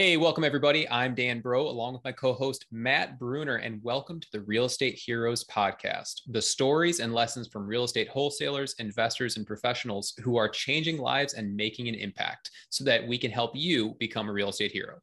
Hey, 0.00 0.16
welcome 0.16 0.44
everybody. 0.44 0.88
I'm 0.88 1.14
Dan 1.14 1.42
Bro, 1.42 1.68
along 1.68 1.92
with 1.92 2.04
my 2.04 2.12
co 2.12 2.32
host 2.32 2.64
Matt 2.70 3.18
Bruner, 3.18 3.56
and 3.56 3.84
welcome 3.84 4.18
to 4.18 4.26
the 4.32 4.40
Real 4.40 4.64
Estate 4.64 4.94
Heroes 4.94 5.44
podcast 5.44 6.22
the 6.28 6.40
stories 6.40 7.00
and 7.00 7.12
lessons 7.12 7.48
from 7.48 7.66
real 7.66 7.84
estate 7.84 8.08
wholesalers, 8.08 8.74
investors, 8.78 9.36
and 9.36 9.46
professionals 9.46 10.14
who 10.22 10.38
are 10.38 10.48
changing 10.48 10.96
lives 10.96 11.34
and 11.34 11.54
making 11.54 11.86
an 11.86 11.94
impact 11.94 12.50
so 12.70 12.82
that 12.82 13.06
we 13.06 13.18
can 13.18 13.30
help 13.30 13.54
you 13.54 13.94
become 13.98 14.30
a 14.30 14.32
real 14.32 14.48
estate 14.48 14.72
hero. 14.72 14.94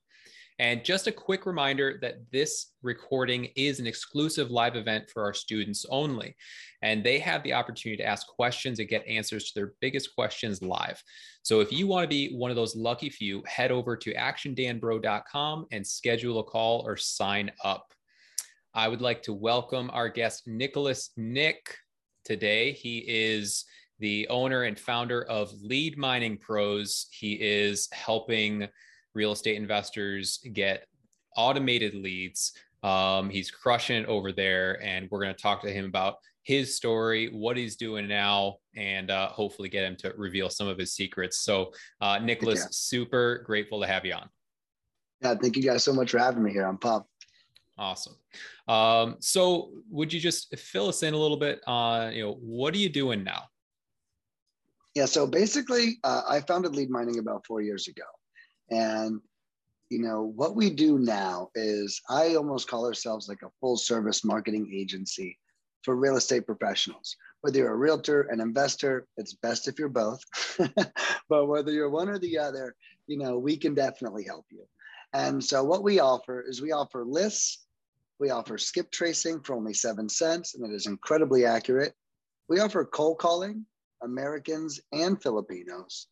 And 0.59 0.83
just 0.83 1.05
a 1.05 1.11
quick 1.11 1.45
reminder 1.45 1.99
that 2.01 2.31
this 2.31 2.71
recording 2.81 3.49
is 3.55 3.79
an 3.79 3.85
exclusive 3.85 4.49
live 4.49 4.75
event 4.75 5.09
for 5.09 5.23
our 5.23 5.33
students 5.33 5.85
only. 5.89 6.35
And 6.81 7.03
they 7.03 7.19
have 7.19 7.43
the 7.43 7.53
opportunity 7.53 8.01
to 8.01 8.07
ask 8.07 8.25
questions 8.27 8.79
and 8.79 8.89
get 8.89 9.05
answers 9.07 9.45
to 9.45 9.51
their 9.53 9.73
biggest 9.81 10.15
questions 10.15 10.63
live. 10.63 11.01
So 11.43 11.59
if 11.59 11.71
you 11.71 11.85
want 11.85 12.05
to 12.05 12.09
be 12.09 12.35
one 12.35 12.49
of 12.49 12.55
those 12.55 12.75
lucky 12.75 13.09
few, 13.09 13.43
head 13.45 13.71
over 13.71 13.95
to 13.97 14.13
actiondanbro.com 14.15 15.67
and 15.71 15.85
schedule 15.85 16.39
a 16.39 16.43
call 16.43 16.83
or 16.87 16.97
sign 16.97 17.51
up. 17.63 17.93
I 18.73 18.87
would 18.87 19.01
like 19.01 19.21
to 19.23 19.33
welcome 19.33 19.91
our 19.93 20.09
guest, 20.09 20.47
Nicholas 20.47 21.11
Nick, 21.17 21.75
today. 22.25 22.71
He 22.71 22.99
is 23.07 23.65
the 23.99 24.27
owner 24.29 24.63
and 24.63 24.77
founder 24.77 25.23
of 25.23 25.51
Lead 25.61 25.97
Mining 25.97 26.37
Pros. 26.37 27.07
He 27.11 27.33
is 27.33 27.87
helping 27.91 28.67
real 29.17 29.31
estate 29.33 29.57
investors 29.57 30.39
get 30.53 30.85
automated 31.35 31.95
leads. 31.95 32.53
Um, 32.83 33.29
he's 33.29 33.49
crushing 33.49 34.03
it 34.03 34.05
over 34.05 34.31
there, 34.31 34.81
and 34.83 35.09
we're 35.09 35.21
going 35.21 35.35
to 35.35 35.41
talk 35.41 35.61
to 35.63 35.71
him 35.71 35.85
about 35.85 36.17
his 36.43 36.75
story, 36.75 37.27
what 37.33 37.57
he's 37.57 37.75
doing 37.75 38.07
now, 38.07 38.57
and 38.75 39.11
uh, 39.11 39.27
hopefully 39.29 39.67
get 39.67 39.83
him 39.83 39.97
to 39.97 40.13
reveal 40.15 40.49
some 40.49 40.67
of 40.67 40.77
his 40.77 40.93
secrets. 40.93 41.39
So, 41.39 41.73
uh, 41.99 42.19
Nicholas, 42.19 42.59
yeah. 42.59 42.67
super 42.69 43.43
grateful 43.45 43.81
to 43.81 43.87
have 43.87 44.05
you 44.05 44.13
on. 44.13 44.29
Yeah, 45.21 45.33
thank 45.41 45.57
you 45.57 45.63
guys 45.63 45.83
so 45.83 45.91
much 45.91 46.11
for 46.11 46.19
having 46.19 46.43
me 46.43 46.51
here. 46.51 46.65
I'm 46.65 46.77
pumped. 46.77 47.09
Awesome. 47.77 48.15
Um, 48.67 49.17
so, 49.19 49.71
would 49.89 50.13
you 50.13 50.19
just 50.19 50.55
fill 50.57 50.87
us 50.87 51.01
in 51.03 51.13
a 51.15 51.17
little 51.17 51.37
bit 51.37 51.59
on, 51.65 52.13
you 52.13 52.23
know, 52.23 52.33
what 52.39 52.73
are 52.75 52.77
you 52.77 52.89
doing 52.89 53.23
now? 53.23 53.43
Yeah, 54.95 55.05
so 55.05 55.27
basically, 55.27 55.99
uh, 56.03 56.21
I 56.29 56.39
founded 56.41 56.75
Lead 56.75 56.89
Mining 56.89 57.19
about 57.19 57.45
four 57.45 57.61
years 57.61 57.87
ago. 57.87 58.03
And 58.69 59.21
you 59.89 59.99
know 59.99 60.33
what 60.35 60.55
we 60.55 60.69
do 60.69 60.99
now 60.99 61.49
is 61.55 62.01
I 62.09 62.35
almost 62.35 62.67
call 62.67 62.85
ourselves 62.85 63.29
like 63.29 63.41
a 63.43 63.51
full 63.61 63.77
service 63.77 64.25
marketing 64.25 64.71
agency 64.73 65.37
for 65.83 65.95
real 65.95 66.17
estate 66.17 66.45
professionals. 66.45 67.15
Whether 67.41 67.59
you're 67.59 67.73
a 67.73 67.77
realtor, 67.77 68.23
an 68.23 68.41
investor, 68.41 69.07
it's 69.15 69.33
best 69.35 69.67
if 69.67 69.79
you're 69.79 69.87
both. 69.87 70.19
but 71.29 71.45
whether 71.47 71.71
you're 71.71 71.89
one 71.89 72.09
or 72.09 72.19
the 72.19 72.37
other, 72.37 72.75
you 73.05 73.17
know, 73.17 73.37
we 73.37 73.55
can 73.55 73.73
definitely 73.73 74.25
help 74.25 74.45
you. 74.49 74.65
And 75.13 75.41
so 75.41 75.63
what 75.63 75.83
we 75.83 75.99
offer 75.99 76.41
is 76.41 76.61
we 76.61 76.73
offer 76.73 77.05
lists, 77.05 77.65
we 78.19 78.31
offer 78.31 78.57
skip 78.57 78.91
tracing 78.91 79.41
for 79.41 79.55
only 79.55 79.73
seven 79.73 80.09
cents, 80.09 80.55
and 80.55 80.69
it 80.69 80.75
is 80.75 80.87
incredibly 80.87 81.45
accurate. 81.45 81.93
We 82.49 82.59
offer 82.59 82.83
cold 82.83 83.19
calling, 83.19 83.65
Americans 84.01 84.81
and 84.91 85.21
Filipinos. 85.21 86.07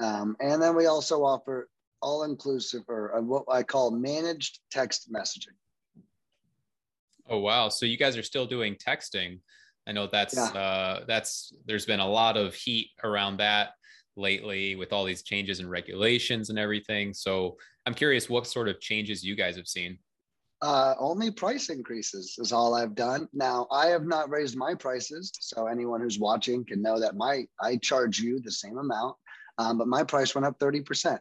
Um, 0.00 0.36
and 0.40 0.62
then 0.62 0.76
we 0.76 0.86
also 0.86 1.24
offer 1.24 1.68
all 2.02 2.24
inclusive 2.24 2.82
or 2.88 3.20
what 3.22 3.44
I 3.50 3.62
call 3.62 3.90
managed 3.90 4.60
text 4.70 5.12
messaging. 5.12 5.56
Oh 7.28 7.38
wow! 7.38 7.68
So 7.68 7.86
you 7.86 7.96
guys 7.96 8.16
are 8.16 8.22
still 8.22 8.46
doing 8.46 8.76
texting. 8.76 9.40
I 9.86 9.92
know 9.92 10.08
that's 10.10 10.36
yeah. 10.36 10.44
uh, 10.44 11.04
that's 11.06 11.52
there's 11.66 11.86
been 11.86 12.00
a 12.00 12.08
lot 12.08 12.36
of 12.36 12.54
heat 12.54 12.90
around 13.02 13.38
that 13.38 13.70
lately 14.16 14.76
with 14.76 14.92
all 14.92 15.04
these 15.04 15.22
changes 15.22 15.60
and 15.60 15.70
regulations 15.70 16.50
and 16.50 16.58
everything. 16.58 17.12
So 17.12 17.56
I'm 17.84 17.94
curious 17.94 18.28
what 18.28 18.46
sort 18.46 18.68
of 18.68 18.80
changes 18.80 19.24
you 19.24 19.36
guys 19.36 19.56
have 19.56 19.68
seen. 19.68 19.98
Uh, 20.62 20.94
only 20.98 21.30
price 21.30 21.68
increases 21.68 22.34
is 22.38 22.50
all 22.50 22.74
I've 22.74 22.94
done. 22.94 23.28
Now 23.34 23.66
I 23.70 23.88
have 23.88 24.06
not 24.06 24.30
raised 24.30 24.56
my 24.56 24.74
prices, 24.74 25.30
so 25.38 25.66
anyone 25.66 26.00
who's 26.00 26.18
watching 26.18 26.64
can 26.64 26.80
know 26.80 26.98
that 26.98 27.16
my 27.16 27.46
I 27.60 27.76
charge 27.76 28.18
you 28.20 28.40
the 28.40 28.50
same 28.50 28.78
amount 28.78 29.16
um, 29.58 29.78
but 29.78 29.88
my 29.88 30.02
price 30.02 30.34
went 30.34 30.46
up 30.46 30.58
30%. 30.58 31.18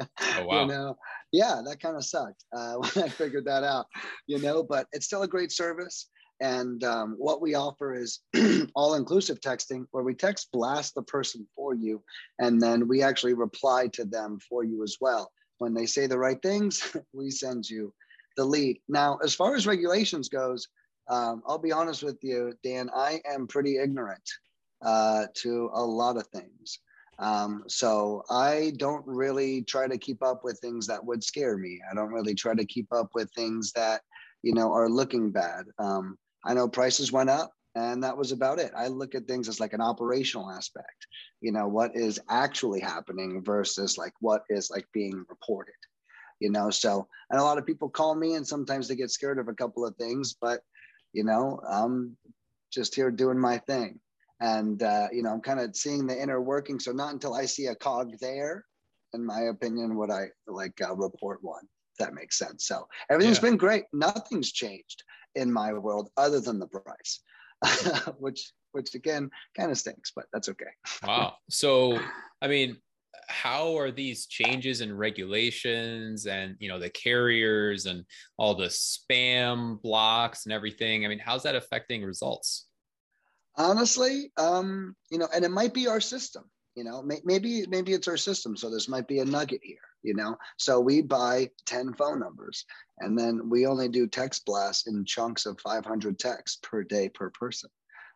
Oh, 0.00 0.06
wow. 0.44 0.60
you 0.62 0.66
know, 0.66 0.96
yeah, 1.32 1.60
that 1.64 1.80
kind 1.80 1.96
of 1.96 2.04
sucked 2.04 2.44
uh, 2.56 2.74
when 2.76 3.04
I 3.04 3.08
figured 3.08 3.44
that 3.46 3.64
out, 3.64 3.86
you 4.26 4.38
know, 4.38 4.62
but 4.62 4.86
it's 4.92 5.06
still 5.06 5.22
a 5.22 5.28
great 5.28 5.52
service. 5.52 6.08
And 6.40 6.84
um, 6.84 7.16
what 7.18 7.40
we 7.40 7.54
offer 7.54 7.94
is 7.94 8.20
all 8.74 8.94
inclusive 8.94 9.40
texting, 9.40 9.86
where 9.90 10.04
we 10.04 10.14
text 10.14 10.50
blast 10.52 10.94
the 10.94 11.02
person 11.02 11.46
for 11.56 11.74
you, 11.74 12.02
and 12.38 12.62
then 12.62 12.86
we 12.86 13.02
actually 13.02 13.34
reply 13.34 13.88
to 13.94 14.04
them 14.04 14.38
for 14.48 14.62
you 14.62 14.84
as 14.84 14.96
well. 15.00 15.32
When 15.58 15.74
they 15.74 15.86
say 15.86 16.06
the 16.06 16.18
right 16.18 16.40
things, 16.40 16.96
we 17.12 17.30
send 17.30 17.68
you 17.68 17.92
the 18.36 18.44
lead. 18.44 18.80
Now, 18.88 19.18
as 19.24 19.34
far 19.34 19.56
as 19.56 19.66
regulations 19.66 20.28
goes, 20.28 20.68
um, 21.10 21.42
I'll 21.46 21.58
be 21.58 21.72
honest 21.72 22.04
with 22.04 22.18
you, 22.22 22.52
Dan, 22.62 22.88
I 22.94 23.20
am 23.28 23.48
pretty 23.48 23.78
ignorant 23.78 24.22
uh, 24.84 25.26
to 25.42 25.70
a 25.74 25.82
lot 25.82 26.16
of 26.16 26.26
things. 26.28 26.78
Um, 27.18 27.64
so 27.66 28.22
I 28.30 28.72
don't 28.76 29.04
really 29.06 29.62
try 29.62 29.88
to 29.88 29.98
keep 29.98 30.22
up 30.22 30.44
with 30.44 30.60
things 30.60 30.86
that 30.86 31.04
would 31.04 31.24
scare 31.24 31.56
me. 31.56 31.80
I 31.90 31.94
don't 31.94 32.12
really 32.12 32.34
try 32.34 32.54
to 32.54 32.64
keep 32.64 32.92
up 32.92 33.10
with 33.14 33.30
things 33.32 33.72
that, 33.72 34.02
you 34.42 34.54
know, 34.54 34.72
are 34.72 34.88
looking 34.88 35.30
bad. 35.30 35.64
Um, 35.78 36.16
I 36.44 36.54
know 36.54 36.68
prices 36.68 37.10
went 37.10 37.30
up 37.30 37.52
and 37.74 38.02
that 38.04 38.16
was 38.16 38.30
about 38.30 38.60
it. 38.60 38.72
I 38.76 38.86
look 38.86 39.14
at 39.14 39.26
things 39.26 39.48
as 39.48 39.58
like 39.58 39.72
an 39.72 39.80
operational 39.80 40.50
aspect, 40.50 41.06
you 41.40 41.50
know, 41.50 41.66
what 41.66 41.96
is 41.96 42.20
actually 42.28 42.80
happening 42.80 43.42
versus 43.44 43.98
like 43.98 44.14
what 44.20 44.42
is 44.48 44.70
like 44.70 44.86
being 44.92 45.24
reported, 45.28 45.74
you 46.38 46.50
know. 46.50 46.70
So, 46.70 47.08
and 47.30 47.40
a 47.40 47.44
lot 47.44 47.58
of 47.58 47.66
people 47.66 47.88
call 47.88 48.14
me 48.14 48.34
and 48.34 48.46
sometimes 48.46 48.86
they 48.86 48.94
get 48.94 49.10
scared 49.10 49.40
of 49.40 49.48
a 49.48 49.54
couple 49.54 49.84
of 49.84 49.96
things, 49.96 50.36
but, 50.40 50.60
you 51.12 51.24
know, 51.24 51.60
I'm 51.68 52.16
just 52.72 52.94
here 52.94 53.10
doing 53.10 53.38
my 53.38 53.58
thing 53.58 53.98
and 54.40 54.82
uh, 54.82 55.08
you 55.12 55.22
know 55.22 55.30
i'm 55.30 55.40
kind 55.40 55.60
of 55.60 55.74
seeing 55.76 56.06
the 56.06 56.20
inner 56.20 56.40
working 56.40 56.78
so 56.78 56.92
not 56.92 57.12
until 57.12 57.34
i 57.34 57.44
see 57.44 57.66
a 57.66 57.74
cog 57.74 58.12
there 58.20 58.64
in 59.14 59.24
my 59.24 59.42
opinion 59.50 59.96
would 59.96 60.10
i 60.10 60.26
like 60.46 60.78
uh, 60.80 60.94
report 60.94 61.38
one 61.42 61.64
if 61.98 62.06
that 62.06 62.14
makes 62.14 62.38
sense. 62.38 62.66
So 62.66 62.86
everything's 63.10 63.38
yeah. 63.38 63.50
been 63.50 63.56
great. 63.56 63.84
Nothing's 63.92 64.52
changed 64.52 65.02
in 65.34 65.52
my 65.52 65.72
world 65.72 66.10
other 66.16 66.40
than 66.40 66.58
the 66.58 66.66
price 66.66 67.20
which 68.18 68.52
which 68.72 68.94
again 68.94 69.30
kind 69.56 69.70
of 69.70 69.78
stinks 69.78 70.12
but 70.14 70.24
that's 70.32 70.48
okay. 70.48 70.66
Wow. 71.04 71.34
So 71.50 71.98
i 72.40 72.48
mean 72.48 72.76
how 73.28 73.76
are 73.76 73.90
these 73.90 74.26
changes 74.26 74.80
in 74.80 74.96
regulations 74.96 76.26
and 76.26 76.56
you 76.60 76.68
know 76.68 76.78
the 76.78 76.88
carriers 76.88 77.86
and 77.86 78.04
all 78.38 78.54
the 78.54 78.66
spam 78.66 79.80
blocks 79.82 80.46
and 80.46 80.52
everything 80.52 81.04
i 81.04 81.08
mean 81.08 81.18
how's 81.18 81.42
that 81.42 81.54
affecting 81.54 82.02
results 82.02 82.67
honestly 83.58 84.32
um 84.38 84.96
you 85.10 85.18
know 85.18 85.28
and 85.34 85.44
it 85.44 85.50
might 85.50 85.74
be 85.74 85.86
our 85.86 86.00
system 86.00 86.44
you 86.78 86.84
know 86.84 87.02
may, 87.02 87.20
maybe 87.24 87.66
maybe 87.68 87.92
it's 87.92 88.06
our 88.06 88.16
system. 88.16 88.56
So 88.56 88.70
this 88.70 88.88
might 88.88 89.08
be 89.08 89.18
a 89.18 89.24
nugget 89.24 89.60
here 89.62 89.78
you 90.04 90.14
know. 90.14 90.36
So 90.58 90.78
we 90.78 91.02
buy 91.02 91.50
10 91.66 91.94
phone 91.94 92.20
numbers 92.20 92.64
and 93.00 93.18
then 93.18 93.50
we 93.50 93.66
only 93.66 93.88
do 93.88 94.06
text 94.06 94.46
blasts 94.46 94.86
in 94.86 95.04
chunks 95.04 95.44
of 95.44 95.60
500 95.60 96.20
texts 96.20 96.60
per 96.62 96.84
day 96.84 97.08
per 97.08 97.30
person 97.30 97.68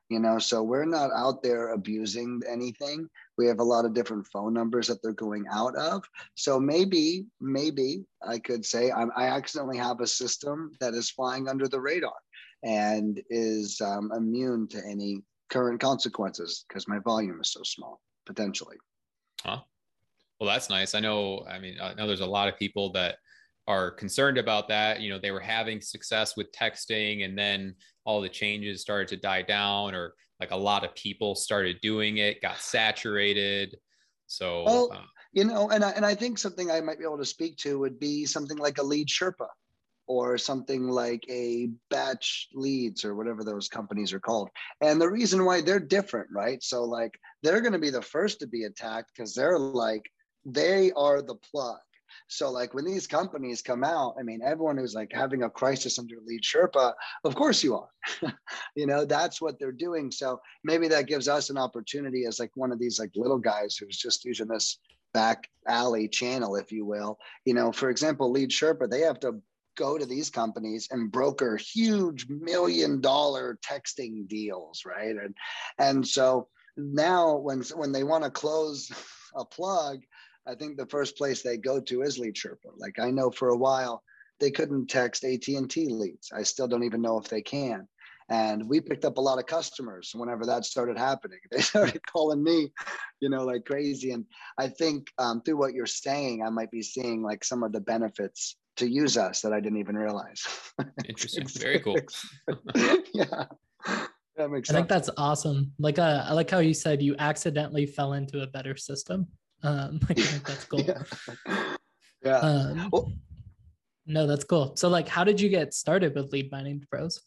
you 0.09 0.21
know. 0.21 0.39
So 0.39 0.63
we're 0.63 0.85
not 0.85 1.11
out 1.17 1.43
there 1.43 1.71
abusing 1.71 2.41
anything. 2.49 3.09
We 3.37 3.49
have 3.49 3.59
a 3.59 3.65
lot 3.65 3.85
of 3.85 3.95
different 3.95 4.29
phone 4.29 4.55
numbers 4.55 4.87
that 4.87 5.03
they're 5.03 5.13
going 5.13 5.47
out 5.51 5.75
of. 5.75 6.05
So 6.37 6.61
maybe 6.61 7.27
maybe 7.41 8.05
i 8.25 8.39
could 8.39 8.65
say 8.65 8.93
I'm, 8.93 9.11
i 9.17 9.27
accidentally 9.27 9.79
have 9.79 10.01
a 10.01 10.07
system 10.07 10.73
that 10.79 10.95
is 10.95 11.11
flying 11.11 11.49
under 11.49 11.67
the 11.67 11.81
radar 11.81 12.15
and 12.63 13.21
is 13.29 13.81
um, 13.81 14.13
immune 14.17 14.69
to 14.69 14.81
any 14.87 15.25
current 15.53 15.81
consequences 15.81 16.65
because 16.67 16.89
my 16.89 16.99
volume 16.99 17.41
is 17.41 17.53
so 17.53 17.63
small 17.63 18.01
potentially. 18.27 18.77
Huh. 19.43 19.61
Well, 20.41 20.49
that's 20.49 20.71
nice. 20.71 20.95
I 20.95 21.01
know. 21.01 21.45
I 21.49 21.59
mean, 21.59 21.77
I 21.81 21.95
know 21.95 22.07
there's 22.07 22.21
a 22.21 22.27
lot 22.27 22.49
of 22.49 22.59
people 22.59 22.91
that 22.93 23.17
are 23.69 23.91
concerned 23.91 24.39
about 24.39 24.67
that. 24.69 25.01
You 25.01 25.11
know, 25.11 25.19
they 25.19 25.31
were 25.31 25.41
having 25.41 25.81
success 25.81 26.37
with 26.37 26.51
texting, 26.53 27.25
and 27.25 27.39
then 27.39 27.77
all 28.05 28.21
the 28.21 28.29
changes 28.29 28.81
started 28.81 29.09
to 29.09 29.17
die 29.17 29.43
down, 29.43 29.95
or 29.95 30.15
like 30.41 30.51
a 30.51 30.57
lot 30.57 30.85
of 30.85 30.95
people 30.95 31.35
started 31.35 31.81
doing 31.81 32.17
it, 32.17 32.43
got 32.43 32.59
saturated. 32.59 33.77
So, 34.27 34.65
well, 34.65 34.91
uh, 34.93 35.03
you 35.33 35.45
know, 35.45 35.71
and 35.71 35.85
I, 35.85 35.91
and 35.91 36.05
I 36.05 36.15
think 36.15 36.39
something 36.39 36.71
I 36.71 36.81
might 36.81 36.99
be 36.99 37.05
able 37.05 37.19
to 37.19 37.25
speak 37.25 37.57
to 37.59 37.79
would 37.79 38.01
be 38.01 38.25
something 38.25 38.57
like 38.57 38.79
a 38.79 38.83
lead 38.83 39.09
Sherpa 39.09 39.49
or 40.07 40.37
something 40.37 40.89
like 40.89 41.25
a 41.29 41.69
BatchLeads 41.93 43.05
or 43.05 43.15
whatever 43.15 43.45
those 43.45 43.69
companies 43.69 44.13
are 44.13 44.21
called. 44.21 44.49
And 44.81 45.01
the 45.01 45.11
reason 45.11 45.45
why 45.45 45.61
they're 45.61 45.81
different, 45.81 46.29
right? 46.33 46.63
So 46.63 46.85
like 46.85 47.19
they're 47.43 47.61
going 47.61 47.73
to 47.73 47.79
be 47.79 47.91
the 47.91 48.03
first 48.03 48.41
to 48.41 48.47
be 48.47 48.65
attacked 48.65 49.13
because 49.15 49.35
they're 49.35 49.59
like 49.59 50.11
they 50.45 50.91
are 50.93 51.23
the 51.23 51.37
plug. 51.37 51.79
So 52.29 52.51
like 52.51 52.75
when 52.75 52.85
these 52.85 53.07
companies 53.07 53.63
come 53.63 53.85
out, 53.85 54.15
I 54.19 54.23
mean, 54.23 54.41
everyone 54.45 54.77
who's 54.77 54.95
like 54.95 55.11
having 55.13 55.43
a 55.43 55.51
crisis 55.51 55.99
under 55.99 56.17
lead 56.25 56.43
Sherpa, 56.43 56.93
of 57.25 57.35
course 57.35 57.63
you 57.63 57.77
are. 57.77 57.89
you 58.75 58.87
know, 58.87 59.05
that's 59.05 59.41
what 59.41 59.59
they're 59.59 59.73
doing. 59.73 60.11
So 60.11 60.41
maybe 60.65 60.89
that 60.89 61.07
gives 61.07 61.29
us 61.29 61.51
an 61.51 61.59
opportunity 61.59 62.25
as 62.27 62.39
like 62.39 62.51
one 62.55 62.73
of 62.73 62.79
these 62.79 62.99
like 62.99 63.11
little 63.15 63.39
guys 63.39 63.77
who's 63.77 63.97
just 63.97 64.25
using 64.25 64.49
this 64.49 64.79
back 65.15 65.49
alley 65.69 66.09
channel, 66.09 66.57
if 66.57 66.73
you 66.73 66.85
will. 66.85 67.19
You 67.45 67.55
know, 67.55 67.73
for 67.73 67.91
example, 67.91 68.31
Lead 68.31 68.51
Sherpa, 68.51 68.91
they 68.91 69.01
have 69.01 69.21
to 69.21 69.41
go 69.77 69.99
to 69.99 70.07
these 70.07 70.31
companies 70.31 70.89
and 70.91 71.11
broker 71.11 71.57
huge 71.57 72.27
million 72.29 73.01
dollar 73.01 73.59
texting 73.65 74.29
deals, 74.29 74.83
right? 74.87 75.17
And 75.17 75.35
and 75.79 76.07
so 76.07 76.49
now 76.77 77.37
when 77.37 77.63
when 77.75 77.93
they 77.93 78.05
want 78.05 78.25
to 78.25 78.31
close 78.31 78.91
a 79.35 79.45
plug, 79.45 80.01
I 80.47 80.55
think 80.55 80.77
the 80.77 80.87
first 80.87 81.17
place 81.17 81.43
they 81.43 81.57
go 81.57 81.81
to 81.81 82.03
is 82.03 82.19
Lead. 82.19 82.37
Like 82.77 82.99
I 82.99 83.11
know 83.11 83.31
for 83.31 83.49
a 83.49 83.57
while 83.57 84.03
they 84.41 84.51
couldn't 84.51 84.89
text 84.89 85.25
AT&T 85.25 85.89
leads. 85.89 86.33
I 86.33 86.43
still 86.43 86.67
don't 86.67 86.83
even 86.83 87.01
know 87.01 87.19
if 87.19 87.29
they 87.29 87.43
can. 87.43 87.87
And 88.29 88.69
we 88.69 88.81
picked 88.81 89.05
up 89.05 89.19
a 89.19 89.21
lot 89.21 89.39
of 89.39 89.47
customers 89.47 90.13
whenever 90.15 90.47
that 90.47 90.65
started 90.65 90.99
happening. 90.99 91.39
They 91.51 91.61
started 91.61 92.01
calling 92.07 92.43
me, 92.43 92.73
you 93.21 93.29
know, 93.29 93.45
like 93.45 93.65
crazy. 93.65 94.11
And 94.11 94.25
I 94.59 94.69
think 94.69 95.13
um, 95.19 95.43
through 95.43 95.59
what 95.59 95.75
you're 95.75 95.87
saying, 95.87 96.43
I 96.43 96.51
might 96.51 96.71
be 96.71 96.83
seeing 96.83 97.23
like 97.23 97.45
some 97.45 97.63
of 97.63 97.73
the 97.73 97.81
benefits 97.81 98.57
to 98.77 98.89
use 98.89 99.17
us 99.17 99.43
that 99.43 99.53
I 99.53 99.61
didn't 99.61 99.79
even 99.79 99.97
realize. 99.97 100.47
Interesting. 101.09 101.47
Very 101.47 101.81
cool. 101.81 101.99
yeah. 103.15 103.45
That 104.37 104.51
makes 104.51 104.69
sense. 104.69 104.71
I 104.71 104.81
think 104.81 104.89
that's 104.89 105.11
awesome. 105.17 105.73
Like 105.79 105.99
uh, 105.99 106.25
I 106.27 106.33
like 106.33 106.51
how 106.51 106.59
you 106.59 106.75
said 106.75 107.03
you 107.03 107.15
accidentally 107.19 107.87
fell 107.87 108.15
into 108.15 108.43
a 108.43 108.47
better 108.47 108.77
system. 108.77 109.29
Um, 109.63 110.01
I 110.09 110.15
think 110.15 110.47
that's 110.47 110.65
cool. 110.65 110.81
yeah. 110.81 111.03
yeah. 112.25 112.39
Um, 112.39 112.89
well, 112.93 113.13
no, 114.07 114.27
that's 114.27 114.45
cool. 114.45 114.75
So 114.77 114.89
like, 114.89 115.09
how 115.09 115.25
did 115.25 115.41
you 115.41 115.49
get 115.49 115.75
started 115.75 116.15
with 116.15 116.33
lead 116.33 116.51
mining 116.51 116.85
pros? 116.91 117.21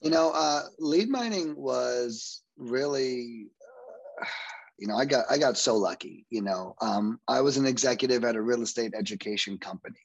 You 0.00 0.10
know, 0.10 0.30
uh, 0.32 0.62
lead 0.78 1.08
mining 1.08 1.56
was 1.56 2.42
really, 2.56 3.48
uh, 4.20 4.26
you 4.78 4.86
know, 4.86 4.96
I 4.96 5.04
got 5.04 5.24
I 5.28 5.38
got 5.38 5.56
so 5.56 5.76
lucky. 5.76 6.26
You 6.30 6.42
know, 6.42 6.76
um, 6.80 7.18
I 7.26 7.40
was 7.40 7.56
an 7.56 7.66
executive 7.66 8.24
at 8.24 8.36
a 8.36 8.42
real 8.42 8.62
estate 8.62 8.92
education 8.96 9.58
company, 9.58 9.98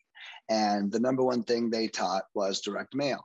and 0.49 0.91
the 0.91 0.99
number 0.99 1.23
one 1.23 1.43
thing 1.43 1.69
they 1.69 1.87
taught 1.87 2.23
was 2.33 2.61
direct 2.61 2.95
mail. 2.95 3.23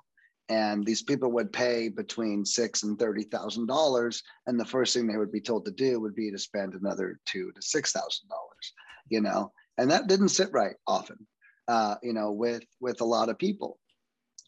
And 0.48 0.84
these 0.84 1.02
people 1.02 1.30
would 1.32 1.52
pay 1.52 1.88
between 1.88 2.44
six 2.44 2.82
and 2.82 2.98
thirty 2.98 3.24
thousand 3.24 3.66
dollars, 3.66 4.22
and 4.46 4.58
the 4.58 4.64
first 4.64 4.94
thing 4.94 5.06
they 5.06 5.18
would 5.18 5.32
be 5.32 5.42
told 5.42 5.66
to 5.66 5.70
do 5.70 6.00
would 6.00 6.14
be 6.14 6.30
to 6.30 6.38
spend 6.38 6.74
another 6.74 7.20
two 7.26 7.52
to 7.52 7.60
six 7.60 7.92
thousand 7.92 8.28
dollars. 8.28 8.72
You 9.10 9.20
know, 9.20 9.52
and 9.76 9.90
that 9.90 10.06
didn't 10.06 10.30
sit 10.30 10.50
right 10.52 10.76
often. 10.86 11.26
Uh, 11.66 11.96
you 12.02 12.14
know, 12.14 12.32
with 12.32 12.64
with 12.80 13.02
a 13.02 13.04
lot 13.04 13.28
of 13.28 13.38
people 13.38 13.78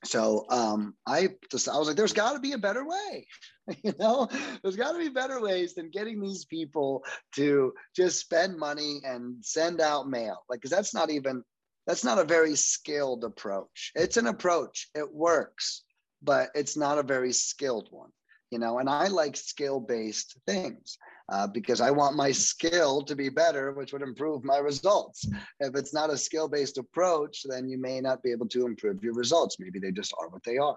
so 0.05 0.47
um, 0.49 0.95
I 1.07 1.31
just 1.51 1.69
I 1.69 1.77
was 1.77 1.89
like, 1.89 1.97
there's 1.97 2.15
got 2.15 2.33
to 2.33 2.41
be 2.41 2.53
a 2.53 2.59
better 2.59 2.87
way, 2.87 3.27
you 3.85 3.93
know. 3.99 4.29
There's 4.63 4.77
got 4.77 4.93
to 4.93 4.99
be 4.99 5.11
better 5.11 5.41
ways 5.41 5.75
than 5.75 5.91
getting 5.91 6.21
these 6.21 6.47
people 6.47 7.05
to 7.35 7.75
just 7.95 8.19
spend 8.19 8.59
money 8.59 9.01
and 9.05 9.37
send 9.45 9.81
out 9.81 10.09
mail, 10.09 10.43
like 10.49 10.61
because 10.61 10.71
that's 10.71 10.95
not 10.95 11.11
even 11.11 11.45
that's 11.87 12.05
not 12.05 12.19
a 12.19 12.25
very 12.25 12.55
skilled 12.57 13.25
approach. 13.25 13.93
It's 13.95 14.17
an 14.17 14.27
approach, 14.27 14.89
it 14.95 15.13
works, 15.13 15.83
but 16.23 16.51
it's 16.55 16.77
not 16.77 16.99
a 16.99 17.03
very 17.03 17.33
skilled 17.33 17.89
one, 17.91 18.11
you 18.51 18.59
know. 18.59 18.79
And 18.79 18.89
I 18.89 19.09
like 19.09 19.37
skill 19.37 19.81
based 19.81 20.37
things 20.47 20.99
uh, 21.31 21.47
because 21.47 21.81
I 21.81 21.91
want 21.91 22.17
my 22.17 22.33
skill 22.33 23.03
to 23.03 23.17
be 23.17 23.29
better, 23.29 23.73
which 23.73 23.93
would 23.93 24.03
improve 24.03 24.45
my 24.45 24.59
results. 24.59 25.27
If 25.61 25.75
it's 25.75 25.95
not 25.95 26.11
a 26.11 26.17
skill 26.17 26.49
based 26.49 26.79
approach, 26.79 27.45
then 27.49 27.69
you 27.69 27.79
may 27.79 28.01
not 28.01 28.23
be 28.23 28.31
able 28.31 28.49
to 28.49 28.67
improve 28.67 29.03
your 29.03 29.15
results. 29.15 29.57
Maybe 29.59 29.79
they 29.79 29.93
just 29.93 30.15
are 30.21 30.29
what 30.29 30.45
they 30.45 30.59
are. 30.59 30.77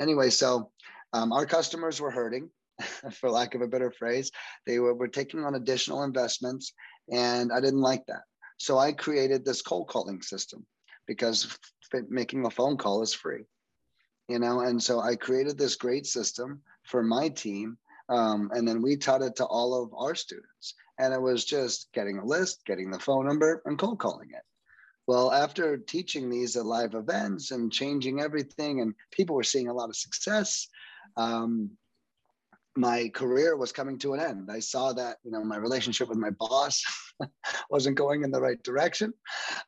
Anyway, 0.00 0.30
so 0.30 0.70
um, 1.12 1.32
our 1.32 1.46
customers 1.46 2.00
were 2.00 2.10
hurting, 2.10 2.50
for 3.12 3.30
lack 3.30 3.54
of 3.54 3.62
a 3.62 3.68
better 3.68 3.90
phrase. 3.90 4.30
They 4.66 4.78
were, 4.78 4.94
were 4.94 5.08
taking 5.08 5.44
on 5.44 5.54
additional 5.54 6.04
investments, 6.04 6.72
and 7.12 7.52
I 7.52 7.60
didn't 7.60 7.80
like 7.80 8.04
that. 8.06 8.22
So 8.60 8.78
I 8.78 8.92
created 8.92 9.44
this 9.44 9.62
cold 9.62 9.88
calling 9.88 10.22
system 10.22 10.64
because 11.06 11.58
making 12.08 12.46
a 12.46 12.50
phone 12.50 12.76
call 12.76 13.02
is 13.02 13.12
free 13.12 13.42
you 14.28 14.38
know 14.38 14.60
and 14.60 14.80
so 14.80 15.00
i 15.00 15.16
created 15.16 15.58
this 15.58 15.74
great 15.74 16.06
system 16.06 16.62
for 16.84 17.02
my 17.02 17.28
team 17.30 17.76
um, 18.10 18.50
and 18.52 18.66
then 18.66 18.82
we 18.82 18.96
taught 18.96 19.22
it 19.22 19.36
to 19.36 19.44
all 19.44 19.82
of 19.82 19.94
our 19.94 20.14
students. 20.16 20.74
And 20.98 21.14
it 21.14 21.22
was 21.22 21.44
just 21.44 21.88
getting 21.94 22.18
a 22.18 22.24
list, 22.24 22.66
getting 22.66 22.90
the 22.90 22.98
phone 22.98 23.26
number, 23.26 23.62
and 23.64 23.78
cold 23.78 24.00
calling 24.00 24.30
it. 24.32 24.42
Well, 25.06 25.32
after 25.32 25.76
teaching 25.78 26.28
these 26.28 26.56
at 26.56 26.66
live 26.66 26.94
events 26.94 27.52
and 27.52 27.72
changing 27.72 28.20
everything, 28.20 28.80
and 28.80 28.94
people 29.12 29.36
were 29.36 29.44
seeing 29.44 29.68
a 29.68 29.72
lot 29.72 29.88
of 29.88 29.96
success, 29.96 30.68
um, 31.16 31.70
my 32.80 33.10
career 33.10 33.56
was 33.56 33.72
coming 33.72 33.98
to 33.98 34.14
an 34.14 34.20
end. 34.20 34.48
I 34.50 34.58
saw 34.58 34.92
that 34.94 35.18
you 35.22 35.30
know 35.30 35.44
my 35.44 35.56
relationship 35.56 36.08
with 36.08 36.18
my 36.18 36.30
boss 36.30 36.82
wasn't 37.70 37.98
going 37.98 38.24
in 38.24 38.30
the 38.30 38.40
right 38.40 38.60
direction. 38.62 39.12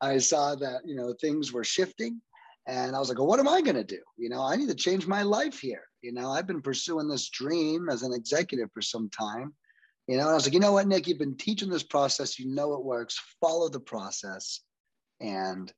I 0.01 0.17
saw 0.17 0.55
that 0.55 0.81
you 0.83 0.95
know 0.95 1.13
things 1.13 1.53
were 1.53 1.63
shifting, 1.63 2.19
and 2.67 2.95
I 2.95 2.99
was 2.99 3.09
like, 3.09 3.19
well, 3.19 3.27
what 3.27 3.39
am 3.39 3.47
I 3.47 3.61
going 3.61 3.75
to 3.75 3.83
do? 3.83 4.01
You 4.17 4.29
know, 4.29 4.41
I 4.41 4.55
need 4.55 4.69
to 4.69 4.75
change 4.75 5.05
my 5.05 5.21
life 5.21 5.59
here. 5.59 5.83
You 6.01 6.11
know, 6.11 6.31
I've 6.31 6.47
been 6.47 6.61
pursuing 6.61 7.07
this 7.07 7.29
dream 7.29 7.87
as 7.89 8.01
an 8.01 8.13
executive 8.13 8.71
for 8.73 8.81
some 8.81 9.09
time. 9.09 9.53
You 10.07 10.17
know, 10.17 10.23
and 10.23 10.31
I 10.31 10.33
was 10.33 10.45
like, 10.45 10.53
you 10.53 10.59
know 10.59 10.73
what, 10.73 10.87
Nick, 10.87 11.07
you've 11.07 11.19
been 11.19 11.37
teaching 11.37 11.69
this 11.69 11.83
process. 11.83 12.37
You 12.37 12.53
know 12.53 12.73
it 12.73 12.83
works. 12.83 13.21
Follow 13.39 13.69
the 13.69 13.79
process, 13.79 14.61
and 15.21 15.71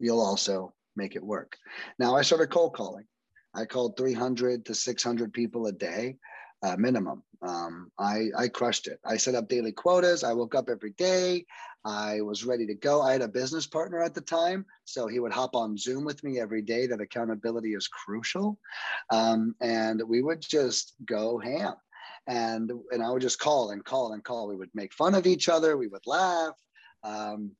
you'll 0.00 0.20
also 0.20 0.74
make 0.96 1.14
it 1.14 1.24
work. 1.24 1.56
Now, 1.98 2.16
I 2.16 2.22
started 2.22 2.50
cold 2.50 2.74
calling. 2.74 3.06
I 3.54 3.66
called 3.66 3.96
300 3.96 4.66
to 4.66 4.74
600 4.74 5.32
people 5.32 5.66
a 5.66 5.72
day 5.72 6.16
uh, 6.62 6.76
minimum. 6.76 7.22
Um, 7.42 7.90
I, 7.98 8.28
I 8.36 8.48
crushed 8.48 8.86
it. 8.86 9.00
I 9.04 9.16
set 9.16 9.34
up 9.34 9.48
daily 9.48 9.72
quotas. 9.72 10.22
I 10.22 10.32
woke 10.32 10.54
up 10.54 10.68
every 10.68 10.92
day. 10.92 11.44
I 11.84 12.20
was 12.20 12.44
ready 12.44 12.66
to 12.66 12.74
go. 12.74 13.02
I 13.02 13.12
had 13.12 13.22
a 13.22 13.28
business 13.28 13.66
partner 13.66 14.00
at 14.00 14.14
the 14.14 14.20
time, 14.20 14.64
so 14.84 15.08
he 15.08 15.18
would 15.18 15.32
hop 15.32 15.56
on 15.56 15.76
Zoom 15.76 16.04
with 16.04 16.22
me 16.22 16.38
every 16.38 16.62
day. 16.62 16.86
That 16.86 17.00
accountability 17.00 17.74
is 17.74 17.88
crucial, 17.88 18.58
um, 19.10 19.56
and 19.60 20.00
we 20.06 20.22
would 20.22 20.40
just 20.40 20.94
go 21.04 21.38
ham. 21.38 21.74
And 22.28 22.70
and 22.92 23.02
I 23.02 23.10
would 23.10 23.22
just 23.22 23.40
call 23.40 23.70
and 23.70 23.84
call 23.84 24.12
and 24.12 24.22
call. 24.22 24.46
We 24.46 24.54
would 24.54 24.70
make 24.74 24.94
fun 24.94 25.16
of 25.16 25.26
each 25.26 25.48
other. 25.48 25.76
We 25.76 25.88
would 25.88 26.06
laugh, 26.06 26.54
um, 27.02 27.50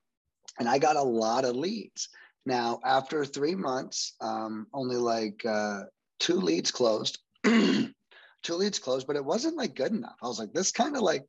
and 0.60 0.68
I 0.68 0.78
got 0.78 0.94
a 0.94 1.02
lot 1.02 1.44
of 1.44 1.56
leads. 1.56 2.08
Now 2.46 2.78
after 2.84 3.24
three 3.24 3.56
months, 3.56 4.14
um, 4.20 4.68
only 4.72 4.96
like 4.96 5.44
uh, 5.44 5.82
two 6.20 6.36
leads 6.36 6.70
closed. 6.70 7.18
two 8.42 8.54
leads 8.54 8.78
closed, 8.78 9.06
but 9.06 9.16
it 9.16 9.24
wasn't 9.24 9.56
like 9.56 9.74
good 9.74 9.92
enough. 9.92 10.16
I 10.22 10.26
was 10.26 10.38
like, 10.38 10.52
this 10.52 10.72
kind 10.72 10.96
of 10.96 11.02
like, 11.02 11.24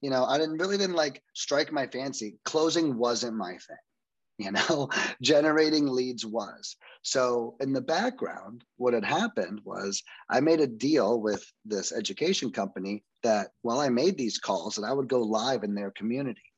you 0.00 0.10
know, 0.10 0.24
I 0.24 0.38
didn't 0.38 0.58
really 0.58 0.78
didn't 0.78 0.96
like 0.96 1.22
strike 1.34 1.72
my 1.72 1.86
fancy. 1.86 2.38
Closing 2.44 2.96
wasn't 2.96 3.36
my 3.36 3.52
thing. 3.52 3.76
You 4.40 4.52
know, 4.52 4.88
generating 5.20 5.88
leads 5.88 6.24
was. 6.24 6.76
So 7.02 7.56
in 7.58 7.72
the 7.72 7.80
background, 7.80 8.62
what 8.76 8.94
had 8.94 9.04
happened 9.04 9.60
was 9.64 10.00
I 10.30 10.38
made 10.38 10.60
a 10.60 10.66
deal 10.68 11.20
with 11.20 11.44
this 11.64 11.90
education 11.90 12.52
company 12.52 13.02
that 13.24 13.48
while 13.62 13.80
I 13.80 13.88
made 13.88 14.16
these 14.16 14.38
calls, 14.38 14.76
that 14.76 14.84
I 14.84 14.92
would 14.92 15.08
go 15.08 15.22
live 15.22 15.64
in 15.64 15.74
their 15.74 15.90
community. 15.90 16.52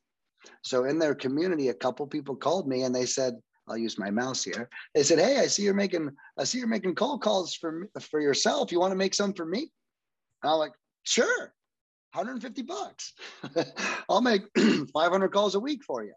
So 0.62 0.84
in 0.84 0.98
their 0.98 1.14
community, 1.14 1.68
a 1.68 1.74
couple 1.74 2.06
people 2.06 2.36
called 2.36 2.68
me 2.68 2.82
and 2.82 2.94
they 2.94 3.06
said, 3.06 3.40
I'll 3.66 3.78
use 3.78 3.98
my 3.98 4.10
mouse 4.10 4.42
here. 4.44 4.68
They 4.94 5.02
said, 5.02 5.18
"Hey, 5.18 5.38
I 5.38 5.46
see 5.46 5.62
you're 5.62 5.74
making 5.74 6.10
I 6.36 6.44
see 6.44 6.58
you're 6.58 6.66
making 6.66 6.96
cold 6.96 7.22
calls 7.22 7.54
for 7.54 7.88
for 8.00 8.20
yourself. 8.20 8.72
You 8.72 8.80
want 8.80 8.90
to 8.90 8.96
make 8.96 9.14
some 9.14 9.32
for 9.32 9.46
me?" 9.46 9.70
And 10.42 10.52
I'm 10.52 10.58
like, 10.58 10.72
sure, 11.04 11.52
150 12.12 12.62
bucks. 12.62 13.12
I'll 14.08 14.20
make 14.20 14.42
500 14.92 15.28
calls 15.28 15.54
a 15.54 15.60
week 15.60 15.82
for 15.84 16.04
you. 16.04 16.14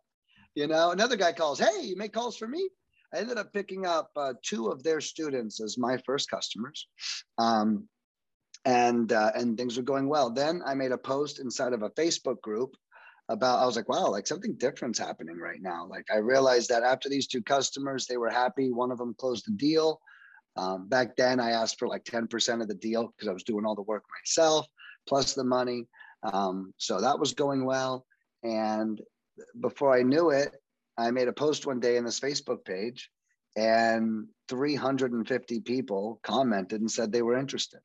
You 0.55 0.67
know, 0.67 0.91
another 0.91 1.15
guy 1.15 1.33
calls, 1.33 1.59
hey, 1.59 1.81
you 1.83 1.97
make 1.97 2.13
calls 2.13 2.37
for 2.37 2.47
me? 2.47 2.69
I 3.13 3.19
ended 3.19 3.37
up 3.37 3.53
picking 3.53 3.85
up 3.85 4.09
uh, 4.15 4.33
two 4.43 4.67
of 4.67 4.83
their 4.83 5.01
students 5.01 5.61
as 5.61 5.77
my 5.77 5.97
first 6.05 6.29
customers. 6.29 6.87
Um, 7.37 7.87
and 8.65 9.11
uh, 9.11 9.31
and 9.35 9.57
things 9.57 9.77
were 9.77 9.83
going 9.83 10.07
well. 10.07 10.29
Then 10.29 10.61
I 10.65 10.73
made 10.73 10.91
a 10.91 10.97
post 10.97 11.39
inside 11.39 11.73
of 11.73 11.83
a 11.83 11.89
Facebook 11.91 12.41
group 12.41 12.75
about 13.29 13.59
I 13.61 13.65
was 13.65 13.75
like, 13.75 13.89
wow, 13.89 14.09
like 14.09 14.27
something 14.27 14.55
different's 14.55 14.99
happening 14.99 15.37
right 15.37 15.61
now. 15.61 15.85
Like 15.85 16.05
I 16.13 16.17
realized 16.17 16.69
that 16.69 16.83
after 16.83 17.09
these 17.09 17.27
two 17.27 17.41
customers, 17.41 18.05
they 18.05 18.17
were 18.17 18.29
happy. 18.29 18.71
One 18.71 18.91
of 18.91 18.97
them 18.97 19.15
closed 19.17 19.45
the 19.47 19.51
deal. 19.51 19.99
Um, 20.55 20.87
back 20.87 21.15
then, 21.15 21.39
I 21.39 21.51
asked 21.51 21.79
for 21.79 21.87
like 21.87 22.03
10% 22.03 22.61
of 22.61 22.67
the 22.67 22.75
deal 22.75 23.07
because 23.07 23.27
I 23.27 23.33
was 23.33 23.43
doing 23.43 23.65
all 23.65 23.75
the 23.75 23.81
work 23.81 24.03
myself, 24.21 24.67
plus 25.07 25.33
the 25.33 25.43
money. 25.43 25.87
Um, 26.23 26.73
so 26.77 27.01
that 27.01 27.19
was 27.19 27.33
going 27.33 27.65
well. 27.65 28.05
And 28.43 29.01
before 29.59 29.97
I 29.97 30.03
knew 30.03 30.29
it, 30.29 30.53
I 30.97 31.11
made 31.11 31.27
a 31.27 31.33
post 31.33 31.65
one 31.65 31.79
day 31.79 31.97
in 31.97 32.05
this 32.05 32.19
Facebook 32.19 32.63
page, 32.65 33.09
and 33.55 34.27
350 34.49 35.61
people 35.61 36.19
commented 36.23 36.81
and 36.81 36.91
said 36.91 37.11
they 37.11 37.21
were 37.21 37.37
interested. 37.37 37.79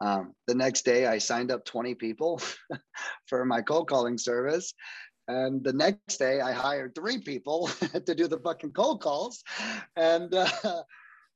Um, 0.00 0.34
the 0.46 0.54
next 0.54 0.86
day, 0.86 1.06
I 1.06 1.18
signed 1.18 1.50
up 1.50 1.64
20 1.66 1.94
people 1.96 2.40
for 3.26 3.44
my 3.44 3.60
cold 3.60 3.88
calling 3.88 4.16
service. 4.16 4.72
And 5.28 5.62
the 5.62 5.74
next 5.74 6.16
day, 6.16 6.40
I 6.40 6.52
hired 6.52 6.94
three 6.94 7.18
people 7.18 7.68
to 8.06 8.14
do 8.14 8.26
the 8.26 8.38
fucking 8.38 8.72
cold 8.72 9.02
calls. 9.02 9.44
And 9.96 10.34
uh, 10.34 10.82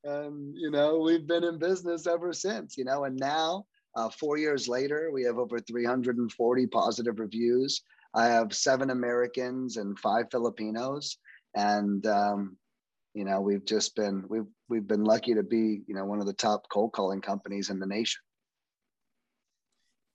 and 0.05 0.55
you 0.57 0.71
know 0.71 0.99
we've 0.99 1.27
been 1.27 1.45
in 1.45 1.59
business 1.59 2.07
ever 2.07 2.33
since 2.33 2.77
you 2.77 2.85
know 2.85 3.05
and 3.05 3.17
now 3.17 3.65
uh, 3.97 4.09
four 4.09 4.37
years 4.37 4.69
later 4.69 5.11
we 5.13 5.23
have 5.23 5.39
over 5.39 5.59
340 5.59 6.67
positive 6.67 7.19
reviews 7.19 7.83
I 8.15 8.27
have 8.27 8.55
seven 8.55 8.91
Americans 8.91 9.77
and 9.77 9.99
five 9.99 10.27
Filipinos, 10.31 11.19
and 11.57 12.07
um, 12.07 12.57
you 13.13 13.25
know 13.25 13.41
we've 13.41 13.65
just 13.65 13.97
been 13.97 14.25
we've 14.29 14.47
we've 14.69 14.87
been 14.87 15.05
lucky 15.05 15.35
to 15.35 15.43
be 15.43 15.83
you 15.87 15.95
know 15.95 16.05
one 16.05 16.21
of 16.21 16.27
the 16.27 16.33
top 16.33 16.69
cold 16.71 16.93
calling 16.93 17.21
companies 17.21 17.71
in 17.71 17.81
the 17.81 17.87
nation. 17.87 18.21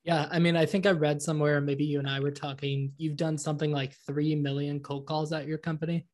Yeah, 0.05 0.27
I 0.31 0.39
mean, 0.39 0.55
I 0.55 0.65
think 0.65 0.85
I 0.85 0.91
read 0.91 1.21
somewhere, 1.21 1.59
maybe 1.59 1.83
you 1.83 1.99
and 1.99 2.09
I 2.09 2.21
were 2.21 2.31
talking. 2.31 2.93
You've 2.97 3.17
done 3.17 3.37
something 3.37 3.71
like 3.71 3.93
three 4.07 4.33
million 4.33 4.79
cold 4.79 5.05
calls 5.05 5.33
at 5.33 5.45
your 5.45 5.57
company. 5.57 6.07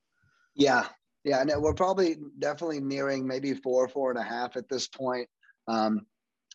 Yeah, 0.56 0.88
yeah, 1.26 1.42
and 1.42 1.52
we're 1.62 1.74
probably 1.74 2.18
definitely 2.40 2.80
nearing 2.80 3.28
maybe 3.28 3.54
four, 3.54 3.88
four 3.88 4.12
and 4.12 4.20
a 4.20 4.24
half 4.24 4.56
at 4.56 4.70
this 4.70 4.88
point. 4.88 5.28
Um, 5.68 6.06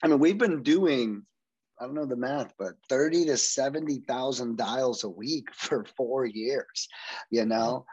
I 0.03 0.09
mean, 0.09 0.19
we've 0.19 0.39
been 0.39 0.63
doing 0.63 1.25
I 1.81 1.87
don't 1.87 1.95
know 1.95 2.05
the 2.05 2.17
math, 2.17 2.53
but 2.59 2.75
30 2.91 3.27
to 3.27 3.37
70,000 3.39 4.57
dials 4.57 5.05
a 5.05 5.09
week 5.09 5.49
for 5.55 5.85
four 5.97 6.27
years, 6.27 6.89
you 7.31 7.47
know? 7.47 7.87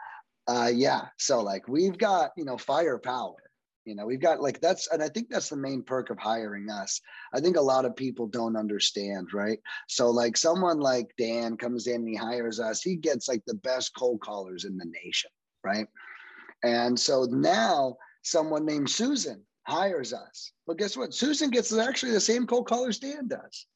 Uh, 0.46 0.70
yeah. 0.72 1.06
So 1.18 1.40
like 1.40 1.68
we've 1.68 1.96
got, 1.96 2.32
you 2.36 2.44
know, 2.44 2.58
firepower, 2.58 3.36
you 3.84 3.94
know, 3.94 4.06
we've 4.06 4.20
got 4.20 4.40
like 4.40 4.60
that's, 4.60 4.88
and 4.88 5.02
I 5.02 5.08
think 5.08 5.28
that's 5.30 5.48
the 5.48 5.56
main 5.56 5.82
perk 5.82 6.10
of 6.10 6.18
hiring 6.18 6.70
us. 6.70 7.00
I 7.34 7.40
think 7.40 7.56
a 7.56 7.62
lot 7.62 7.84
of 7.84 7.96
people 7.96 8.26
don't 8.26 8.56
understand, 8.56 9.28
right? 9.32 9.58
So 9.88 10.10
like 10.10 10.36
someone 10.36 10.80
like 10.80 11.06
Dan 11.18 11.56
comes 11.56 11.86
in 11.86 11.96
and 11.96 12.08
he 12.08 12.14
hires 12.14 12.60
us, 12.60 12.82
he 12.82 12.96
gets 12.96 13.28
like 13.28 13.42
the 13.46 13.54
best 13.54 13.92
cold 13.96 14.20
callers 14.20 14.64
in 14.64 14.76
the 14.76 14.90
nation, 15.04 15.30
right? 15.64 15.86
And 16.64 16.98
so 16.98 17.24
now 17.24 17.96
someone 18.22 18.66
named 18.66 18.90
Susan 18.90 19.42
hires 19.66 20.12
us. 20.12 20.52
But 20.66 20.78
guess 20.78 20.96
what? 20.96 21.14
Susan 21.14 21.50
gets 21.50 21.72
actually 21.76 22.12
the 22.12 22.20
same 22.20 22.46
cold 22.46 22.68
callers 22.68 22.98
Dan 22.98 23.28
does 23.28 23.66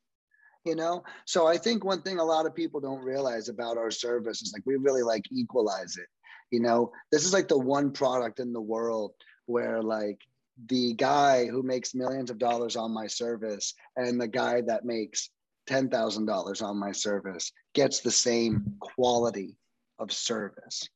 you 0.64 0.76
know 0.76 1.02
so 1.24 1.44
i 1.44 1.58
think 1.58 1.84
one 1.84 2.00
thing 2.02 2.20
a 2.20 2.24
lot 2.24 2.46
of 2.46 2.54
people 2.54 2.80
don't 2.80 3.02
realize 3.02 3.48
about 3.48 3.76
our 3.76 3.90
service 3.90 4.42
is 4.42 4.52
like 4.52 4.62
we 4.64 4.76
really 4.76 5.02
like 5.02 5.24
equalize 5.32 5.96
it 5.96 6.06
you 6.52 6.60
know 6.60 6.92
this 7.10 7.24
is 7.24 7.32
like 7.32 7.48
the 7.48 7.58
one 7.58 7.90
product 7.90 8.38
in 8.38 8.52
the 8.52 8.60
world 8.60 9.12
where 9.46 9.82
like 9.82 10.20
the 10.66 10.94
guy 10.94 11.46
who 11.46 11.62
makes 11.62 11.94
millions 11.94 12.30
of 12.30 12.38
dollars 12.38 12.76
on 12.76 12.92
my 12.92 13.06
service 13.06 13.74
and 13.96 14.20
the 14.20 14.28
guy 14.28 14.60
that 14.60 14.84
makes 14.84 15.30
$10,000 15.68 16.62
on 16.62 16.76
my 16.76 16.92
service 16.92 17.52
gets 17.74 18.00
the 18.00 18.10
same 18.10 18.74
quality 18.80 19.56
of 19.98 20.12
service, 20.12 20.88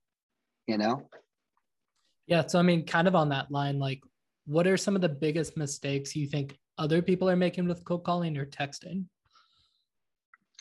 you 0.67 0.77
know? 0.77 1.09
Yeah. 2.27 2.47
So, 2.47 2.59
I 2.59 2.63
mean, 2.63 2.85
kind 2.85 3.09
of 3.09 3.15
on 3.15 3.29
that 3.31 3.51
line, 3.51 3.79
like, 3.79 4.01
what 4.47 4.67
are 4.67 4.77
some 4.77 4.95
of 4.95 5.03
the 5.03 5.09
biggest 5.09 5.57
mistakes 5.57 6.15
you 6.15 6.27
think 6.27 6.59
other 6.79 7.03
people 7.03 7.29
are 7.29 7.37
making 7.37 7.67
with 7.67 7.85
cold 7.85 8.05
calling 8.05 8.37
or 8.37 8.47
texting? 8.47 9.05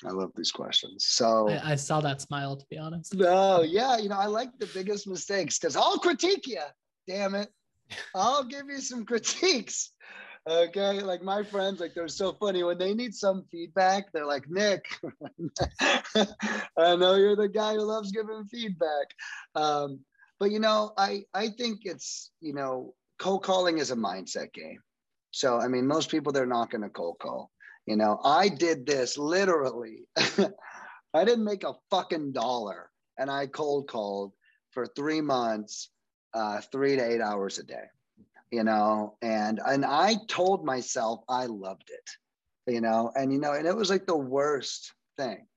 I 0.03 0.09
love 0.09 0.31
these 0.35 0.51
questions. 0.51 1.05
So 1.05 1.49
I, 1.49 1.71
I, 1.71 1.75
saw 1.75 2.01
that 2.01 2.19
smile 2.19 2.57
to 2.57 2.65
be 2.69 2.77
honest. 2.77 3.15
No, 3.15 3.61
yeah, 3.61 3.97
you 3.97 4.09
know, 4.09 4.17
I 4.17 4.25
like 4.25 4.49
the 4.59 4.69
biggest 4.73 5.07
mistakes 5.07 5.57
because 5.57 5.77
I'll 5.77 5.99
critique 5.99 6.47
you. 6.47 6.61
Damn 7.07 7.35
it. 7.35 7.49
I'll 8.13 8.43
give 8.43 8.67
you 8.67 8.79
some 8.79 9.05
critiques. 9.05 9.91
Okay. 10.47 11.01
Like 11.01 11.23
my 11.23 11.43
friends, 11.43 11.79
like 11.79 11.93
they're 11.95 12.07
so 12.07 12.33
funny. 12.33 12.63
When 12.63 12.77
they 12.77 12.93
need 12.93 13.15
some 13.15 13.45
feedback, 13.51 14.11
they're 14.11 14.25
like, 14.25 14.49
Nick, 14.49 14.85
I 16.15 16.95
know 16.95 17.15
you're 17.15 17.35
the 17.35 17.49
guy 17.51 17.73
who 17.73 17.81
loves 17.81 18.11
giving 18.11 18.45
feedback. 18.45 19.07
Um, 19.55 19.99
but 20.45 20.51
you 20.51 20.59
know, 20.59 20.93
I 20.95 21.23
I 21.33 21.47
think 21.47 21.85
it's, 21.85 22.29
you 22.39 22.53
know, 22.53 22.93
cold 23.17 23.41
calling 23.41 23.79
is 23.79 23.89
a 23.89 23.95
mindset 23.95 24.53
game. 24.53 24.77
So 25.31 25.59
I 25.59 25.67
mean, 25.67 25.87
most 25.87 26.11
people 26.11 26.31
they're 26.31 26.45
not 26.45 26.69
going 26.69 26.83
to 26.83 26.89
cold 26.89 27.17
call. 27.19 27.49
You 27.87 27.95
know, 27.95 28.19
I 28.23 28.49
did 28.49 28.85
this 28.85 29.17
literally. 29.17 30.03
I 30.15 31.25
didn't 31.25 31.45
make 31.45 31.63
a 31.63 31.73
fucking 31.89 32.33
dollar 32.33 32.91
and 33.17 33.31
I 33.31 33.47
cold 33.47 33.87
called 33.87 34.33
for 34.69 34.85
three 34.85 35.19
months, 35.19 35.89
uh, 36.35 36.61
three 36.71 36.95
to 36.95 37.03
eight 37.03 37.21
hours 37.21 37.57
a 37.57 37.63
day, 37.63 37.87
you 38.51 38.63
know, 38.63 39.17
and, 39.23 39.59
and 39.65 39.83
I 39.83 40.17
told 40.27 40.63
myself 40.63 41.21
I 41.27 41.47
loved 41.47 41.89
it, 41.89 42.71
you 42.71 42.81
know, 42.81 43.11
and, 43.15 43.33
you 43.33 43.39
know, 43.39 43.53
and 43.53 43.65
it 43.65 43.75
was 43.75 43.89
like 43.89 44.05
the 44.05 44.15
worst 44.15 44.93
thing, 45.17 45.47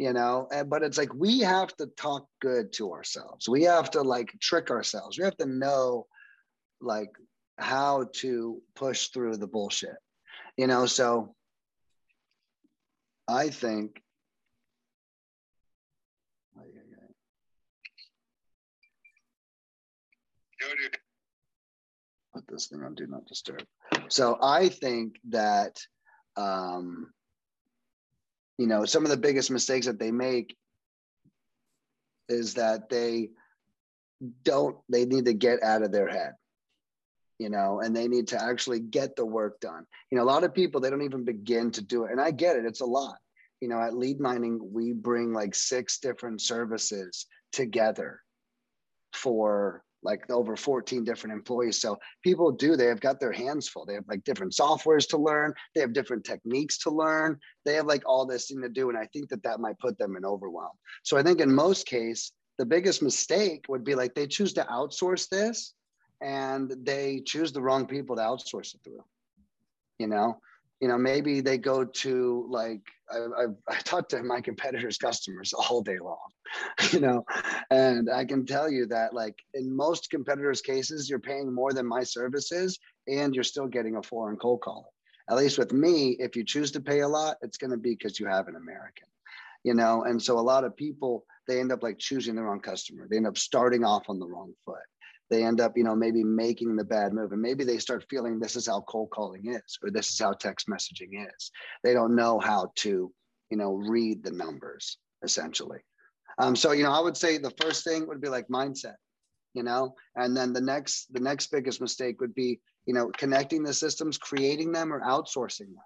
you 0.00 0.14
know, 0.14 0.48
and, 0.50 0.70
but 0.70 0.82
it's 0.82 0.96
like, 0.96 1.12
we 1.12 1.40
have 1.40 1.76
to 1.76 1.86
talk 1.88 2.26
good 2.40 2.72
to 2.72 2.90
ourselves. 2.90 3.46
We 3.50 3.64
have 3.64 3.90
to 3.90 4.00
like 4.00 4.32
trick 4.40 4.70
ourselves. 4.70 5.18
We 5.18 5.24
have 5.24 5.36
to 5.36 5.44
know 5.44 6.06
like 6.80 7.10
how 7.58 8.08
to 8.14 8.62
push 8.74 9.08
through 9.08 9.36
the 9.36 9.46
bullshit, 9.46 9.98
you 10.56 10.68
know, 10.68 10.86
so 10.86 11.34
I 13.28 13.50
think 13.50 14.00
put 22.32 22.44
this 22.48 22.68
thing 22.68 22.82
on 22.82 22.94
do 22.94 23.06
not 23.06 23.26
disturb. 23.26 23.64
So 24.08 24.38
I 24.40 24.70
think 24.70 25.16
that 25.28 25.76
um, 26.38 27.12
you 28.60 28.66
know 28.66 28.84
some 28.84 29.04
of 29.04 29.10
the 29.10 29.16
biggest 29.16 29.50
mistakes 29.50 29.86
that 29.86 29.98
they 29.98 30.10
make 30.10 30.56
is 32.28 32.54
that 32.54 32.88
they 32.88 33.30
don't 34.44 34.76
they 34.88 35.04
need 35.04 35.24
to 35.24 35.34
get 35.34 35.62
out 35.62 35.82
of 35.82 35.90
their 35.90 36.08
head 36.08 36.34
you 37.40 37.48
know, 37.48 37.80
and 37.80 37.96
they 37.96 38.06
need 38.06 38.28
to 38.28 38.40
actually 38.40 38.80
get 38.80 39.16
the 39.16 39.24
work 39.24 39.60
done. 39.60 39.86
You 40.10 40.18
know, 40.18 40.24
a 40.24 40.28
lot 40.28 40.44
of 40.44 40.52
people, 40.52 40.78
they 40.78 40.90
don't 40.90 41.00
even 41.00 41.24
begin 41.24 41.70
to 41.70 41.80
do 41.80 42.04
it. 42.04 42.10
And 42.12 42.20
I 42.20 42.32
get 42.32 42.56
it, 42.56 42.66
it's 42.66 42.82
a 42.82 42.86
lot. 42.86 43.16
You 43.62 43.68
know, 43.68 43.80
at 43.80 43.96
Lead 43.96 44.20
Mining, 44.20 44.60
we 44.62 44.92
bring 44.92 45.32
like 45.32 45.54
six 45.54 46.00
different 46.00 46.42
services 46.42 47.24
together 47.50 48.20
for 49.14 49.82
like 50.02 50.30
over 50.30 50.56
14 50.56 51.04
different 51.04 51.34
employees. 51.34 51.80
So 51.80 51.98
people 52.22 52.50
do, 52.50 52.76
they 52.76 52.86
have 52.86 53.00
got 53.00 53.20
their 53.20 53.32
hands 53.32 53.68
full. 53.68 53.84
They 53.84 53.94
have 53.94 54.08
like 54.08 54.24
different 54.24 54.52
softwares 54.52 55.08
to 55.08 55.18
learn. 55.18 55.52
They 55.74 55.80
have 55.80 55.92
different 55.92 56.24
techniques 56.24 56.78
to 56.78 56.90
learn. 56.90 57.38
They 57.64 57.74
have 57.74 57.86
like 57.86 58.02
all 58.06 58.26
this 58.26 58.48
thing 58.48 58.62
to 58.62 58.68
do. 58.68 58.88
And 58.88 58.98
I 58.98 59.06
think 59.12 59.28
that 59.28 59.42
that 59.42 59.60
might 59.60 59.78
put 59.78 59.98
them 59.98 60.16
in 60.16 60.24
overwhelm. 60.24 60.72
So 61.02 61.16
I 61.16 61.22
think 61.22 61.40
in 61.40 61.54
most 61.54 61.86
case, 61.86 62.32
the 62.58 62.66
biggest 62.66 63.02
mistake 63.02 63.64
would 63.68 63.84
be 63.84 63.94
like 63.94 64.14
they 64.14 64.26
choose 64.26 64.52
to 64.54 64.64
outsource 64.64 65.28
this 65.28 65.74
and 66.20 66.72
they 66.82 67.22
choose 67.24 67.52
the 67.52 67.62
wrong 67.62 67.86
people 67.86 68.16
to 68.16 68.22
outsource 68.22 68.74
it 68.74 68.80
through. 68.84 69.04
You 69.98 70.06
know, 70.06 70.40
you 70.80 70.88
know, 70.88 70.96
maybe 70.96 71.40
they 71.40 71.58
go 71.58 71.84
to 71.84 72.46
like 72.48 72.80
I, 73.12 73.18
I, 73.18 73.46
I 73.68 73.78
talk 73.80 74.08
to 74.10 74.22
my 74.22 74.40
competitors' 74.40 74.96
customers 74.96 75.52
all 75.52 75.82
day 75.82 75.98
long, 75.98 76.18
you 76.92 77.00
know, 77.00 77.24
and 77.70 78.10
I 78.10 78.24
can 78.24 78.46
tell 78.46 78.70
you 78.70 78.86
that 78.86 79.12
like 79.12 79.36
in 79.54 79.74
most 79.74 80.10
competitors' 80.10 80.62
cases, 80.62 81.08
you're 81.08 81.18
paying 81.18 81.52
more 81.52 81.72
than 81.72 81.86
my 81.86 82.02
services, 82.02 82.78
and 83.06 83.34
you're 83.34 83.44
still 83.44 83.66
getting 83.66 83.96
a 83.96 84.02
foreign 84.02 84.36
cold 84.36 84.62
caller. 84.62 84.88
At 85.28 85.36
least 85.36 85.58
with 85.58 85.72
me, 85.72 86.16
if 86.18 86.34
you 86.34 86.44
choose 86.44 86.72
to 86.72 86.80
pay 86.80 87.00
a 87.00 87.08
lot, 87.08 87.36
it's 87.42 87.58
going 87.58 87.70
to 87.70 87.76
be 87.76 87.90
because 87.90 88.18
you 88.18 88.26
have 88.26 88.48
an 88.48 88.56
American, 88.56 89.06
you 89.62 89.74
know. 89.74 90.04
And 90.04 90.20
so 90.20 90.38
a 90.38 90.40
lot 90.40 90.64
of 90.64 90.76
people 90.76 91.24
they 91.46 91.60
end 91.60 91.72
up 91.72 91.82
like 91.82 91.98
choosing 91.98 92.36
the 92.36 92.42
wrong 92.42 92.60
customer. 92.60 93.06
They 93.08 93.16
end 93.16 93.26
up 93.26 93.36
starting 93.36 93.84
off 93.84 94.08
on 94.08 94.18
the 94.18 94.26
wrong 94.26 94.54
foot 94.64 94.78
they 95.30 95.44
end 95.44 95.60
up, 95.60 95.76
you 95.76 95.84
know, 95.84 95.94
maybe 95.94 96.24
making 96.24 96.76
the 96.76 96.84
bad 96.84 97.12
move. 97.12 97.32
And 97.32 97.40
maybe 97.40 97.64
they 97.64 97.78
start 97.78 98.04
feeling 98.10 98.38
this 98.38 98.56
is 98.56 98.66
how 98.66 98.80
cold 98.82 99.10
calling 99.10 99.54
is, 99.54 99.78
or 99.82 99.90
this 99.90 100.10
is 100.10 100.18
how 100.18 100.32
text 100.32 100.68
messaging 100.68 101.24
is. 101.34 101.50
They 101.84 101.94
don't 101.94 102.16
know 102.16 102.40
how 102.40 102.72
to, 102.76 103.12
you 103.50 103.56
know, 103.56 103.74
read 103.74 104.24
the 104.24 104.32
numbers 104.32 104.98
essentially. 105.22 105.78
Um, 106.38 106.56
so, 106.56 106.72
you 106.72 106.82
know, 106.82 106.92
I 106.92 107.00
would 107.00 107.16
say 107.16 107.38
the 107.38 107.54
first 107.60 107.84
thing 107.84 108.06
would 108.08 108.20
be 108.20 108.28
like 108.28 108.48
mindset, 108.48 108.96
you 109.54 109.62
know, 109.62 109.94
and 110.16 110.36
then 110.36 110.52
the 110.52 110.60
next, 110.60 111.12
the 111.12 111.20
next 111.20 111.48
biggest 111.48 111.80
mistake 111.80 112.20
would 112.20 112.34
be, 112.34 112.60
you 112.86 112.94
know, 112.94 113.10
connecting 113.16 113.62
the 113.62 113.74
systems, 113.74 114.18
creating 114.18 114.72
them 114.72 114.92
or 114.92 115.00
outsourcing 115.02 115.66
them. 115.66 115.84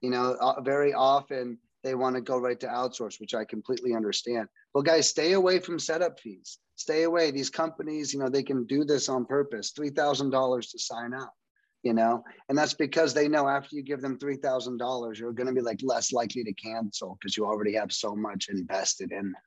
You 0.00 0.10
know, 0.10 0.36
uh, 0.40 0.60
very 0.60 0.92
often 0.92 1.58
they 1.88 1.94
want 1.94 2.16
to 2.16 2.20
go 2.20 2.36
right 2.36 2.60
to 2.60 2.66
outsource, 2.66 3.18
which 3.18 3.34
I 3.34 3.46
completely 3.46 3.94
understand. 3.94 4.46
Well, 4.74 4.82
guys, 4.82 5.08
stay 5.08 5.32
away 5.32 5.58
from 5.58 5.78
setup 5.78 6.20
fees. 6.20 6.58
Stay 6.76 7.04
away. 7.04 7.30
These 7.30 7.48
companies, 7.48 8.12
you 8.12 8.20
know, 8.20 8.28
they 8.28 8.42
can 8.42 8.66
do 8.66 8.84
this 8.84 9.08
on 9.08 9.24
purpose. 9.24 9.70
Three 9.70 9.88
thousand 9.88 10.30
dollars 10.30 10.70
to 10.72 10.78
sign 10.78 11.14
up, 11.14 11.32
you 11.82 11.94
know, 11.94 12.22
and 12.50 12.58
that's 12.58 12.74
because 12.74 13.14
they 13.14 13.26
know 13.26 13.48
after 13.48 13.74
you 13.74 13.82
give 13.82 14.02
them 14.02 14.18
three 14.18 14.36
thousand 14.36 14.76
dollars, 14.76 15.18
you're 15.18 15.32
going 15.32 15.46
to 15.46 15.54
be 15.54 15.62
like 15.62 15.80
less 15.82 16.12
likely 16.12 16.44
to 16.44 16.52
cancel 16.52 17.16
because 17.18 17.36
you 17.36 17.46
already 17.46 17.72
have 17.72 17.90
so 17.90 18.14
much 18.14 18.48
invested 18.50 19.10
in 19.10 19.32
them 19.32 19.42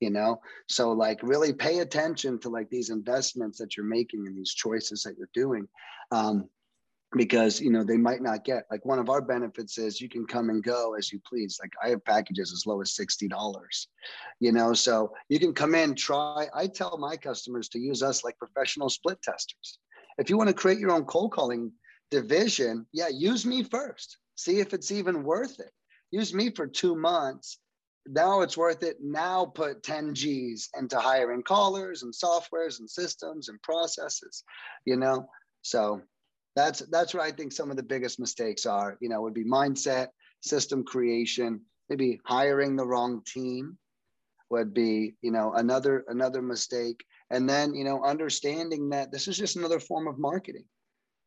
you 0.00 0.10
know 0.10 0.40
so 0.68 0.90
like 0.90 1.20
really 1.22 1.52
pay 1.52 1.78
attention 1.78 2.36
to 2.36 2.48
like 2.48 2.68
these 2.68 2.90
investments 2.90 3.58
that 3.58 3.76
you're 3.76 3.86
making 3.86 4.26
and 4.26 4.36
these 4.36 4.52
choices 4.52 5.04
that 5.04 5.14
you're 5.16 5.30
doing 5.32 5.68
um, 6.10 6.48
because 7.16 7.60
you 7.60 7.70
know 7.70 7.84
they 7.84 7.96
might 7.96 8.22
not 8.22 8.44
get 8.44 8.64
like 8.70 8.84
one 8.84 8.98
of 8.98 9.08
our 9.08 9.20
benefits 9.20 9.78
is 9.78 10.00
you 10.00 10.08
can 10.08 10.26
come 10.26 10.50
and 10.50 10.62
go 10.62 10.94
as 10.94 11.12
you 11.12 11.20
please. 11.26 11.58
Like 11.60 11.72
i 11.82 11.88
have 11.90 12.04
packages 12.04 12.52
as 12.52 12.66
low 12.66 12.80
as 12.80 12.92
$60 12.92 13.86
you 14.40 14.52
know 14.52 14.72
so 14.74 15.12
you 15.28 15.38
can 15.38 15.54
come 15.54 15.74
in 15.74 15.94
try. 15.94 16.46
I 16.54 16.66
tell 16.66 16.98
my 16.98 17.16
customers 17.16 17.68
to 17.70 17.78
use 17.78 18.02
us 18.02 18.24
like 18.24 18.38
professional 18.38 18.90
split 18.90 19.22
testers. 19.22 19.78
If 20.18 20.30
you 20.30 20.36
want 20.36 20.48
to 20.48 20.54
create 20.54 20.78
your 20.78 20.92
own 20.92 21.04
cold 21.04 21.32
calling 21.32 21.72
division 22.10 22.86
yeah 22.92 23.08
use 23.08 23.46
me 23.46 23.62
first. 23.62 24.18
See 24.36 24.58
if 24.58 24.74
it's 24.74 24.90
even 24.90 25.22
worth 25.22 25.60
it. 25.60 25.70
Use 26.10 26.34
me 26.34 26.50
for 26.50 26.66
two 26.66 26.96
months. 26.96 27.58
Now 28.06 28.42
it's 28.42 28.56
worth 28.56 28.82
it. 28.82 28.98
Now 29.00 29.46
put 29.46 29.82
10 29.82 30.14
G's 30.14 30.68
into 30.78 30.98
hiring 30.98 31.42
callers 31.42 32.02
and 32.02 32.12
softwares 32.12 32.80
and 32.80 32.90
systems 32.90 33.48
and 33.48 33.62
processes, 33.62 34.44
you 34.84 34.96
know? 34.96 35.28
So 35.62 36.02
that's 36.56 36.80
that's 36.90 37.14
what 37.14 37.22
I 37.22 37.32
think 37.32 37.52
some 37.52 37.70
of 37.70 37.76
the 37.76 37.82
biggest 37.82 38.20
mistakes 38.20 38.66
are, 38.66 38.96
you 39.00 39.08
know, 39.08 39.22
would 39.22 39.34
be 39.34 39.44
mindset, 39.44 40.08
system 40.40 40.84
creation, 40.84 41.60
maybe 41.88 42.20
hiring 42.24 42.76
the 42.76 42.86
wrong 42.86 43.22
team 43.26 43.76
would 44.50 44.74
be, 44.74 45.14
you 45.22 45.30
know, 45.30 45.52
another 45.54 46.04
another 46.08 46.42
mistake. 46.42 47.04
And 47.30 47.48
then, 47.48 47.74
you 47.74 47.84
know, 47.84 48.04
understanding 48.04 48.90
that 48.90 49.10
this 49.10 49.26
is 49.26 49.36
just 49.36 49.56
another 49.56 49.80
form 49.80 50.06
of 50.06 50.18
marketing. 50.18 50.66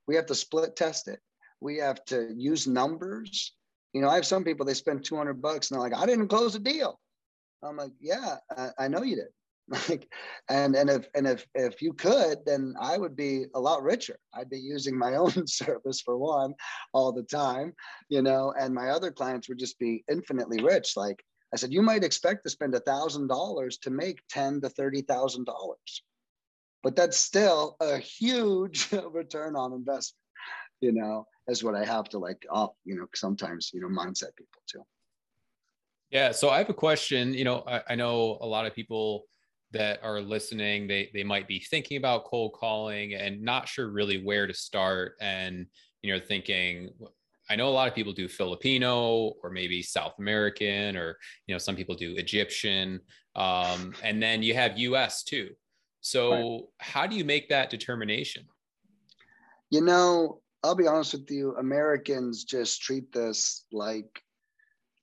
We 0.07 0.15
have 0.15 0.27
to 0.27 0.35
split 0.35 0.75
test 0.75 1.07
it. 1.07 1.19
We 1.59 1.77
have 1.77 2.05
to 2.05 2.31
use 2.35 2.67
numbers 2.67 3.53
you 3.97 4.01
know, 4.01 4.09
I 4.09 4.15
have 4.15 4.27
some 4.27 4.43
people 4.43 4.63
they 4.63 4.75
spend 4.75 5.03
200 5.03 5.41
bucks 5.41 5.71
and 5.71 5.75
they're 5.75 5.89
like, 5.89 5.99
I 5.99 6.05
didn't 6.05 6.27
close 6.27 6.53
a 6.53 6.59
deal. 6.59 6.99
I'm 7.63 7.77
like, 7.77 7.93
yeah, 7.99 8.35
I, 8.55 8.69
I 8.77 8.87
know 8.87 9.01
you 9.01 9.15
did. 9.15 9.27
Like, 9.89 10.07
and 10.49 10.75
and 10.75 10.89
if 10.89 11.09
and 11.13 11.27
if 11.27 11.45
if 11.53 11.81
you 11.81 11.91
could, 11.91 12.37
then 12.45 12.73
I 12.79 12.97
would 12.97 13.17
be 13.17 13.47
a 13.53 13.59
lot 13.59 13.83
richer. 13.83 14.17
I'd 14.33 14.49
be 14.49 14.59
using 14.59 14.97
my 14.97 15.15
own 15.23 15.45
service 15.45 15.99
for 15.99 16.17
one 16.17 16.53
all 16.93 17.11
the 17.11 17.23
time, 17.23 17.73
you 18.07 18.21
know, 18.21 18.53
and 18.57 18.73
my 18.73 18.89
other 18.89 19.11
clients 19.11 19.49
would 19.49 19.59
just 19.59 19.77
be 19.77 20.05
infinitely 20.09 20.63
rich. 20.63 20.95
Like 20.95 21.21
I 21.53 21.57
said, 21.57 21.73
you 21.73 21.81
might 21.81 22.05
expect 22.05 22.45
to 22.45 22.49
spend 22.49 22.75
a 22.75 22.79
thousand 22.79 23.27
dollars 23.27 23.77
to 23.79 23.89
make 23.89 24.21
ten 24.29 24.61
to 24.61 24.69
thirty 24.69 25.01
thousand 25.01 25.45
dollars, 25.45 26.03
but 26.81 26.95
that's 26.95 27.17
still 27.17 27.75
a 27.81 27.97
huge 27.97 28.89
return 29.11 29.57
on 29.57 29.73
investment, 29.73 30.23
you 30.79 30.93
know 30.93 31.27
is 31.47 31.63
what 31.63 31.75
I 31.75 31.85
have 31.85 32.09
to 32.09 32.19
like 32.19 32.45
off, 32.49 32.71
you 32.83 32.95
know, 32.95 33.07
sometimes, 33.15 33.71
you 33.73 33.81
know, 33.81 33.87
mindset 33.87 34.35
people 34.35 34.61
too. 34.67 34.83
Yeah. 36.09 36.31
So 36.31 36.49
I 36.49 36.57
have 36.57 36.69
a 36.69 36.73
question. 36.73 37.33
You 37.33 37.43
know, 37.43 37.63
I, 37.67 37.81
I 37.89 37.95
know 37.95 38.37
a 38.41 38.45
lot 38.45 38.65
of 38.65 38.73
people 38.73 39.25
that 39.71 39.99
are 40.03 40.21
listening, 40.21 40.87
they 40.87 41.09
they 41.13 41.23
might 41.23 41.47
be 41.47 41.59
thinking 41.59 41.97
about 41.97 42.25
cold 42.25 42.53
calling 42.53 43.13
and 43.13 43.41
not 43.41 43.67
sure 43.67 43.89
really 43.89 44.23
where 44.23 44.47
to 44.47 44.53
start. 44.53 45.13
And, 45.19 45.65
you 46.01 46.13
know, 46.13 46.19
thinking, 46.19 46.89
I 47.49 47.55
know 47.55 47.69
a 47.69 47.71
lot 47.71 47.87
of 47.87 47.95
people 47.95 48.13
do 48.13 48.27
Filipino 48.27 49.33
or 49.43 49.49
maybe 49.49 49.81
South 49.81 50.13
American, 50.19 50.97
or 50.97 51.17
you 51.47 51.55
know, 51.55 51.59
some 51.59 51.75
people 51.75 51.95
do 51.95 52.15
Egyptian. 52.15 52.99
Um, 53.35 53.93
and 54.03 54.21
then 54.21 54.41
you 54.41 54.53
have 54.53 54.77
US 54.77 55.23
too. 55.23 55.49
So 56.01 56.31
right. 56.31 56.61
how 56.79 57.07
do 57.07 57.15
you 57.15 57.25
make 57.25 57.49
that 57.49 57.69
determination? 57.69 58.45
You 59.69 59.81
know, 59.81 60.41
I'll 60.63 60.75
be 60.75 60.87
honest 60.87 61.13
with 61.13 61.29
you, 61.29 61.55
Americans 61.57 62.43
just 62.43 62.81
treat 62.81 63.11
this 63.11 63.65
like 63.71 64.21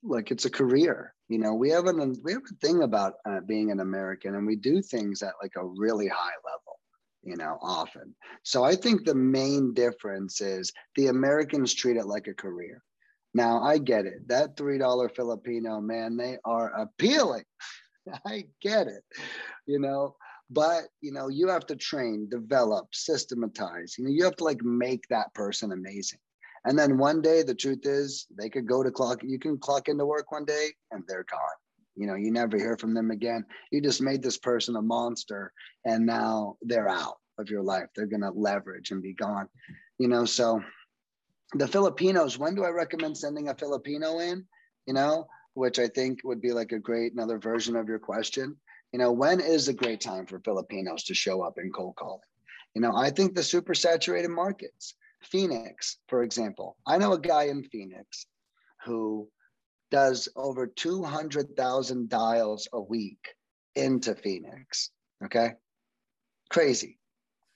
like 0.05 0.31
it's 0.31 0.45
a 0.45 0.49
career. 0.49 1.13
You 1.29 1.39
know, 1.39 1.53
we 1.53 1.69
have 1.69 1.87
an 1.87 2.15
we 2.23 2.33
have 2.33 2.41
a 2.49 2.65
thing 2.65 2.83
about 2.83 3.13
uh, 3.27 3.39
being 3.47 3.71
an 3.71 3.79
American, 3.79 4.35
and 4.35 4.45
we 4.45 4.55
do 4.55 4.81
things 4.81 5.21
at 5.21 5.33
like 5.41 5.53
a 5.57 5.65
really 5.65 6.07
high 6.07 6.37
level. 6.45 6.79
You 7.23 7.37
know, 7.37 7.57
often. 7.61 8.15
So 8.43 8.63
I 8.63 8.75
think 8.75 9.03
the 9.03 9.15
main 9.15 9.73
difference 9.73 10.41
is 10.41 10.71
the 10.95 11.07
Americans 11.07 11.73
treat 11.73 11.97
it 11.97 12.05
like 12.05 12.27
a 12.27 12.35
career. 12.35 12.83
Now 13.33 13.63
I 13.63 13.79
get 13.79 14.05
it. 14.05 14.27
That 14.27 14.55
three 14.55 14.77
dollar 14.77 15.09
Filipino 15.09 15.81
man, 15.81 16.17
they 16.17 16.37
are 16.45 16.71
appealing. 16.79 17.45
I 18.25 18.45
get 18.61 18.87
it. 18.87 19.03
You 19.65 19.79
know, 19.79 20.15
but 20.49 20.83
you 21.01 21.11
know 21.11 21.27
you 21.27 21.47
have 21.47 21.65
to 21.65 21.75
train 21.75 22.27
develop 22.29 22.87
systematize 22.93 23.95
you 23.97 24.03
know 24.03 24.11
you 24.11 24.23
have 24.23 24.35
to 24.35 24.43
like 24.43 24.63
make 24.63 25.03
that 25.09 25.33
person 25.33 25.71
amazing 25.71 26.19
and 26.65 26.77
then 26.77 26.97
one 26.97 27.21
day 27.21 27.43
the 27.43 27.55
truth 27.55 27.85
is 27.85 28.27
they 28.37 28.49
could 28.49 28.67
go 28.67 28.83
to 28.83 28.91
clock 28.91 29.21
you 29.23 29.39
can 29.39 29.57
clock 29.57 29.87
into 29.87 30.05
work 30.05 30.31
one 30.31 30.45
day 30.45 30.69
and 30.91 31.03
they're 31.07 31.25
gone. 31.29 31.39
You 31.95 32.07
know 32.07 32.15
you 32.15 32.31
never 32.31 32.57
hear 32.57 32.77
from 32.77 32.93
them 32.93 33.11
again. 33.11 33.45
You 33.71 33.81
just 33.81 34.01
made 34.01 34.21
this 34.21 34.37
person 34.37 34.75
a 34.75 34.81
monster 34.81 35.53
and 35.85 36.05
now 36.05 36.57
they're 36.61 36.89
out 36.89 37.17
of 37.37 37.49
your 37.49 37.63
life. 37.63 37.87
They're 37.95 38.05
going 38.05 38.21
to 38.21 38.31
leverage 38.31 38.91
and 38.91 39.01
be 39.01 39.13
gone 39.13 39.47
you 39.97 40.07
know? 40.07 40.25
So 40.25 40.61
the 41.53 41.67
filipinos 41.67 42.37
when 42.37 42.55
do 42.55 42.63
i 42.65 42.69
recommend 42.69 43.17
sending 43.17 43.49
a 43.49 43.55
filipino 43.55 44.19
in? 44.19 44.45
You 44.85 44.93
know 44.93 45.27
which 45.53 45.79
i 45.79 45.87
think 45.87 46.19
would 46.23 46.41
be 46.41 46.51
like 46.51 46.73
a 46.73 46.79
great 46.79 47.13
another 47.13 47.37
version 47.39 47.75
of 47.75 47.87
your 47.87 47.99
question. 47.99 48.57
You 48.91 48.99
know, 48.99 49.11
when 49.11 49.41
is 49.41 49.67
a 49.67 49.73
great 49.73 49.99
time 49.99 50.25
for 50.25 50.39
Filipinos 50.39 51.03
to 51.03 51.13
show 51.13 51.41
up 51.41 51.57
in 51.57 51.69
cold 51.69 51.97
calling? 51.97 52.21
You 52.75 52.81
know, 52.81 52.95
I 52.95 53.09
think 53.09 53.35
the 53.35 53.43
super 53.43 53.73
saturated 53.73 54.29
markets, 54.29 54.95
Phoenix, 55.25 55.97
for 56.07 56.23
example. 56.23 56.77
I 56.85 56.97
know 56.97 57.13
a 57.13 57.19
guy 57.19 57.43
in 57.43 57.63
Phoenix 57.63 58.25
who 58.85 59.27
does 59.91 60.29
over 60.35 60.67
200,000 60.67 62.09
dials 62.09 62.67
a 62.73 62.81
week 62.81 63.35
into 63.75 64.15
Phoenix. 64.15 64.91
Okay. 65.23 65.53
Crazy, 66.49 66.99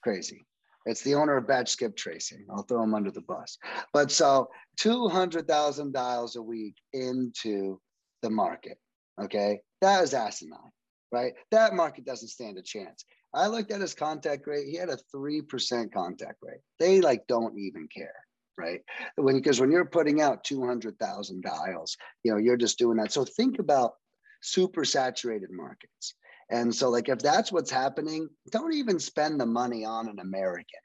crazy. 0.04 0.46
It's 0.86 1.02
the 1.02 1.16
owner 1.16 1.38
of 1.38 1.48
Batch 1.48 1.70
Skip 1.70 1.96
Tracing. 1.96 2.46
I'll 2.50 2.64
throw 2.64 2.84
him 2.84 2.96
under 2.96 3.12
the 3.12 3.22
bus. 3.22 3.58
But 3.94 4.12
so 4.12 4.50
200,000 4.78 5.94
dials 5.94 6.36
a 6.36 6.42
week 6.42 6.76
into 6.94 7.80
the 8.22 8.30
market. 8.30 8.78
Okay. 9.22 9.62
That 9.82 10.04
is 10.04 10.14
asinine 10.14 10.72
right? 11.12 11.34
That 11.52 11.74
market 11.74 12.06
doesn't 12.06 12.28
stand 12.30 12.58
a 12.58 12.62
chance. 12.62 13.06
I 13.34 13.48
looked 13.48 13.72
at 13.72 13.82
his 13.82 13.94
contact 13.94 14.48
rate. 14.48 14.68
He 14.68 14.76
had 14.76 14.90
a 14.90 14.98
3% 15.16 15.94
contact 15.94 16.38
rate. 16.42 16.62
They 16.80 17.02
like 17.02 17.28
don't 17.28 17.58
even 17.58 17.88
care, 17.88 18.16
right? 18.58 18.82
When 19.16 19.36
because 19.36 19.60
when 19.60 19.72
you're 19.72 19.86
putting 19.86 20.22
out 20.22 20.44
200,000 20.44 21.44
dials, 21.44 21.96
you 22.24 22.32
know, 22.32 22.38
you're 22.38 22.58
just 22.58 22.80
doing 22.80 22.98
that. 22.98 23.12
So 23.12 23.26
think 23.26 23.60
about 23.60 23.94
super 24.42 24.84
saturated 24.86 25.52
markets. 25.52 26.16
And 26.50 26.74
so 26.74 26.90
like 26.90 27.10
if 27.10 27.20
that's 27.20 27.52
what's 27.52 27.70
happening, 27.70 28.28
don't 28.52 28.74
even 28.74 29.00
spend 29.00 29.40
the 29.40 29.46
money 29.46 29.86
on 29.86 30.10
an 30.10 30.20
American 30.20 30.80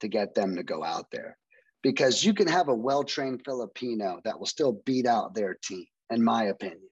to 0.00 0.08
get 0.08 0.34
them 0.34 0.56
to 0.56 0.62
go 0.62 0.84
out 0.84 1.10
there 1.10 1.38
because 1.82 2.24
you 2.24 2.34
can 2.34 2.48
have 2.48 2.68
a 2.68 2.74
well-trained 2.74 3.40
Filipino 3.44 4.20
that 4.24 4.38
will 4.38 4.46
still 4.46 4.82
beat 4.84 5.06
out 5.06 5.34
their 5.34 5.56
team 5.62 5.86
in 6.10 6.22
my 6.22 6.44
opinion 6.44 6.85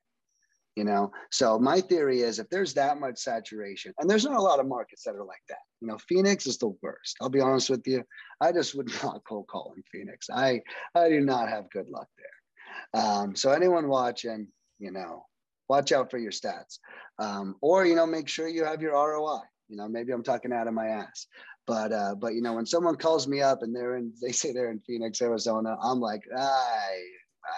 you 0.77 0.85
know? 0.85 1.13
So 1.31 1.59
my 1.59 1.81
theory 1.81 2.21
is 2.21 2.39
if 2.39 2.49
there's 2.51 2.75
that 2.75 2.99
much 2.99 3.19
saturation 3.19 3.93
and 3.99 4.09
there's 4.09 4.25
not 4.25 4.37
a 4.37 4.43
lot 4.43 4.61
of 4.61 4.67
markets 4.67 5.05
that 5.05 5.15
are 5.15 5.25
like 5.25 5.43
that 5.49 5.59
you 5.81 5.89
know 5.89 5.99
phoenix 6.09 6.47
is 6.47 6.57
the 6.57 6.75
worst 6.83 7.17
i'll 7.21 7.29
be 7.29 7.41
honest 7.41 7.69
with 7.71 7.87
you. 7.87 8.03
I 8.41 8.53
just 8.53 8.75
would 8.75 8.91
not 9.03 9.23
cold 9.29 9.47
call 9.49 9.75
in 9.77 9.83
phoenix. 9.93 10.29
I 10.33 10.63
i 10.95 11.09
do 11.09 11.21
not 11.21 11.49
have 11.49 11.71
good 11.71 11.89
luck 11.89 12.09
there. 12.17 13.03
Um, 13.03 13.37
so 13.37 13.53
anyone 13.53 13.89
watching 13.89 14.49
you 14.79 14.91
know 14.91 15.27
watch 15.69 15.93
out 15.93 16.11
for 16.11 16.19
your 16.19 16.33
stats. 16.33 16.79
Um, 17.19 17.57
or 17.61 17.85
you 17.85 17.95
know 17.95 18.07
make 18.07 18.29
sure 18.29 18.49
you 18.49 18.65
have 18.65 18.83
your 18.83 18.95
roi 18.95 19.39
you 19.69 19.77
know 19.77 19.89
maybe 19.89 20.13
i'm 20.13 20.23
talking 20.23 20.53
out 20.53 20.69
of 20.69 20.75
my 20.75 20.89
ass. 20.89 21.27
But 21.67 21.93
uh, 21.93 22.15
but 22.15 22.35
you 22.35 22.43
know 22.43 22.55
when 22.55 22.67
someone 22.67 22.97
calls 22.97 23.27
me 23.27 23.41
up 23.41 23.63
and 23.63 23.75
they're 23.75 23.97
in 23.97 24.13
they 24.23 24.33
say 24.33 24.53
they're 24.53 24.71
in 24.71 24.81
phoenix 24.81 25.23
arizona 25.23 25.77
i'm 25.83 26.01
like 26.01 26.23
i 26.37 27.05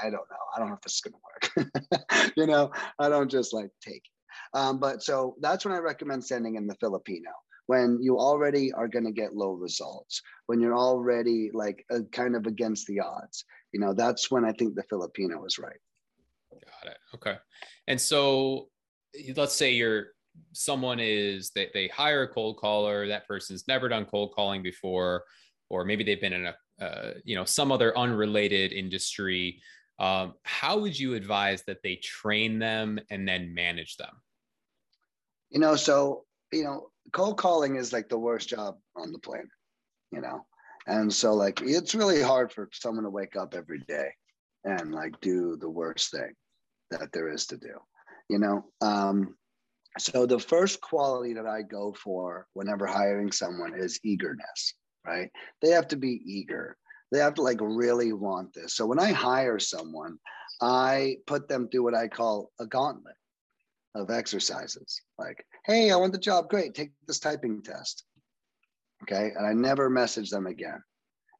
I 0.03 0.05
don't 0.05 0.14
know. 0.14 0.37
I 0.55 0.59
don't 0.59 0.68
know 0.68 0.75
if 0.75 0.81
this 0.83 0.94
is 0.94 1.01
going 1.01 1.14
to 1.14 2.14
work. 2.18 2.33
you 2.37 2.46
know, 2.46 2.70
I 2.99 3.09
don't 3.09 3.31
just 3.31 3.53
like 3.53 3.70
take 3.81 3.96
it. 3.96 4.59
Um, 4.59 4.79
but 4.79 5.03
so 5.03 5.37
that's 5.40 5.64
when 5.64 5.75
I 5.75 5.79
recommend 5.79 6.25
sending 6.25 6.57
in 6.57 6.66
the 6.66 6.75
Filipino 6.77 7.31
when 7.66 7.99
you 8.01 8.18
already 8.18 8.72
are 8.72 8.88
going 8.88 9.05
to 9.05 9.12
get 9.12 9.35
low 9.35 9.53
results, 9.53 10.22
when 10.46 10.61
you're 10.61 10.77
already 10.77 11.51
like 11.53 11.85
uh, 11.92 12.01
kind 12.12 12.37
of 12.37 12.46
against 12.46 12.87
the 12.87 13.01
odds. 13.01 13.44
You 13.72 13.81
know, 13.81 13.92
that's 13.92 14.31
when 14.31 14.44
I 14.44 14.53
think 14.53 14.75
the 14.75 14.85
Filipino 14.85 15.44
is 15.44 15.59
right. 15.59 15.79
Got 16.53 16.92
it. 16.92 16.99
Okay. 17.14 17.37
And 17.88 18.01
so 18.01 18.68
let's 19.37 19.55
say 19.55 19.72
you're 19.72 20.09
someone 20.53 21.01
is 21.01 21.51
they, 21.51 21.68
they 21.72 21.88
hire 21.88 22.22
a 22.22 22.29
cold 22.29 22.59
caller, 22.59 23.09
that 23.09 23.27
person's 23.27 23.66
never 23.66 23.88
done 23.88 24.05
cold 24.05 24.33
calling 24.35 24.62
before, 24.62 25.25
or 25.70 25.85
maybe 25.85 26.05
they've 26.05 26.20
been 26.20 26.33
in 26.33 26.46
a 26.46 26.55
uh, 26.79 27.14
you 27.25 27.35
know 27.35 27.44
some 27.44 27.72
other 27.72 27.96
unrelated 27.96 28.72
industry 28.72 29.61
um, 29.98 30.35
how 30.42 30.78
would 30.78 30.98
you 30.98 31.14
advise 31.14 31.62
that 31.66 31.82
they 31.82 31.96
train 31.96 32.59
them 32.59 32.98
and 33.11 33.26
then 33.26 33.54
manage 33.54 33.96
them 33.96 34.14
you 35.50 35.61
know 35.61 35.76
so 35.76 36.24
you 36.52 36.64
know 36.64 36.88
cold 37.12 37.38
calling 37.38 37.76
is 37.76 37.92
like 37.92 38.09
the 38.09 38.18
worst 38.18 38.48
job 38.48 38.76
on 38.96 39.12
the 39.12 39.18
planet 39.18 39.46
you 40.12 40.20
know 40.20 40.44
and 40.87 41.12
so 41.12 41.35
like 41.35 41.61
it's 41.62 41.94
really 41.94 42.22
hard 42.22 42.52
for 42.52 42.68
someone 42.72 43.04
to 43.04 43.11
wake 43.11 43.37
up 43.37 43.54
every 43.54 43.80
day 43.80 44.09
and 44.64 44.92
like 44.92 45.18
do 45.20 45.56
the 45.56 45.70
worst 45.70 46.11
thing 46.11 46.32
that 46.90 47.12
there 47.12 47.28
is 47.28 47.46
to 47.46 47.56
do 47.56 47.74
you 48.28 48.38
know 48.38 48.64
um 48.80 49.35
so 49.98 50.26
the 50.26 50.38
first 50.38 50.80
quality 50.80 51.32
that 51.32 51.46
i 51.46 51.62
go 51.62 51.92
for 51.92 52.46
whenever 52.52 52.87
hiring 52.87 53.32
someone 53.32 53.74
is 53.74 53.98
eagerness 54.04 54.74
right? 55.06 55.30
They 55.62 55.70
have 55.70 55.88
to 55.88 55.96
be 55.96 56.20
eager. 56.24 56.76
They 57.12 57.19
have 57.19 57.35
to 57.35 57.42
like 57.42 57.59
really 57.61 58.12
want 58.12 58.53
this. 58.53 58.75
So 58.75 58.87
when 58.87 58.99
I 58.99 59.12
hire 59.12 59.59
someone, 59.59 60.19
I 60.61 61.16
put 61.27 61.49
them 61.49 61.69
through 61.69 61.85
what 61.85 61.95
I 61.95 62.09
call 62.09 62.51
a 62.59 62.66
gauntlet 62.66 63.14
of 63.95 64.11
exercises. 64.11 65.01
Like, 65.19 65.45
hey, 65.64 65.90
I 65.90 65.97
want 65.97 66.12
the 66.12 66.19
job. 66.19 66.49
Great. 66.49 66.75
Take 66.75 66.92
this 67.07 67.19
typing 67.19 67.62
test. 67.62 68.05
Okay. 69.03 69.33
And 69.37 69.47
I 69.47 69.53
never 69.53 69.88
message 69.88 70.31
them 70.31 70.47
again. 70.47 70.83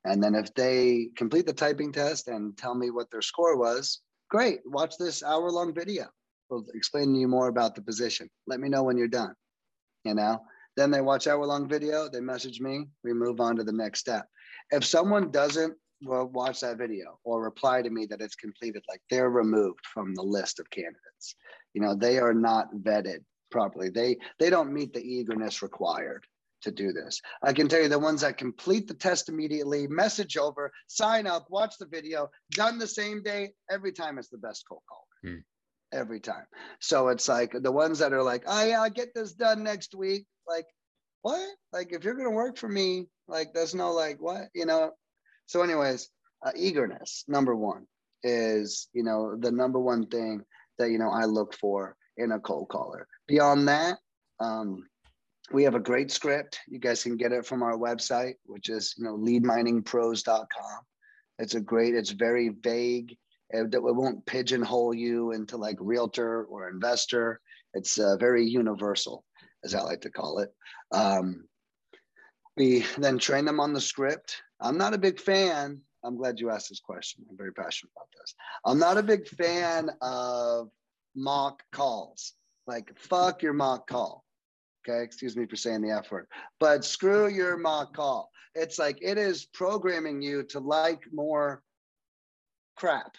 And 0.05 0.23
then 0.23 0.35
if 0.35 0.55
they 0.55 1.09
complete 1.17 1.47
the 1.47 1.53
typing 1.53 1.93
test 1.93 2.29
and 2.29 2.57
tell 2.57 2.75
me 2.75 2.91
what 2.91 3.11
their 3.11 3.23
score 3.23 3.57
was, 3.57 4.01
great. 4.31 4.61
Watch 4.65 4.97
this 4.99 5.23
hour 5.23 5.51
long 5.51 5.75
video. 5.75 6.07
We'll 6.49 6.65
explain 6.75 7.13
to 7.13 7.19
you 7.19 7.27
more 7.27 7.49
about 7.49 7.75
the 7.75 7.83
position. 7.83 8.31
Let 8.47 8.61
me 8.61 8.69
know 8.69 8.85
when 8.85 8.97
you're 8.97 9.09
done. 9.09 9.35
You 10.05 10.15
know, 10.15 10.41
then 10.77 10.93
they 10.93 11.01
watch 11.01 11.27
hour 11.27 11.45
long 11.45 11.69
video, 11.69 12.09
they 12.09 12.21
message 12.21 12.61
me, 12.61 12.87
we 13.03 13.13
move 13.13 13.41
on 13.41 13.57
to 13.57 13.65
the 13.65 13.73
next 13.73 14.01
step. 14.01 14.29
If 14.71 14.85
someone 14.85 15.31
doesn't 15.31 15.77
well, 16.05 16.27
watch 16.27 16.61
that 16.61 16.79
video 16.79 17.19
or 17.25 17.43
reply 17.43 17.83
to 17.83 17.91
me 17.91 18.07
that 18.07 18.21
it's 18.21 18.35
completed, 18.35 18.83
like 18.89 19.01
they're 19.11 19.31
removed 19.31 19.81
from 19.93 20.15
the 20.15 20.23
list 20.23 20.61
of 20.61 20.71
candidates. 20.71 21.35
You 21.73 21.81
know, 21.81 21.95
they 21.95 22.19
are 22.19 22.35
not 22.35 22.69
vetted 22.75 23.21
properly. 23.51 23.89
They 23.91 24.19
they 24.39 24.51
don't 24.51 24.73
meet 24.73 24.93
the 24.93 25.03
eagerness 25.03 25.63
required 25.63 26.27
to 26.63 26.71
do 26.71 26.93
this. 26.93 27.21
I 27.43 27.53
can 27.53 27.69
tell 27.69 27.83
you 27.83 27.89
the 27.89 27.99
ones 27.99 28.23
that 28.23 28.39
complete 28.39 28.89
the 28.89 28.95
test 28.95 29.29
immediately, 29.29 29.87
message 29.87 30.37
over, 30.37 30.73
sign 30.89 31.27
up, 31.27 31.47
watch 31.51 31.75
the 31.79 31.87
video, 31.87 32.31
done 32.53 32.79
the 32.79 32.87
same 32.87 33.23
day, 33.23 33.53
every 33.71 33.93
time 33.93 34.19
it's 34.19 34.31
the 34.31 34.39
best 34.39 34.65
cold 34.69 34.83
call. 34.89 35.07
Hmm. 35.23 35.41
Every 35.93 36.19
time. 36.19 36.47
So 36.81 37.09
it's 37.09 37.29
like 37.29 37.53
the 37.53 37.73
ones 37.73 38.01
that 38.01 38.13
are 38.13 38.23
like, 38.23 38.43
oh 38.47 38.65
yeah, 38.65 38.83
I'll 38.83 38.91
get 38.91 39.15
this 39.15 39.33
done 39.33 39.63
next 39.63 39.95
week. 39.95 40.27
Like, 40.47 40.67
what? 41.23 41.49
Like 41.73 41.93
if 41.93 42.05
you're 42.05 42.17
gonna 42.17 42.31
work 42.31 42.57
for 42.57 42.69
me, 42.69 43.09
like 43.29 43.53
there's 43.53 43.75
no 43.75 43.93
like 43.93 44.21
what, 44.21 44.49
you 44.55 44.67
know. 44.67 44.93
So, 45.47 45.62
anyways, 45.62 46.09
uh, 46.45 46.53
eagerness, 46.57 47.25
number 47.29 47.55
one, 47.55 47.87
is 48.23 48.89
you 48.93 49.03
know, 49.03 49.37
the 49.39 49.51
number 49.51 49.79
one 49.79 50.07
thing 50.07 50.43
that 50.79 50.91
you 50.91 50.99
know 50.99 51.11
I 51.11 51.25
look 51.25 51.55
for 51.55 51.97
in 52.17 52.33
a 52.33 52.41
cold 52.41 52.69
caller. 52.69 53.07
Beyond 53.29 53.69
that, 53.69 53.99
um, 54.41 54.87
we 55.53 55.65
have 55.65 55.75
a 55.75 55.81
great 55.81 56.11
script. 56.11 56.61
You 56.69 56.79
guys 56.79 57.03
can 57.03 57.17
get 57.17 57.33
it 57.33 57.47
from 57.47 57.62
our 57.62 57.77
website, 57.77 58.35
which 58.45 58.69
is 58.69 58.95
you 58.97 59.05
know 59.05 59.17
leadminingpros.com. 59.17 60.81
It's 61.39 61.55
a 61.55 61.61
great. 61.61 61.95
It's 61.95 62.11
very 62.11 62.49
vague. 62.49 63.17
It, 63.51 63.69
won't 63.81 64.27
pigeonhole 64.27 64.93
you 64.93 65.33
into 65.33 65.57
like 65.57 65.77
realtor 65.81 66.45
or 66.45 66.69
investor. 66.69 67.41
It's 67.75 67.99
uh, 67.99 68.17
very 68.19 68.45
universal, 68.45 69.25
as 69.65 69.75
I 69.75 69.83
like 69.83 70.01
to 70.01 70.11
call 70.11 70.41
it. 70.41 70.53
Um, 70.91 71.45
we 72.57 72.85
then 72.99 73.19
train 73.19 73.45
them 73.45 73.61
on 73.61 73.73
the 73.73 73.81
script. 73.81 74.42
I'm 74.61 74.79
not 74.79 74.95
a 74.95 74.99
big 74.99 75.21
fan. 75.21 75.81
I'm 76.05 76.16
glad 76.16 76.40
you 76.40 76.51
asked 76.51 76.69
this 76.69 76.81
question. 76.81 77.25
I'm 77.29 77.37
very 77.37 77.53
passionate 77.53 77.92
about 77.97 78.09
this. 78.19 78.35
I'm 78.64 78.79
not 78.79 78.97
a 78.97 79.03
big 79.03 79.27
fan 79.29 79.90
of 80.01 80.71
mock 81.14 81.62
calls. 81.73 82.35
Like, 82.66 82.97
fuck 82.99 83.42
your 83.42 83.53
mock 83.53 83.87
call. 83.87 84.25
Okay, 84.88 85.03
excuse 85.03 85.37
me 85.37 85.47
for 85.47 85.57
saying 85.57 85.83
the 85.83 85.90
F 85.90 86.12
word, 86.12 86.29
but 86.61 86.85
screw 86.85 87.29
your 87.29 87.57
mock 87.57 87.95
call. 87.95 88.31
It's 88.55 88.79
like 88.79 88.99
it 89.03 89.19
is 89.19 89.45
programming 89.47 90.23
you 90.23 90.45
to 90.45 90.61
like 90.61 91.03
more 91.12 91.62
crap. 92.77 93.16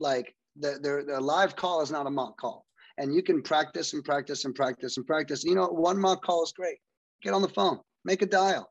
Like 0.00 0.34
the, 0.58 0.78
the, 0.82 1.04
the 1.06 1.20
live 1.20 1.54
call 1.54 1.80
is 1.82 1.90
not 1.92 2.06
a 2.06 2.10
mock 2.10 2.38
call. 2.38 2.66
And 2.98 3.14
you 3.14 3.22
can 3.22 3.40
practice 3.40 3.94
and 3.94 4.04
practice 4.04 4.44
and 4.44 4.54
practice 4.54 4.96
and 4.96 5.06
practice. 5.06 5.44
You 5.44 5.54
know, 5.54 5.66
one 5.66 5.98
mock 5.98 6.22
call 6.22 6.42
is 6.42 6.52
great. 6.52 6.78
Get 7.22 7.34
on 7.34 7.42
the 7.42 7.48
phone, 7.48 7.78
make 8.04 8.22
a 8.22 8.26
dial. 8.26 8.70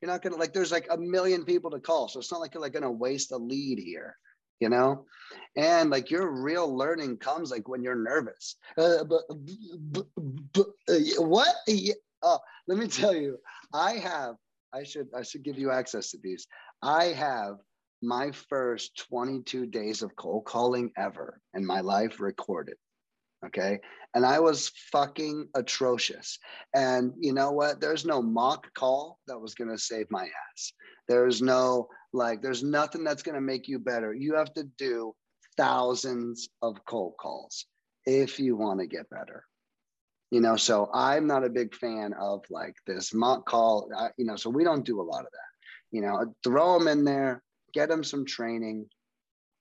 You're 0.00 0.10
not 0.10 0.22
gonna 0.22 0.36
like 0.36 0.52
there's 0.52 0.72
like 0.72 0.86
a 0.90 0.96
million 0.96 1.44
people 1.44 1.70
to 1.70 1.80
call. 1.80 2.08
So 2.08 2.20
it's 2.20 2.32
not 2.32 2.40
like 2.40 2.54
you're 2.54 2.62
like 2.62 2.72
gonna 2.72 2.90
waste 2.90 3.32
a 3.32 3.36
lead 3.36 3.78
here 3.78 4.16
you 4.60 4.68
know? 4.68 5.06
And 5.56 5.90
like 5.90 6.10
your 6.10 6.30
real 6.30 6.76
learning 6.76 7.16
comes 7.16 7.50
like 7.50 7.68
when 7.68 7.82
you're 7.82 7.96
nervous. 7.96 8.56
Uh, 8.76 9.04
but, 9.04 9.22
but, 9.90 10.06
but 10.52 10.66
uh, 10.88 11.22
what? 11.22 11.48
Oh, 12.22 12.38
let 12.68 12.78
me 12.78 12.86
tell 12.86 13.14
you. 13.14 13.38
I 13.72 13.94
have 13.94 14.36
i 14.72 14.84
should 14.84 15.08
i 15.16 15.22
should 15.22 15.42
give 15.42 15.58
you 15.58 15.70
access 15.70 16.10
to 16.10 16.18
these. 16.22 16.46
I 16.82 17.06
have 17.06 17.56
my 18.02 18.30
first 18.30 19.06
22 19.08 19.66
days 19.66 20.02
of 20.02 20.14
cold 20.16 20.44
calling 20.44 20.92
ever 20.96 21.40
in 21.54 21.66
my 21.66 21.80
life 21.80 22.20
recorded 22.20 22.76
okay 23.44 23.78
and 24.14 24.26
i 24.26 24.38
was 24.38 24.70
fucking 24.92 25.48
atrocious 25.54 26.38
and 26.74 27.12
you 27.18 27.32
know 27.32 27.52
what 27.52 27.80
there's 27.80 28.04
no 28.04 28.20
mock 28.20 28.72
call 28.74 29.18
that 29.26 29.38
was 29.38 29.54
going 29.54 29.70
to 29.70 29.78
save 29.78 30.06
my 30.10 30.24
ass 30.24 30.72
there's 31.08 31.40
no 31.40 31.88
like, 32.12 32.42
there's 32.42 32.62
nothing 32.62 33.04
that's 33.04 33.22
going 33.22 33.36
to 33.36 33.40
make 33.40 33.68
you 33.68 33.78
better. 33.78 34.12
You 34.12 34.34
have 34.34 34.52
to 34.54 34.64
do 34.78 35.14
thousands 35.56 36.48
of 36.62 36.84
cold 36.86 37.14
calls 37.20 37.66
if 38.06 38.38
you 38.38 38.56
want 38.56 38.80
to 38.80 38.86
get 38.86 39.10
better. 39.10 39.44
You 40.30 40.40
know, 40.40 40.56
so 40.56 40.88
I'm 40.94 41.26
not 41.26 41.44
a 41.44 41.50
big 41.50 41.74
fan 41.74 42.12
of 42.12 42.44
like 42.50 42.76
this 42.86 43.12
mock 43.12 43.46
call, 43.46 43.90
you 44.16 44.24
know, 44.24 44.36
so 44.36 44.48
we 44.48 44.62
don't 44.62 44.86
do 44.86 45.00
a 45.00 45.02
lot 45.02 45.24
of 45.24 45.32
that. 45.32 45.90
You 45.90 46.02
know, 46.02 46.34
throw 46.44 46.78
them 46.78 46.86
in 46.86 47.04
there, 47.04 47.42
get 47.72 47.88
them 47.88 48.04
some 48.04 48.24
training. 48.24 48.86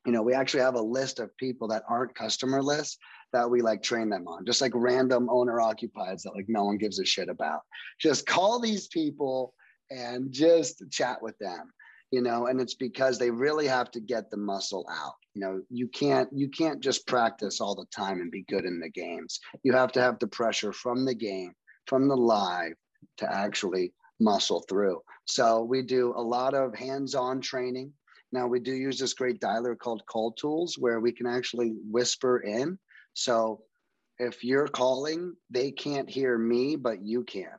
You 0.05 0.12
know, 0.13 0.21
we 0.21 0.33
actually 0.33 0.62
have 0.62 0.75
a 0.75 0.81
list 0.81 1.19
of 1.19 1.35
people 1.38 1.67
that 1.69 1.83
aren't 1.89 2.15
customer 2.15 2.62
lists 2.63 2.97
that 3.33 3.49
we 3.49 3.62
like 3.62 3.83
train 3.83 4.09
them 4.09 4.27
on, 4.27 4.45
just 4.45 4.62
like 4.62 4.71
random 4.73 5.29
owner 5.29 5.57
occupieds 5.57 6.23
that 6.23 6.33
like 6.35 6.45
no 6.47 6.63
one 6.63 6.77
gives 6.77 6.99
a 6.99 7.05
shit 7.05 7.29
about. 7.29 7.62
Just 7.99 8.25
call 8.25 8.59
these 8.59 8.88
people 8.88 9.53
and 9.91 10.31
just 10.31 10.83
chat 10.91 11.21
with 11.21 11.38
them 11.39 11.71
you 12.12 12.21
know 12.21 12.47
and 12.47 12.59
it's 12.59 12.75
because 12.75 13.17
they 13.17 13.29
really 13.29 13.67
have 13.67 13.91
to 13.91 13.99
get 13.99 14.29
the 14.29 14.38
muscle 14.38 14.85
out. 14.91 15.15
You 15.33 15.41
know 15.41 15.62
you 15.69 15.88
can't 15.88 16.29
you 16.33 16.49
can't 16.49 16.79
just 16.79 17.07
practice 17.07 17.62
all 17.62 17.75
the 17.75 17.85
time 17.95 18.19
and 18.21 18.31
be 18.31 18.45
good 18.49 18.65
in 18.65 18.79
the 18.79 18.89
games. 18.89 19.39
You 19.63 19.73
have 19.73 19.91
to 19.93 20.01
have 20.01 20.19
the 20.19 20.27
pressure 20.27 20.73
from 20.73 21.05
the 21.05 21.15
game 21.15 21.53
from 21.85 22.07
the 22.07 22.17
live 22.17 22.73
to 23.17 23.33
actually 23.33 23.93
muscle 24.19 24.63
through. 24.69 25.01
So 25.25 25.63
we 25.63 25.81
do 25.81 26.13
a 26.15 26.21
lot 26.21 26.53
of 26.53 26.75
hands-on 26.75 27.41
training 27.41 27.93
now 28.32 28.48
we 28.48 28.60
do 28.60 28.74
use 28.74 29.00
this 29.00 29.13
great 29.13 29.39
dialer 29.39 29.78
called 29.78 30.04
CallTools 30.08 30.74
where 30.78 31.00
we 31.00 31.12
can 31.12 31.28
actually 31.28 31.74
whisper 31.89 32.39
in. 32.39 32.78
So 33.13 33.62
if 34.18 34.44
you're 34.44 34.68
calling 34.68 35.36
they 35.50 35.72
can't 35.72 36.10
hear 36.10 36.38
me 36.38 36.76
but 36.76 37.02
you 37.02 37.24
can 37.24 37.52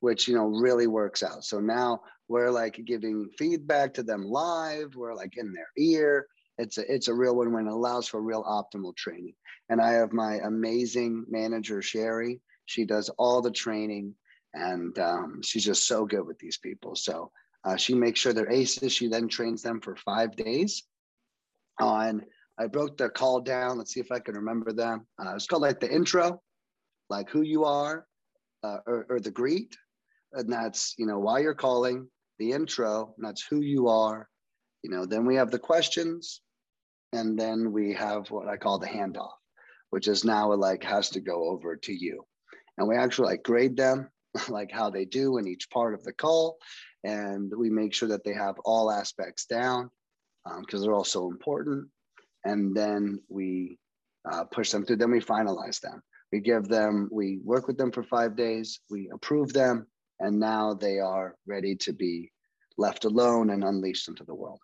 which 0.00 0.28
you 0.28 0.34
know 0.34 0.46
really 0.46 0.86
works 0.86 1.22
out. 1.22 1.44
So 1.44 1.60
now 1.60 2.00
we're 2.28 2.50
like 2.50 2.80
giving 2.84 3.28
feedback 3.38 3.94
to 3.94 4.02
them 4.02 4.24
live. 4.24 4.94
We're 4.94 5.14
like 5.14 5.36
in 5.36 5.52
their 5.52 5.68
ear. 5.78 6.26
It's 6.58 6.78
a 6.78 6.92
it's 6.92 7.08
a 7.08 7.14
real 7.14 7.36
one 7.36 7.52
when 7.52 7.66
it 7.66 7.72
allows 7.72 8.08
for 8.08 8.20
real 8.20 8.44
optimal 8.44 8.96
training. 8.96 9.34
And 9.68 9.80
i 9.80 9.92
have 9.92 10.12
my 10.12 10.38
amazing 10.44 11.24
manager 11.28 11.82
sherry. 11.82 12.40
She 12.66 12.84
does 12.84 13.08
all 13.18 13.42
the 13.42 13.50
training 13.50 14.14
and 14.54 14.98
um, 14.98 15.40
she's 15.42 15.64
just 15.64 15.86
so 15.86 16.06
good 16.06 16.26
with 16.26 16.38
these 16.38 16.58
people. 16.58 16.96
So 16.96 17.30
uh, 17.66 17.76
she 17.76 17.94
makes 17.94 18.20
sure 18.20 18.32
they're 18.32 18.50
aces 18.50 18.92
she 18.92 19.08
then 19.08 19.28
trains 19.28 19.62
them 19.62 19.80
for 19.80 19.96
five 19.96 20.34
days 20.36 20.84
on 21.80 22.22
i 22.58 22.66
broke 22.66 22.96
the 22.96 23.08
call 23.08 23.40
down 23.40 23.76
let's 23.76 23.92
see 23.92 24.00
if 24.00 24.10
i 24.10 24.18
can 24.18 24.34
remember 24.34 24.72
them 24.72 25.06
uh, 25.18 25.34
it's 25.34 25.46
called 25.46 25.62
like 25.62 25.80
the 25.80 25.92
intro 25.92 26.40
like 27.10 27.28
who 27.28 27.42
you 27.42 27.64
are 27.64 28.06
uh, 28.64 28.78
or, 28.86 29.06
or 29.10 29.20
the 29.20 29.30
greet 29.30 29.76
and 30.32 30.52
that's 30.52 30.94
you 30.98 31.06
know 31.06 31.18
why 31.18 31.40
you're 31.40 31.54
calling 31.54 32.08
the 32.38 32.52
intro, 32.52 33.14
and 33.16 33.26
that's 33.26 33.44
who 33.44 33.60
you 33.60 33.88
are. 33.88 34.28
You 34.82 34.90
know, 34.90 35.06
then 35.06 35.24
we 35.24 35.36
have 35.36 35.50
the 35.50 35.58
questions, 35.58 36.42
and 37.12 37.38
then 37.38 37.72
we 37.72 37.92
have 37.94 38.30
what 38.30 38.48
I 38.48 38.56
call 38.56 38.78
the 38.78 38.86
handoff, 38.86 39.32
which 39.90 40.08
is 40.08 40.24
now 40.24 40.52
like 40.52 40.84
has 40.84 41.10
to 41.10 41.20
go 41.20 41.48
over 41.48 41.76
to 41.76 41.92
you. 41.92 42.24
And 42.78 42.86
we 42.86 42.96
actually 42.96 43.30
like 43.30 43.42
grade 43.42 43.76
them, 43.76 44.10
like 44.48 44.70
how 44.70 44.90
they 44.90 45.04
do 45.04 45.38
in 45.38 45.48
each 45.48 45.70
part 45.70 45.94
of 45.94 46.04
the 46.04 46.12
call. 46.12 46.58
And 47.06 47.52
we 47.56 47.70
make 47.70 47.94
sure 47.94 48.08
that 48.08 48.24
they 48.24 48.34
have 48.34 48.56
all 48.64 48.90
aspects 48.90 49.46
down 49.46 49.90
because 50.60 50.80
um, 50.80 50.82
they're 50.82 50.94
all 50.94 51.04
so 51.04 51.30
important. 51.30 51.88
And 52.44 52.76
then 52.76 53.20
we 53.28 53.78
uh, 54.30 54.44
push 54.44 54.70
them 54.70 54.84
through, 54.84 54.96
then 54.96 55.12
we 55.12 55.20
finalize 55.20 55.80
them. 55.80 56.02
We 56.32 56.40
give 56.40 56.66
them, 56.66 57.08
we 57.12 57.38
work 57.44 57.68
with 57.68 57.78
them 57.78 57.92
for 57.92 58.02
five 58.02 58.36
days, 58.36 58.80
we 58.90 59.08
approve 59.14 59.52
them, 59.52 59.86
and 60.18 60.40
now 60.40 60.74
they 60.74 60.98
are 60.98 61.36
ready 61.46 61.76
to 61.76 61.92
be 61.92 62.32
left 62.76 63.04
alone 63.04 63.50
and 63.50 63.62
unleashed 63.62 64.08
into 64.08 64.24
the 64.24 64.34
world 64.34 64.58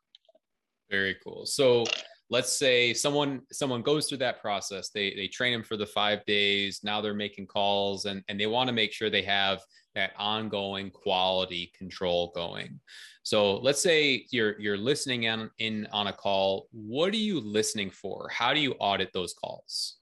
very 0.93 1.17
cool 1.25 1.47
so 1.47 1.85
let's 2.33 2.51
say 2.51 2.95
someone 2.95 3.43
someone 3.53 3.83
goes 3.83 4.09
through 4.09 4.19
that 4.19 4.41
process. 4.41 4.89
They 4.89 5.15
they 5.15 5.29
train 5.29 5.53
them 5.53 5.63
for 5.63 5.77
the 5.77 5.87
five 5.87 6.25
days. 6.25 6.81
Now 6.83 7.03
they're 7.03 7.15
making 7.15 7.47
calls 7.47 8.07
and 8.07 8.25
and 8.29 8.41
they 8.41 8.47
want 8.47 8.69
to 8.69 8.73
make 8.73 8.93
sure 8.93 9.11
they 9.11 9.23
have 9.23 9.61
that 9.95 10.13
ongoing 10.19 10.91
quality 10.91 11.71
control 11.77 12.33
going. 12.35 12.81
So 13.23 13.59
let's 13.59 13.83
say 13.83 14.27
you're 14.31 14.59
you're 14.59 14.79
listening 14.79 15.25
in, 15.25 15.51
in 15.59 15.87
on 15.93 16.07
a 16.07 16.13
call. 16.13 16.69
What 16.73 17.13
are 17.13 17.25
you 17.31 17.39
listening 17.39 17.91
for? 17.91 18.31
How 18.31 18.55
do 18.55 18.61
you 18.61 18.73
audit 18.81 19.11
those 19.13 19.35
calls? 19.35 19.99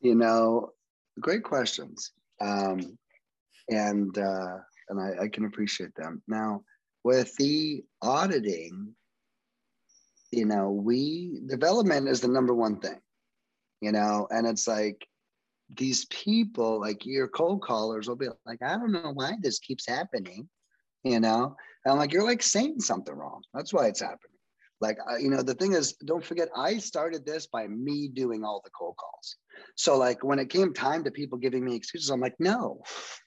You 0.00 0.14
know 0.14 0.72
great 1.18 1.42
questions. 1.42 2.12
Um, 2.42 2.98
and 3.70 4.16
uh, 4.18 4.58
and 4.90 5.00
I, 5.00 5.24
I 5.24 5.28
can 5.28 5.46
appreciate 5.46 5.94
them. 5.96 6.22
Now, 6.28 6.62
with 7.04 7.34
the 7.36 7.82
auditing, 8.02 8.94
you 10.30 10.44
know, 10.44 10.70
we 10.70 11.40
development 11.46 12.08
is 12.08 12.20
the 12.20 12.28
number 12.28 12.54
one 12.54 12.80
thing, 12.80 13.00
you 13.80 13.92
know, 13.92 14.26
and 14.30 14.46
it's 14.46 14.68
like 14.68 15.06
these 15.74 16.06
people, 16.06 16.80
like 16.80 17.04
your 17.04 17.28
cold 17.28 17.62
callers, 17.62 18.08
will 18.08 18.16
be 18.16 18.28
like, 18.46 18.62
I 18.62 18.76
don't 18.76 18.92
know 18.92 19.12
why 19.12 19.32
this 19.40 19.58
keeps 19.58 19.86
happening, 19.86 20.48
you 21.04 21.20
know, 21.20 21.56
and 21.84 21.92
I'm 21.92 21.98
like, 21.98 22.12
you're 22.12 22.24
like 22.24 22.42
saying 22.42 22.80
something 22.80 23.14
wrong. 23.14 23.42
That's 23.54 23.72
why 23.72 23.86
it's 23.86 24.00
happening. 24.00 24.38
Like, 24.80 24.98
uh, 25.10 25.16
you 25.16 25.30
know, 25.30 25.42
the 25.42 25.54
thing 25.54 25.72
is, 25.72 25.94
don't 26.04 26.24
forget, 26.24 26.48
I 26.56 26.78
started 26.78 27.26
this 27.26 27.46
by 27.46 27.66
me 27.66 28.08
doing 28.08 28.44
all 28.44 28.60
the 28.64 28.70
cold 28.70 28.96
calls. 28.96 29.36
So, 29.76 29.98
like, 29.98 30.22
when 30.22 30.38
it 30.38 30.50
came 30.50 30.72
time 30.72 31.02
to 31.04 31.10
people 31.10 31.36
giving 31.36 31.64
me 31.64 31.74
excuses, 31.74 32.10
I'm 32.10 32.20
like, 32.20 32.36
no, 32.38 32.82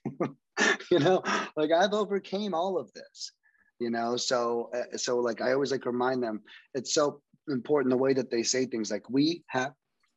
you 0.91 0.99
know, 0.99 1.21
like 1.57 1.71
I've 1.71 1.93
overcame 1.93 2.53
all 2.53 2.77
of 2.77 2.91
this, 2.93 3.33
you 3.81 3.89
know. 3.89 4.15
So, 4.15 4.69
uh, 4.73 4.97
so 4.97 5.17
like, 5.19 5.41
I 5.41 5.53
always 5.53 5.71
like 5.71 5.85
remind 5.85 6.23
them 6.23 6.41
it's 6.73 6.93
so 6.93 7.21
important 7.49 7.91
the 7.91 7.97
way 7.97 8.13
that 8.13 8.31
they 8.31 8.43
say 8.43 8.65
things. 8.65 8.91
Like, 8.91 9.09
we 9.09 9.43
have, 9.47 9.73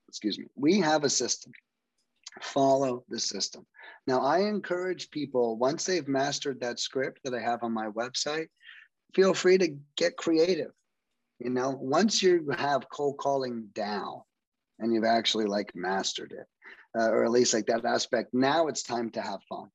excuse 0.08 0.38
me, 0.38 0.46
we 0.54 0.80
have 0.80 1.04
a 1.04 1.10
system. 1.10 1.52
Follow 2.42 3.04
the 3.08 3.18
system. 3.18 3.64
Now, 4.06 4.20
I 4.20 4.40
encourage 4.40 5.10
people 5.10 5.56
once 5.56 5.84
they've 5.84 6.06
mastered 6.06 6.60
that 6.60 6.80
script 6.80 7.20
that 7.24 7.34
I 7.34 7.40
have 7.40 7.62
on 7.62 7.72
my 7.72 7.88
website, 7.88 8.48
feel 9.14 9.34
free 9.34 9.58
to 9.58 9.76
get 9.96 10.16
creative 10.16 10.72
you 11.38 11.50
know 11.50 11.76
once 11.80 12.22
you 12.22 12.48
have 12.56 12.88
cold 12.90 13.18
calling 13.18 13.68
down 13.74 14.22
and 14.78 14.92
you've 14.92 15.04
actually 15.04 15.46
like 15.46 15.72
mastered 15.74 16.32
it 16.32 16.46
uh, 16.98 17.10
or 17.10 17.24
at 17.24 17.30
least 17.30 17.54
like 17.54 17.66
that 17.66 17.84
aspect 17.84 18.32
now 18.32 18.66
it's 18.66 18.82
time 18.82 19.10
to 19.10 19.20
have 19.20 19.40
fun 19.48 19.68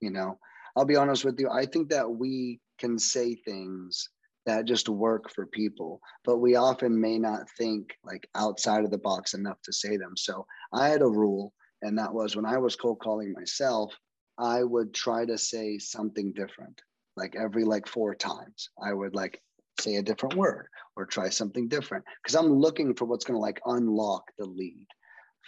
you 0.00 0.10
know 0.10 0.38
i'll 0.76 0.84
be 0.84 0.96
honest 0.96 1.24
with 1.24 1.38
you 1.38 1.48
i 1.50 1.66
think 1.66 1.90
that 1.90 2.08
we 2.08 2.60
can 2.78 2.98
say 2.98 3.34
things 3.34 4.08
that 4.46 4.64
just 4.64 4.88
work 4.88 5.30
for 5.30 5.46
people 5.46 6.00
but 6.24 6.38
we 6.38 6.56
often 6.56 7.00
may 7.00 7.18
not 7.18 7.50
think 7.58 7.96
like 8.04 8.28
outside 8.34 8.84
of 8.84 8.90
the 8.90 8.98
box 8.98 9.34
enough 9.34 9.60
to 9.62 9.72
say 9.72 9.96
them. 9.96 10.16
So 10.16 10.46
i 10.72 10.88
had 10.88 11.02
a 11.02 11.06
rule 11.06 11.52
and 11.82 11.98
that 11.98 12.12
was 12.12 12.36
when 12.36 12.46
i 12.46 12.58
was 12.58 12.76
cold 12.76 13.00
calling 13.00 13.32
myself 13.32 13.92
i 14.38 14.62
would 14.62 14.94
try 14.94 15.24
to 15.24 15.36
say 15.36 15.78
something 15.78 16.32
different 16.32 16.80
like 17.16 17.34
every 17.34 17.64
like 17.64 17.88
four 17.88 18.14
times. 18.14 18.70
I 18.82 18.92
would 18.92 19.14
like 19.14 19.40
say 19.80 19.96
a 19.96 20.02
different 20.02 20.36
word 20.36 20.68
or 20.96 21.04
try 21.04 21.28
something 21.28 21.68
different 21.68 22.02
because 22.22 22.34
i'm 22.34 22.50
looking 22.50 22.94
for 22.94 23.04
what's 23.04 23.26
going 23.26 23.36
to 23.36 23.40
like 23.40 23.60
unlock 23.66 24.24
the 24.38 24.46
lead 24.46 24.86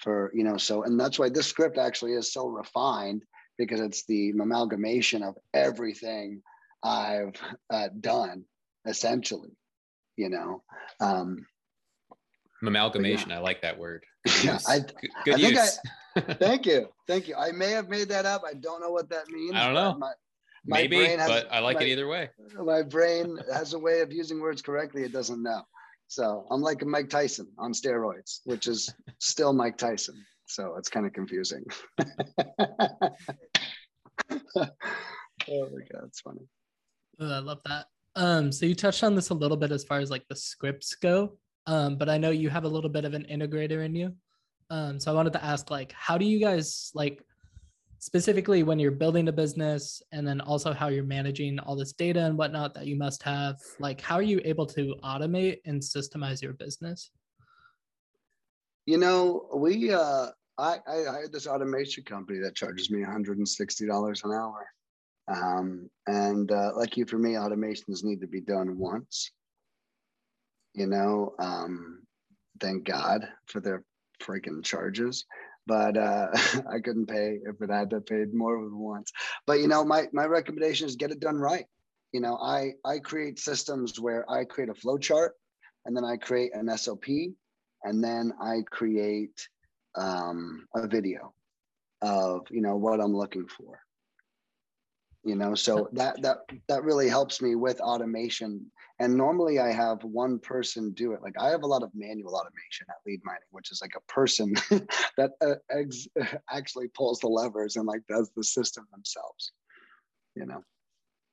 for 0.02 0.30
you 0.34 0.44
know 0.44 0.58
so 0.58 0.82
and 0.82 1.00
that's 1.00 1.18
why 1.18 1.30
this 1.30 1.46
script 1.46 1.78
actually 1.78 2.12
is 2.12 2.30
so 2.30 2.46
refined 2.46 3.22
because 3.56 3.80
it's 3.80 4.04
the 4.04 4.30
amalgamation 4.30 5.22
of 5.22 5.34
everything 5.54 6.42
i've 6.82 7.34
uh, 7.70 7.88
done 8.00 8.44
essentially 8.86 9.56
you 10.16 10.28
know 10.28 10.62
um 11.00 11.44
amalgamation 12.62 13.30
yeah. 13.30 13.36
i 13.36 13.40
like 13.40 13.62
that 13.62 13.78
word 13.78 14.04
yeah, 14.42 14.58
I, 14.66 14.80
good 15.24 15.34
I 15.34 15.48
use. 15.48 15.78
I, 16.16 16.20
thank 16.34 16.66
you 16.66 16.88
thank 17.06 17.28
you 17.28 17.34
i 17.36 17.52
may 17.52 17.70
have 17.70 17.88
made 17.88 18.08
that 18.08 18.26
up 18.26 18.42
i 18.46 18.54
don't 18.54 18.80
know 18.80 18.90
what 18.90 19.08
that 19.10 19.28
means 19.28 19.54
i 19.54 19.64
don't 19.64 19.74
know 19.74 19.96
my, 19.98 20.12
Maybe, 20.66 21.04
has, 21.04 21.28
but 21.28 21.48
I 21.50 21.60
like 21.60 21.76
my, 21.76 21.82
it 21.84 21.88
either 21.88 22.08
way. 22.08 22.28
My 22.62 22.82
brain 22.82 23.38
has 23.52 23.72
a 23.72 23.78
way 23.78 24.00
of 24.00 24.12
using 24.12 24.38
words 24.38 24.60
correctly. 24.60 25.02
It 25.02 25.12
doesn't 25.12 25.42
know. 25.42 25.62
So 26.08 26.46
I'm 26.50 26.60
like 26.60 26.84
Mike 26.84 27.10
Tyson 27.10 27.48
on 27.58 27.72
steroids, 27.72 28.40
which 28.44 28.66
is 28.66 28.92
still 29.18 29.52
Mike 29.52 29.78
Tyson. 29.78 30.14
So 30.46 30.76
it's 30.76 30.88
kind 30.88 31.06
of 31.06 31.12
confusing. 31.12 31.64
oh 32.00 32.06
my 34.30 34.42
god, 35.46 36.04
it's 36.06 36.20
funny. 36.20 36.40
I 37.20 37.38
love 37.38 37.60
that. 37.66 37.86
Um, 38.16 38.50
so 38.52 38.66
you 38.66 38.74
touched 38.74 39.04
on 39.04 39.14
this 39.14 39.30
a 39.30 39.34
little 39.34 39.56
bit 39.56 39.70
as 39.70 39.84
far 39.84 40.00
as 40.00 40.10
like 40.10 40.26
the 40.28 40.36
scripts 40.36 40.94
go, 40.94 41.38
um, 41.66 41.96
but 41.96 42.08
I 42.08 42.18
know 42.18 42.30
you 42.30 42.48
have 42.48 42.64
a 42.64 42.68
little 42.68 42.90
bit 42.90 43.04
of 43.04 43.14
an 43.14 43.26
integrator 43.30 43.84
in 43.84 43.94
you. 43.94 44.14
Um, 44.70 45.00
so 45.00 45.10
I 45.10 45.14
wanted 45.14 45.32
to 45.34 45.44
ask, 45.44 45.70
like, 45.70 45.92
how 45.92 46.18
do 46.18 46.24
you 46.24 46.38
guys 46.40 46.90
like 46.94 47.24
specifically 47.98 48.62
when 48.62 48.78
you're 48.78 48.90
building 48.90 49.28
a 49.28 49.32
business 49.32 50.02
and 50.12 50.26
then 50.26 50.40
also 50.40 50.72
how 50.72 50.88
you're 50.88 51.04
managing 51.04 51.58
all 51.60 51.74
this 51.74 51.92
data 51.92 52.24
and 52.24 52.38
whatnot 52.38 52.72
that 52.74 52.86
you 52.86 52.96
must 52.96 53.22
have 53.22 53.56
like 53.80 54.00
how 54.00 54.14
are 54.14 54.22
you 54.22 54.40
able 54.44 54.64
to 54.64 54.94
automate 55.02 55.58
and 55.64 55.82
systemize 55.82 56.40
your 56.40 56.52
business 56.52 57.10
you 58.86 58.98
know 58.98 59.48
we 59.52 59.92
uh 59.92 60.28
i 60.58 60.76
i 60.86 61.02
hired 61.10 61.32
this 61.32 61.48
automation 61.48 62.04
company 62.04 62.38
that 62.38 62.54
charges 62.54 62.88
me 62.88 63.00
$160 63.00 64.24
an 64.24 64.32
hour 64.32 64.66
um 65.28 65.88
and 66.06 66.50
uh 66.52 66.70
lucky 66.76 67.04
for 67.04 67.18
me 67.18 67.32
automations 67.32 68.04
need 68.04 68.20
to 68.20 68.26
be 68.26 68.40
done 68.40 68.78
once 68.78 69.32
you 70.74 70.86
know 70.86 71.34
um 71.38 72.00
thank 72.60 72.84
god 72.84 73.28
for 73.46 73.60
their 73.60 73.84
freaking 74.22 74.64
charges 74.64 75.26
but 75.68 75.98
uh, 75.98 76.28
I 76.72 76.80
couldn't 76.80 77.06
pay 77.06 77.38
if 77.44 77.60
it 77.60 77.70
had 77.70 77.90
to 77.90 78.00
paid 78.00 78.34
more 78.34 78.56
than 78.56 78.76
once. 78.76 79.12
But 79.46 79.60
you 79.60 79.68
know, 79.68 79.84
my 79.84 80.08
my 80.12 80.24
recommendation 80.24 80.88
is 80.88 80.96
get 80.96 81.12
it 81.12 81.20
done 81.20 81.36
right. 81.36 81.66
You 82.12 82.20
know, 82.20 82.36
I 82.36 82.72
I 82.84 82.98
create 82.98 83.38
systems 83.38 84.00
where 84.00 84.28
I 84.28 84.44
create 84.44 84.70
a 84.70 84.74
flow 84.74 84.98
chart, 84.98 85.34
and 85.84 85.94
then 85.94 86.04
I 86.04 86.16
create 86.16 86.52
an 86.54 86.76
SOP, 86.76 87.04
and 87.84 88.02
then 88.02 88.32
I 88.42 88.62
create 88.68 89.46
um, 89.94 90.66
a 90.74 90.88
video 90.88 91.34
of 92.00 92.46
you 92.50 92.62
know 92.62 92.76
what 92.76 93.00
I'm 93.00 93.14
looking 93.14 93.46
for. 93.46 93.78
You 95.28 95.36
know, 95.36 95.54
so 95.54 95.90
that 95.92 96.22
that 96.22 96.38
that 96.68 96.84
really 96.84 97.06
helps 97.06 97.42
me 97.42 97.54
with 97.54 97.80
automation 97.80 98.70
and 98.98 99.14
normally 99.14 99.58
I 99.58 99.70
have 99.72 100.02
one 100.02 100.38
person 100.38 100.92
do 100.92 101.12
it. 101.12 101.22
Like 101.22 101.34
I 101.38 101.50
have 101.50 101.64
a 101.64 101.66
lot 101.66 101.82
of 101.82 101.90
manual 101.94 102.34
automation 102.34 102.86
at 102.88 102.96
lead 103.06 103.20
mining, 103.24 103.42
which 103.50 103.70
is 103.70 103.82
like 103.82 103.92
a 103.94 104.12
person 104.12 104.54
that 105.18 105.32
uh, 105.42 105.56
ex- 105.70 106.08
actually 106.50 106.88
pulls 106.88 107.20
the 107.20 107.28
levers 107.28 107.76
and 107.76 107.86
like 107.86 108.00
does 108.08 108.30
the 108.34 108.42
system 108.42 108.86
themselves, 108.90 109.52
you 110.34 110.46
know? 110.46 110.62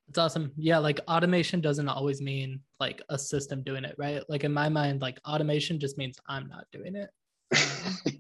It's 0.10 0.20
awesome. 0.20 0.52
Yeah, 0.58 0.78
like 0.78 1.00
automation 1.08 1.62
doesn't 1.62 1.88
always 1.88 2.22
mean 2.22 2.60
like 2.82 3.02
a 3.10 3.18
system 3.18 3.64
doing 3.64 3.86
it, 3.86 3.96
right? 3.98 4.22
Like 4.30 4.44
in 4.44 4.54
my 4.54 4.68
mind, 4.68 5.02
like 5.02 5.20
automation 5.26 5.80
just 5.80 5.98
means 5.98 6.20
I'm 6.28 6.50
not 6.50 6.66
doing 6.74 6.96
it. 6.98 7.10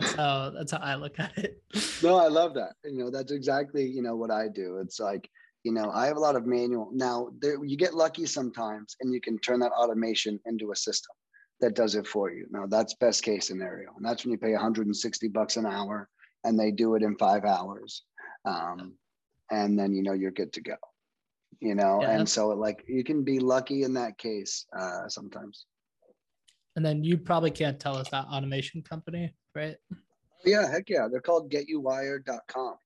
that's 0.00 0.12
how 0.14 0.50
that's 0.50 0.72
how 0.72 0.78
I 0.78 0.94
look 0.96 1.18
at 1.18 1.36
it. 1.38 1.62
No, 2.02 2.16
I 2.16 2.28
love 2.28 2.54
that. 2.54 2.74
You 2.84 2.98
know, 2.98 3.10
that's 3.10 3.32
exactly, 3.32 3.84
you 3.86 4.02
know, 4.02 4.16
what 4.16 4.30
I 4.30 4.48
do. 4.48 4.78
It's 4.78 5.00
like 5.00 5.28
you 5.64 5.72
know 5.72 5.90
i 5.92 6.06
have 6.06 6.16
a 6.16 6.20
lot 6.20 6.36
of 6.36 6.46
manual 6.46 6.90
now 6.92 7.28
there, 7.40 7.62
you 7.64 7.76
get 7.76 7.94
lucky 7.94 8.26
sometimes 8.26 8.96
and 9.00 9.12
you 9.12 9.20
can 9.20 9.38
turn 9.38 9.58
that 9.58 9.72
automation 9.72 10.38
into 10.46 10.70
a 10.70 10.76
system 10.76 11.14
that 11.60 11.74
does 11.74 11.94
it 11.94 12.06
for 12.06 12.30
you 12.30 12.46
now 12.50 12.66
that's 12.66 12.94
best 12.94 13.22
case 13.22 13.48
scenario 13.48 13.88
and 13.96 14.04
that's 14.04 14.24
when 14.24 14.32
you 14.32 14.38
pay 14.38 14.52
160 14.52 15.28
bucks 15.28 15.56
an 15.56 15.66
hour 15.66 16.08
and 16.44 16.58
they 16.58 16.70
do 16.70 16.94
it 16.94 17.02
in 17.02 17.16
five 17.16 17.44
hours 17.44 18.02
um, 18.44 18.92
and 19.50 19.78
then 19.78 19.92
you 19.94 20.02
know 20.02 20.12
you're 20.12 20.30
good 20.30 20.52
to 20.52 20.60
go 20.60 20.76
you 21.60 21.74
know 21.74 22.00
yeah. 22.02 22.10
and 22.10 22.28
so 22.28 22.48
like 22.48 22.84
you 22.86 23.02
can 23.02 23.24
be 23.24 23.38
lucky 23.38 23.82
in 23.82 23.94
that 23.94 24.18
case 24.18 24.66
uh, 24.78 25.08
sometimes 25.08 25.64
and 26.76 26.84
then 26.84 27.02
you 27.02 27.16
probably 27.16 27.50
can't 27.50 27.80
tell 27.80 27.96
us 27.96 28.10
that 28.10 28.26
automation 28.26 28.82
company 28.82 29.32
right 29.54 29.76
yeah 30.44 30.70
heck 30.70 30.88
yeah 30.88 31.08
they're 31.10 31.20
called 31.20 31.50
getyouwired.com 31.50 32.76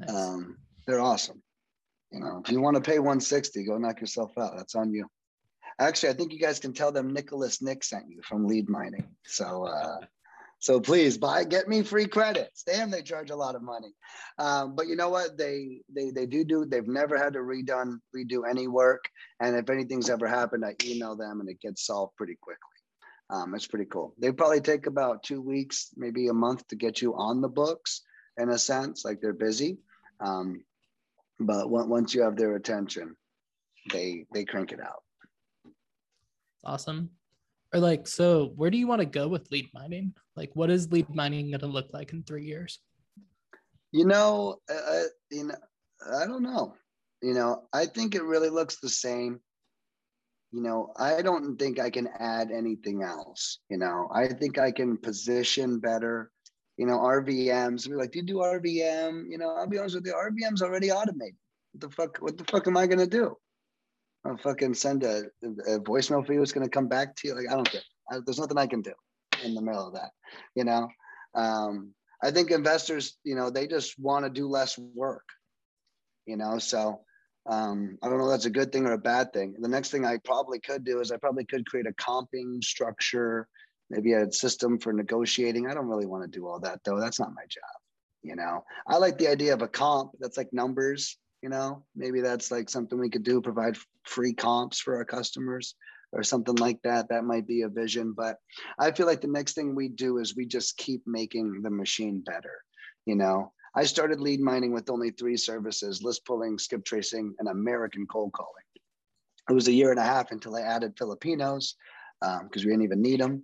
nice. 0.00 0.10
um, 0.10 0.56
they're 0.86 1.00
awesome 1.00 1.42
you 2.12 2.20
know, 2.20 2.42
if 2.44 2.50
you 2.50 2.60
want 2.60 2.76
to 2.76 2.80
pay 2.80 2.98
160, 2.98 3.64
go 3.64 3.78
knock 3.78 4.00
yourself 4.00 4.36
out. 4.38 4.56
That's 4.56 4.74
on 4.74 4.92
you. 4.92 5.06
Actually, 5.78 6.10
I 6.10 6.12
think 6.14 6.32
you 6.32 6.38
guys 6.38 6.58
can 6.58 6.72
tell 6.72 6.92
them 6.92 7.12
Nicholas 7.12 7.60
Nick 7.60 7.84
sent 7.84 8.08
you 8.08 8.22
from 8.22 8.46
lead 8.46 8.68
mining. 8.68 9.06
So 9.24 9.64
uh 9.64 9.98
so 10.58 10.80
please 10.80 11.18
buy 11.18 11.44
get 11.44 11.68
me 11.68 11.82
free 11.82 12.06
credits. 12.06 12.62
Damn, 12.62 12.90
they 12.90 13.02
charge 13.02 13.28
a 13.30 13.36
lot 13.36 13.54
of 13.54 13.62
money. 13.62 13.92
Um, 14.38 14.74
but 14.74 14.86
you 14.86 14.96
know 14.96 15.10
what? 15.10 15.36
They 15.36 15.82
they 15.94 16.10
they 16.10 16.24
do 16.24 16.44
do 16.44 16.64
they've 16.64 16.88
never 16.88 17.18
had 17.18 17.34
to 17.34 17.40
redone 17.40 17.98
redo 18.16 18.48
any 18.48 18.66
work. 18.66 19.04
And 19.40 19.54
if 19.54 19.68
anything's 19.68 20.08
ever 20.08 20.26
happened, 20.26 20.64
I 20.64 20.74
email 20.82 21.14
them 21.14 21.40
and 21.40 21.50
it 21.50 21.60
gets 21.60 21.84
solved 21.84 22.16
pretty 22.16 22.38
quickly. 22.40 22.75
Um, 23.28 23.54
it's 23.54 23.66
pretty 23.66 23.86
cool. 23.86 24.14
They 24.18 24.32
probably 24.32 24.60
take 24.60 24.86
about 24.86 25.22
two 25.22 25.42
weeks, 25.42 25.90
maybe 25.96 26.28
a 26.28 26.34
month 26.34 26.66
to 26.68 26.76
get 26.76 27.02
you 27.02 27.14
on 27.14 27.40
the 27.40 27.48
books 27.48 28.02
in 28.38 28.50
a 28.50 28.58
sense, 28.58 29.04
like 29.04 29.20
they're 29.20 29.32
busy. 29.32 29.78
Um, 30.20 30.62
but 31.40 31.68
once 31.68 32.14
you 32.14 32.22
have 32.22 32.36
their 32.36 32.56
attention, 32.56 33.16
they 33.92 34.26
they 34.32 34.44
crank 34.44 34.72
it 34.72 34.80
out. 34.80 35.02
Awesome. 36.64 37.10
Or 37.74 37.80
like, 37.80 38.06
so 38.06 38.52
where 38.56 38.70
do 38.70 38.78
you 38.78 38.86
want 38.86 39.00
to 39.00 39.06
go 39.06 39.28
with 39.28 39.50
lead 39.50 39.68
mining? 39.74 40.14
Like, 40.36 40.50
what 40.54 40.70
is 40.70 40.90
lead 40.90 41.12
mining 41.14 41.50
going 41.50 41.60
to 41.60 41.66
look 41.66 41.92
like 41.92 42.12
in 42.12 42.22
three 42.22 42.44
years? 42.44 42.78
You 43.92 44.04
know, 44.04 44.60
uh, 44.70 44.74
uh, 44.74 45.02
you 45.30 45.44
know, 45.44 45.54
I 46.20 46.26
don't 46.26 46.42
know. 46.42 46.74
You 47.22 47.34
know, 47.34 47.64
I 47.72 47.86
think 47.86 48.14
it 48.14 48.22
really 48.22 48.50
looks 48.50 48.78
the 48.78 48.88
same. 48.88 49.40
You 50.56 50.62
know, 50.62 50.92
I 50.96 51.22
don't 51.22 51.58
think 51.58 51.78
I 51.78 51.90
can 51.90 52.08
add 52.18 52.50
anything 52.50 53.02
else. 53.02 53.58
You 53.68 53.76
know, 53.76 54.08
I 54.12 54.28
think 54.28 54.58
I 54.58 54.72
can 54.72 54.96
position 54.96 55.78
better 55.78 56.30
you 56.76 56.86
know, 56.86 56.98
RVMs. 56.98 57.88
We're 57.88 57.96
like, 57.96 58.12
do 58.12 58.18
you 58.18 58.24
do 58.24 58.36
RVM? 58.36 59.24
You 59.30 59.38
know, 59.38 59.50
I'll 59.56 59.66
be 59.66 59.78
honest 59.78 59.94
with 59.94 60.06
you, 60.06 60.12
RVM's 60.12 60.62
already 60.62 60.90
automated. 60.90 61.36
What 61.72 61.80
the 61.80 61.90
fuck? 61.90 62.18
What 62.18 62.38
the 62.38 62.44
fuck 62.44 62.66
am 62.66 62.76
I 62.76 62.86
gonna 62.86 63.06
do? 63.06 63.36
I'll 64.24 64.36
fucking 64.36 64.74
send 64.74 65.04
a, 65.04 65.24
a 65.42 65.78
voicemail 65.80 66.26
for 66.26 66.32
you. 66.32 66.42
It's 66.42 66.52
gonna 66.52 66.68
come 66.68 66.88
back 66.88 67.16
to 67.16 67.28
you. 67.28 67.34
Like 67.34 67.50
I 67.50 67.54
don't 67.54 67.70
care. 67.70 67.82
I, 68.10 68.18
there's 68.24 68.38
nothing 68.38 68.58
I 68.58 68.66
can 68.66 68.82
do 68.82 68.92
in 69.44 69.54
the 69.54 69.62
middle 69.62 69.86
of 69.86 69.94
that. 69.94 70.10
You 70.54 70.64
know, 70.64 70.88
um, 71.34 71.94
I 72.22 72.30
think 72.30 72.50
investors, 72.50 73.16
you 73.24 73.36
know, 73.36 73.50
they 73.50 73.66
just 73.66 73.98
want 73.98 74.24
to 74.24 74.30
do 74.30 74.48
less 74.48 74.78
work. 74.78 75.24
You 76.26 76.36
know, 76.36 76.58
so 76.58 77.00
Um, 77.48 77.96
I 78.02 78.08
don't 78.08 78.18
know 78.18 78.24
if 78.24 78.30
that's 78.30 78.46
a 78.46 78.50
good 78.50 78.72
thing 78.72 78.86
or 78.86 78.92
a 78.92 78.98
bad 78.98 79.32
thing. 79.32 79.54
The 79.58 79.68
next 79.68 79.90
thing 79.90 80.04
I 80.04 80.18
probably 80.24 80.58
could 80.58 80.84
do 80.84 81.00
is 81.00 81.12
I 81.12 81.16
probably 81.16 81.44
could 81.44 81.66
create 81.66 81.86
a 81.86 81.92
comping 81.92 82.62
structure, 82.62 83.46
maybe 83.88 84.14
a 84.14 84.30
system 84.32 84.78
for 84.78 84.92
negotiating. 84.92 85.68
I 85.68 85.74
don't 85.74 85.86
really 85.86 86.06
want 86.06 86.24
to 86.24 86.38
do 86.38 86.46
all 86.46 86.58
that 86.60 86.80
though. 86.84 86.98
That's 86.98 87.20
not 87.20 87.34
my 87.34 87.42
job. 87.42 87.62
You 88.22 88.34
know, 88.34 88.64
I 88.88 88.96
like 88.96 89.18
the 89.18 89.28
idea 89.28 89.54
of 89.54 89.62
a 89.62 89.68
comp 89.68 90.12
that's 90.18 90.36
like 90.36 90.52
numbers, 90.52 91.16
you 91.42 91.48
know, 91.48 91.84
maybe 91.94 92.20
that's 92.20 92.50
like 92.50 92.68
something 92.68 92.98
we 92.98 93.10
could 93.10 93.22
do, 93.22 93.40
provide 93.40 93.76
free 94.04 94.32
comps 94.32 94.80
for 94.80 94.96
our 94.96 95.04
customers 95.04 95.76
or 96.12 96.24
something 96.24 96.56
like 96.56 96.80
that. 96.82 97.08
That 97.08 97.24
might 97.24 97.46
be 97.46 97.62
a 97.62 97.68
vision. 97.68 98.12
But 98.16 98.38
I 98.80 98.90
feel 98.90 99.06
like 99.06 99.20
the 99.20 99.28
next 99.28 99.52
thing 99.52 99.76
we 99.76 99.88
do 99.88 100.18
is 100.18 100.34
we 100.34 100.46
just 100.46 100.76
keep 100.76 101.02
making 101.06 101.62
the 101.62 101.70
machine 101.70 102.22
better. 102.26 102.62
You 103.04 103.14
know, 103.14 103.52
I 103.76 103.84
started 103.84 104.20
lead 104.20 104.40
mining 104.40 104.72
with 104.72 104.88
only 104.88 105.10
three 105.10 105.36
services 105.36 106.02
list 106.02 106.24
pulling, 106.24 106.58
skip 106.58 106.82
tracing, 106.84 107.34
and 107.38 107.48
American 107.48 108.06
cold 108.06 108.32
calling. 108.32 108.64
It 109.50 109.52
was 109.52 109.68
a 109.68 109.72
year 109.72 109.90
and 109.90 110.00
a 110.00 110.04
half 110.04 110.32
until 110.32 110.56
I 110.56 110.62
added 110.62 110.94
Filipinos 110.96 111.76
because 112.20 112.40
um, 112.40 112.50
we 112.64 112.70
didn't 112.70 112.82
even 112.82 113.02
need 113.02 113.20
them. 113.20 113.42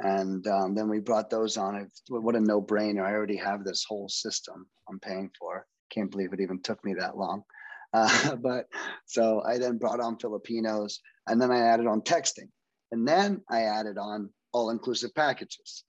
And 0.00 0.46
um, 0.48 0.74
then 0.74 0.88
we 0.88 0.98
brought 0.98 1.30
those 1.30 1.56
on. 1.56 1.76
It, 1.76 1.92
what 2.08 2.34
a 2.34 2.40
no 2.40 2.60
brainer. 2.60 3.04
I 3.04 3.12
already 3.12 3.36
have 3.36 3.64
this 3.64 3.84
whole 3.88 4.08
system 4.08 4.66
I'm 4.88 4.98
paying 4.98 5.30
for. 5.38 5.64
Can't 5.90 6.10
believe 6.10 6.32
it 6.32 6.40
even 6.40 6.60
took 6.60 6.84
me 6.84 6.94
that 6.94 7.16
long. 7.16 7.44
Uh, 7.92 8.36
but 8.42 8.66
so 9.06 9.42
I 9.46 9.58
then 9.58 9.78
brought 9.78 10.00
on 10.00 10.18
Filipinos 10.18 11.00
and 11.28 11.40
then 11.40 11.52
I 11.52 11.60
added 11.60 11.86
on 11.86 12.02
texting. 12.02 12.48
And 12.90 13.06
then 13.06 13.42
I 13.48 13.62
added 13.62 13.96
on 13.96 14.30
all 14.52 14.70
inclusive 14.70 15.14
packages. 15.14 15.84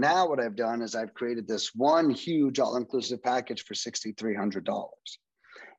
Now, 0.00 0.26
what 0.26 0.40
I've 0.40 0.56
done 0.56 0.80
is 0.80 0.94
I've 0.94 1.12
created 1.12 1.46
this 1.46 1.74
one 1.74 2.08
huge 2.08 2.58
all 2.58 2.76
inclusive 2.76 3.22
package 3.22 3.66
for 3.66 3.74
$6,300. 3.74 4.86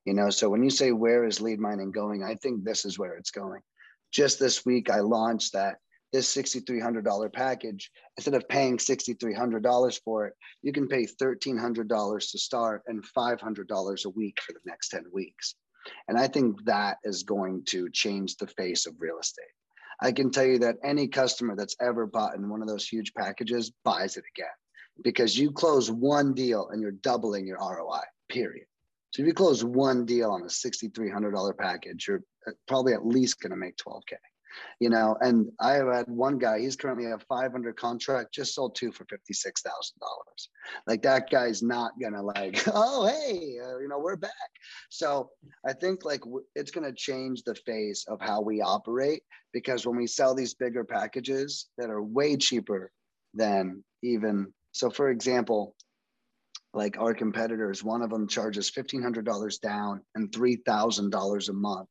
You 0.06 0.14
know, 0.14 0.30
so 0.30 0.48
when 0.48 0.62
you 0.62 0.70
say 0.70 0.92
where 0.92 1.26
is 1.26 1.42
lead 1.42 1.60
mining 1.60 1.92
going, 1.92 2.24
I 2.24 2.36
think 2.36 2.64
this 2.64 2.86
is 2.86 3.00
where 3.00 3.16
it's 3.16 3.32
going. 3.32 3.62
Just 4.12 4.38
this 4.38 4.64
week, 4.64 4.92
I 4.92 5.00
launched 5.00 5.54
that 5.54 5.78
this 6.14 6.32
$6,300 6.36 7.34
package, 7.34 7.90
instead 8.16 8.36
of 8.36 8.48
paying 8.48 8.78
$6,300 8.78 10.00
for 10.04 10.28
it, 10.28 10.34
you 10.62 10.72
can 10.72 10.88
pay 10.88 11.08
$1,300 11.08 12.32
to 12.32 12.38
start 12.38 12.84
and 12.86 13.04
$500 13.04 14.06
a 14.06 14.10
week 14.10 14.40
for 14.46 14.54
the 14.54 14.60
next 14.66 14.90
10 14.90 15.06
weeks. 15.12 15.56
And 16.08 16.20
I 16.20 16.28
think 16.28 16.64
that 16.66 16.98
is 17.04 17.24
going 17.24 17.64
to 17.70 17.90
change 17.90 18.38
the 18.38 18.46
face 18.46 18.86
of 18.86 18.94
real 19.00 19.18
estate. 19.20 19.46
I 20.02 20.12
can 20.12 20.32
tell 20.32 20.46
you 20.46 20.60
that 20.60 20.78
any 20.84 21.08
customer 21.08 21.56
that's 21.56 21.76
ever 21.80 22.08
bought 22.08 22.36
in 22.36 22.50
one 22.50 22.62
of 22.62 22.68
those 22.68 22.88
huge 22.88 23.14
packages 23.14 23.72
buys 23.84 24.18
it 24.18 24.24
again 24.36 24.48
because 25.04 25.38
you 25.38 25.52
close 25.52 25.92
one 25.92 26.34
deal 26.34 26.70
and 26.70 26.82
you're 26.82 26.92
doubling 26.92 27.46
your 27.46 27.58
ROI, 27.58 28.02
period. 28.30 28.66
So 29.12 29.22
if 29.22 29.28
you 29.28 29.34
close 29.34 29.64
one 29.64 30.06
deal 30.06 30.32
on 30.32 30.42
a 30.42 30.46
$6,300 30.46 31.58
package, 31.58 32.08
you're 32.08 32.24
uh, 32.48 32.52
probably 32.68 32.94
at 32.94 33.06
least 33.06 33.42
going 33.42 33.52
to 33.52 33.58
make 33.58 33.76
12K 33.78 34.16
you 34.80 34.90
know 34.90 35.16
and 35.22 35.50
i 35.60 35.74
have 35.74 35.88
had 35.88 36.08
one 36.08 36.38
guy 36.38 36.60
he's 36.60 36.76
currently 36.76 37.06
a 37.06 37.18
500 37.30 37.76
contract 37.76 38.34
just 38.34 38.56
sold 38.56 38.76
two 38.76 38.92
for 38.92 39.06
$56000 39.06 39.68
like 40.88 41.02
that 41.04 41.30
guy's 41.30 41.62
not 41.62 41.92
gonna 42.02 42.22
like 42.22 42.64
oh 42.74 43.08
hey 43.08 43.58
uh, 43.64 43.78
you 43.80 43.88
know 43.88 44.00
we're 44.00 44.16
back 44.16 44.32
so 44.90 45.30
i 45.68 45.74
think 45.74 46.06
like 46.06 46.22
w- 46.22 46.46
it's 46.56 46.72
gonna 46.72 46.94
change 46.94 47.44
the 47.44 47.56
face 47.56 48.06
of 48.08 48.20
how 48.22 48.42
we 48.42 48.62
operate 48.62 49.24
because 49.54 49.86
when 49.86 49.98
we 49.98 50.08
sell 50.08 50.34
these 50.34 50.54
bigger 50.54 50.84
packages 50.84 51.68
that 51.78 51.90
are 51.90 52.02
way 52.02 52.38
cheaper 52.38 52.92
than 53.34 53.84
even 54.04 54.52
so 54.72 54.90
for 54.90 55.10
example 55.10 55.76
like 56.74 56.98
our 56.98 57.14
competitors 57.14 57.84
one 57.84 58.02
of 58.02 58.10
them 58.10 58.28
charges 58.28 58.72
$1500 58.72 59.60
down 59.60 60.02
and 60.16 60.32
$3000 60.32 61.50
a 61.50 61.54
month 61.54 61.90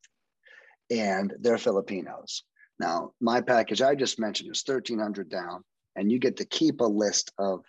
and 0.91 1.33
they're 1.41 1.59
Filipinos. 1.59 2.43
Now, 2.81 3.13
my 3.21 3.43
package 3.43 3.83
I 3.83 3.95
just 3.95 4.19
mentioned 4.19 4.51
is 4.51 4.65
1300 4.67 5.29
down, 5.29 5.65
and 5.97 6.11
you 6.11 6.19
get 6.19 6.39
to 6.39 6.47
keep 6.47 6.81
a 6.81 6.85
list 6.85 7.31
of 7.39 7.63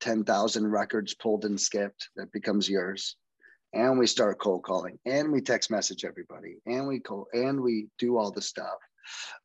10,000 0.00 0.66
records 0.66 1.12
pulled 1.12 1.44
and 1.44 1.60
skipped 1.60 2.08
that 2.16 2.32
becomes 2.32 2.66
yours. 2.66 3.14
And 3.74 3.98
we 3.98 4.06
start 4.06 4.40
cold 4.40 4.62
calling, 4.62 4.98
and 5.04 5.30
we 5.30 5.42
text 5.42 5.70
message 5.70 6.06
everybody, 6.06 6.56
and 6.64 6.88
we 6.88 6.98
call, 6.98 7.26
and 7.34 7.60
we 7.60 7.88
do 7.98 8.16
all 8.16 8.30
the 8.30 8.40
stuff. 8.40 8.78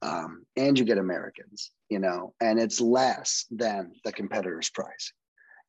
Um, 0.01 0.45
and 0.55 0.79
you 0.79 0.85
get 0.85 0.97
Americans, 0.97 1.71
you 1.89 1.99
know, 1.99 2.33
and 2.39 2.57
it's 2.57 2.79
less 2.79 3.45
than 3.51 3.91
the 4.05 4.13
competitor's 4.13 4.69
price, 4.69 5.11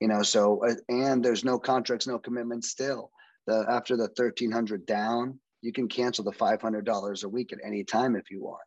you 0.01 0.07
know. 0.07 0.23
So, 0.23 0.65
uh, 0.65 0.75
and 0.89 1.25
there's 1.25 1.45
no 1.45 1.59
contracts, 1.59 2.07
no 2.07 2.21
commitments. 2.21 2.71
Still, 2.71 3.11
the 3.49 3.67
after 3.69 3.97
the 3.97 4.05
1300 4.05 4.87
down, 4.87 5.41
you 5.61 5.73
can 5.73 5.89
cancel 5.89 6.25
the 6.25 6.31
$500 6.31 7.25
a 7.25 7.29
week 7.29 7.53
at 7.53 7.59
any 7.65 7.83
time 7.83 8.15
if 8.15 8.31
you 8.31 8.41
want 8.41 8.63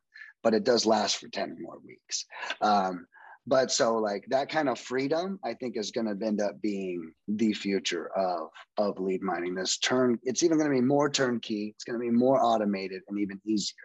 but 0.45 0.53
it 0.53 0.63
does 0.63 0.85
last 0.85 1.17
for 1.17 1.27
10 1.27 1.57
more 1.59 1.79
weeks. 1.83 2.25
Um, 2.61 3.07
but 3.47 3.71
so 3.71 3.95
like 3.95 4.25
that 4.29 4.47
kind 4.47 4.69
of 4.69 4.79
freedom, 4.79 5.39
I 5.43 5.55
think 5.55 5.75
is 5.75 5.89
going 5.89 6.05
to 6.05 6.25
end 6.25 6.39
up 6.39 6.61
being 6.61 7.11
the 7.27 7.51
future 7.53 8.09
of 8.15 8.49
of 8.77 8.99
lead 8.99 9.21
mining. 9.21 9.55
This 9.55 9.77
turn, 9.79 10.19
it's 10.23 10.43
even 10.43 10.57
going 10.57 10.69
to 10.69 10.75
be 10.75 10.81
more 10.81 11.09
turnkey. 11.09 11.73
It's 11.75 11.83
going 11.83 11.99
to 11.99 12.03
be 12.03 12.11
more 12.11 12.43
automated 12.43 13.01
and 13.07 13.19
even 13.19 13.41
easier. 13.45 13.75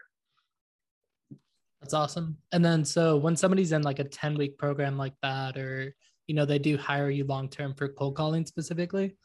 That's 1.81 1.95
awesome. 1.95 2.37
And 2.53 2.63
then 2.63 2.85
so 2.85 3.17
when 3.17 3.37
somebody's 3.37 3.73
in 3.73 3.83
like 3.83 3.99
a 3.99 4.05
10 4.05 4.37
week 4.37 4.59
program 4.59 4.99
like 4.99 5.15
that, 5.23 5.57
or 5.57 5.95
you 6.27 6.35
know, 6.35 6.45
they 6.45 6.59
do 6.59 6.77
hire 6.77 7.11
you 7.11 7.25
long 7.25 7.49
term 7.49 7.75
for 7.75 7.89
cold 7.89 8.17
calling 8.17 8.45
specifically, 8.45 9.17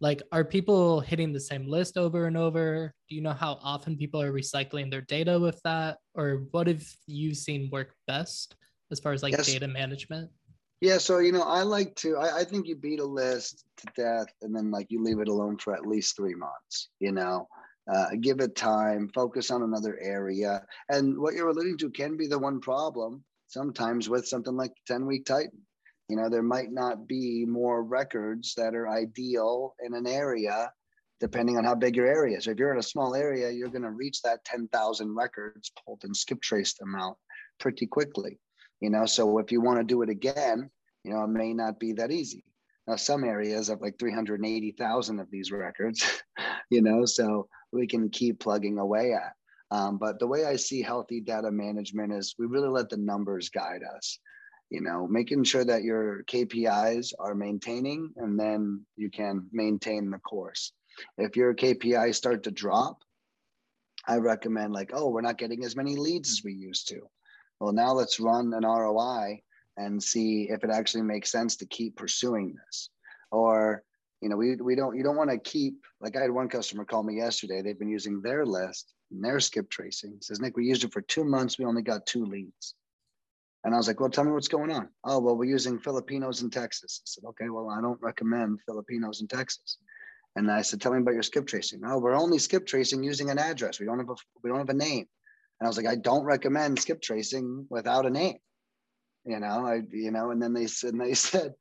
like 0.00 0.22
are 0.32 0.44
people 0.44 1.00
hitting 1.00 1.32
the 1.32 1.40
same 1.40 1.68
list 1.68 1.96
over 1.96 2.26
and 2.26 2.36
over? 2.36 2.92
Do 3.08 3.14
you 3.14 3.22
know 3.22 3.32
how 3.32 3.58
often 3.62 3.96
people 3.96 4.20
are 4.20 4.32
recycling 4.32 4.90
their 4.90 5.02
data 5.02 5.38
with 5.38 5.60
that? 5.64 5.98
Or 6.14 6.46
what 6.50 6.66
have 6.66 6.84
you 7.06 7.34
seen 7.34 7.68
work 7.70 7.94
best 8.06 8.56
as 8.90 9.00
far 9.00 9.12
as 9.12 9.22
like 9.22 9.32
yes. 9.32 9.46
data 9.46 9.68
management? 9.68 10.30
Yeah 10.80 10.98
so 10.98 11.18
you 11.18 11.32
know 11.32 11.42
i 11.42 11.62
like 11.62 11.94
to 11.96 12.16
I, 12.18 12.40
I, 12.40 12.44
think 12.44 12.66
you 12.66 12.76
beat 12.76 13.00
a 13.00 13.04
list 13.04 13.64
to 13.78 13.86
death 13.96 14.26
and 14.42 14.54
then 14.54 14.70
like 14.70 14.88
you 14.90 15.02
leave 15.02 15.18
it 15.18 15.28
alone 15.28 15.56
for 15.56 15.72
at 15.72 15.86
least 15.86 16.14
three 16.16 16.34
months 16.34 16.90
you 17.00 17.12
know? 17.12 17.48
Uh, 17.90 18.06
give 18.20 18.40
it 18.40 18.56
time 18.56 19.10
focus 19.14 19.50
on 19.50 19.62
another 19.62 19.98
area. 20.00 20.64
And 20.88 21.18
what 21.18 21.34
you're 21.34 21.48
alluding 21.48 21.76
to 21.78 21.90
can 21.90 22.16
be 22.16 22.26
the 22.26 22.38
one 22.38 22.60
problem 22.60 23.22
sometimes 23.46 24.08
with 24.08 24.26
something 24.26 24.56
like 24.56 24.72
10 24.86 25.06
week 25.06 25.26
titan 25.26 25.62
you 26.08 26.16
know, 26.16 26.28
there 26.28 26.42
might 26.42 26.70
not 26.70 27.06
be 27.06 27.44
more 27.46 27.82
records 27.82 28.54
that 28.56 28.74
are 28.74 28.88
ideal 28.88 29.74
in 29.84 29.94
an 29.94 30.06
area, 30.06 30.70
depending 31.20 31.56
on 31.56 31.64
how 31.64 31.74
big 31.74 31.96
your 31.96 32.06
area 32.06 32.36
is. 32.36 32.46
If 32.46 32.58
you're 32.58 32.72
in 32.72 32.78
a 32.78 32.82
small 32.82 33.14
area, 33.14 33.50
you're 33.50 33.68
going 33.68 33.82
to 33.82 33.90
reach 33.90 34.20
that 34.22 34.44
10,000 34.44 35.14
records 35.14 35.72
pulled 35.84 36.04
and 36.04 36.16
skip 36.16 36.42
trace 36.42 36.74
them 36.74 36.94
out 36.94 37.16
pretty 37.58 37.86
quickly. 37.86 38.38
You 38.80 38.90
know, 38.90 39.06
so 39.06 39.38
if 39.38 39.50
you 39.50 39.62
want 39.62 39.78
to 39.78 39.84
do 39.84 40.02
it 40.02 40.10
again, 40.10 40.70
you 41.04 41.12
know, 41.12 41.24
it 41.24 41.28
may 41.28 41.54
not 41.54 41.80
be 41.80 41.92
that 41.94 42.10
easy. 42.10 42.44
Now, 42.86 42.96
some 42.96 43.24
areas 43.24 43.68
have 43.68 43.80
like 43.80 43.98
380,000 43.98 45.20
of 45.20 45.30
these 45.30 45.50
records, 45.50 46.22
you 46.70 46.82
know, 46.82 47.06
so 47.06 47.48
we 47.72 47.86
can 47.86 48.10
keep 48.10 48.40
plugging 48.40 48.78
away 48.78 49.14
at. 49.14 49.32
Um, 49.70 49.96
but 49.96 50.18
the 50.18 50.26
way 50.26 50.44
I 50.44 50.56
see 50.56 50.82
healthy 50.82 51.20
data 51.20 51.50
management 51.50 52.12
is 52.12 52.34
we 52.38 52.44
really 52.44 52.68
let 52.68 52.90
the 52.90 52.98
numbers 52.98 53.48
guide 53.48 53.80
us 53.96 54.18
you 54.74 54.80
know 54.80 55.06
making 55.06 55.44
sure 55.44 55.64
that 55.64 55.84
your 55.84 56.24
kpis 56.24 57.12
are 57.20 57.34
maintaining 57.36 58.12
and 58.16 58.38
then 58.38 58.84
you 58.96 59.08
can 59.08 59.46
maintain 59.52 60.10
the 60.10 60.18
course. 60.18 60.72
If 61.16 61.36
your 61.36 61.54
kpis 61.54 62.16
start 62.16 62.42
to 62.42 62.50
drop 62.50 62.98
i 64.08 64.16
recommend 64.16 64.72
like 64.72 64.90
oh 64.92 65.08
we're 65.08 65.28
not 65.28 65.38
getting 65.38 65.64
as 65.64 65.76
many 65.76 65.94
leads 65.94 66.28
as 66.30 66.42
we 66.44 66.52
used 66.52 66.88
to. 66.88 67.00
Well 67.60 67.72
now 67.72 67.92
let's 67.92 68.18
run 68.18 68.52
an 68.52 68.64
roi 68.64 69.40
and 69.76 70.02
see 70.02 70.48
if 70.50 70.64
it 70.64 70.70
actually 70.70 71.04
makes 71.04 71.30
sense 71.30 71.56
to 71.56 71.66
keep 71.66 71.96
pursuing 71.96 72.56
this. 72.66 72.90
Or 73.30 73.84
you 74.22 74.28
know 74.28 74.36
we, 74.36 74.56
we 74.56 74.74
don't 74.74 74.96
you 74.96 75.04
don't 75.04 75.16
want 75.16 75.30
to 75.30 75.38
keep 75.38 75.74
like 76.00 76.16
i 76.16 76.20
had 76.20 76.32
one 76.32 76.48
customer 76.48 76.84
call 76.84 77.04
me 77.04 77.14
yesterday. 77.16 77.62
They've 77.62 77.78
been 77.78 77.96
using 78.00 78.20
their 78.20 78.44
list 78.44 78.92
and 79.12 79.22
their 79.24 79.38
skip 79.38 79.70
tracing. 79.70 80.18
Says 80.20 80.40
nick 80.40 80.56
we 80.56 80.66
used 80.66 80.82
it 80.82 80.92
for 80.92 81.02
two 81.02 81.24
months. 81.24 81.60
We 81.60 81.64
only 81.64 81.82
got 81.82 82.06
two 82.06 82.24
leads 82.24 82.74
and 83.64 83.72
I 83.74 83.78
was 83.78 83.88
like, 83.88 83.98
well, 83.98 84.10
tell 84.10 84.24
me 84.24 84.32
what's 84.32 84.48
going 84.48 84.70
on. 84.70 84.90
Oh, 85.04 85.18
well, 85.20 85.36
we're 85.36 85.46
using 85.46 85.78
Filipinos 85.78 86.42
in 86.42 86.50
Texas. 86.50 87.00
I 87.02 87.06
said, 87.06 87.24
okay, 87.28 87.48
well, 87.48 87.70
I 87.70 87.80
don't 87.80 88.00
recommend 88.02 88.60
Filipinos 88.66 89.22
in 89.22 89.26
Texas. 89.26 89.78
And 90.36 90.50
I 90.50 90.60
said, 90.60 90.82
tell 90.82 90.92
me 90.92 90.98
about 90.98 91.14
your 91.14 91.22
skip 91.22 91.46
tracing. 91.46 91.80
Oh, 91.86 91.98
we're 91.98 92.14
only 92.14 92.38
skip 92.38 92.66
tracing 92.66 93.02
using 93.02 93.30
an 93.30 93.38
address. 93.38 93.80
We 93.80 93.86
don't 93.86 93.98
have 93.98 94.10
a 94.10 94.16
we 94.42 94.50
don't 94.50 94.58
have 94.58 94.68
a 94.68 94.74
name. 94.74 95.06
And 95.60 95.66
I 95.66 95.68
was 95.68 95.78
like, 95.78 95.86
I 95.86 95.94
don't 95.94 96.24
recommend 96.24 96.78
skip 96.78 97.00
tracing 97.00 97.66
without 97.70 98.04
a 98.04 98.10
name. 98.10 98.36
You 99.24 99.40
know, 99.40 99.66
I 99.66 99.80
you 99.90 100.10
know, 100.10 100.30
and 100.30 100.42
then 100.42 100.52
they 100.52 100.66
said 100.66 100.92
and 100.92 101.00
they 101.00 101.14
said, 101.14 101.54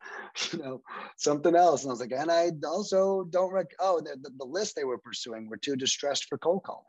you 0.52 0.60
know, 0.60 0.82
something 1.18 1.56
else. 1.56 1.84
And 1.84 1.92
I 1.92 1.94
was 1.94 2.02
like, 2.02 2.12
and 2.12 2.32
I 2.32 2.52
also 2.68 3.26
don't 3.30 3.54
rec. 3.54 3.68
Oh, 3.80 4.02
the, 4.02 4.18
the, 4.22 4.32
the 4.40 4.46
list 4.46 4.76
they 4.76 4.84
were 4.84 4.98
pursuing 4.98 5.48
were 5.48 5.58
too 5.58 5.78
distressed 5.78 6.26
for 6.26 6.38
cold 6.38 6.64
calling. 6.66 6.84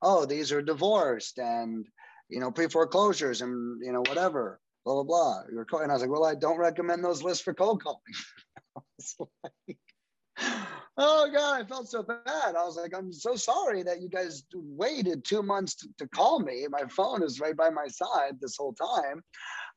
Oh, 0.00 0.24
these 0.24 0.52
are 0.52 0.62
divorced 0.62 1.38
and 1.38 1.84
you 2.28 2.40
know, 2.40 2.50
pre 2.50 2.68
foreclosures 2.68 3.42
and 3.42 3.80
you 3.84 3.92
know 3.92 4.02
whatever, 4.08 4.60
blah 4.84 4.94
blah 4.94 5.04
blah. 5.04 5.42
You're 5.52 5.64
calling. 5.64 5.84
And 5.84 5.92
I 5.92 5.94
was 5.94 6.02
like, 6.02 6.10
well, 6.10 6.24
I 6.24 6.34
don't 6.34 6.58
recommend 6.58 7.02
those 7.02 7.22
lists 7.22 7.42
for 7.42 7.54
cold 7.54 7.82
calling. 7.82 8.00
oh 10.96 11.30
god 11.32 11.60
i 11.60 11.64
felt 11.64 11.88
so 11.88 12.02
bad. 12.02 12.20
I 12.26 12.64
was 12.64 12.76
like 12.76 12.92
i'm 12.96 13.12
so 13.12 13.36
sorry 13.36 13.82
that 13.82 14.00
you 14.00 14.08
guys 14.08 14.44
waited 14.52 15.24
two 15.24 15.42
months 15.42 15.74
to, 15.76 15.88
to 15.98 16.08
call 16.08 16.40
me. 16.40 16.66
My 16.68 16.82
phone 16.88 17.22
is 17.22 17.40
right 17.40 17.56
by 17.56 17.70
my 17.70 17.86
side 17.86 18.38
this 18.40 18.56
whole 18.56 18.74
time. 18.74 19.22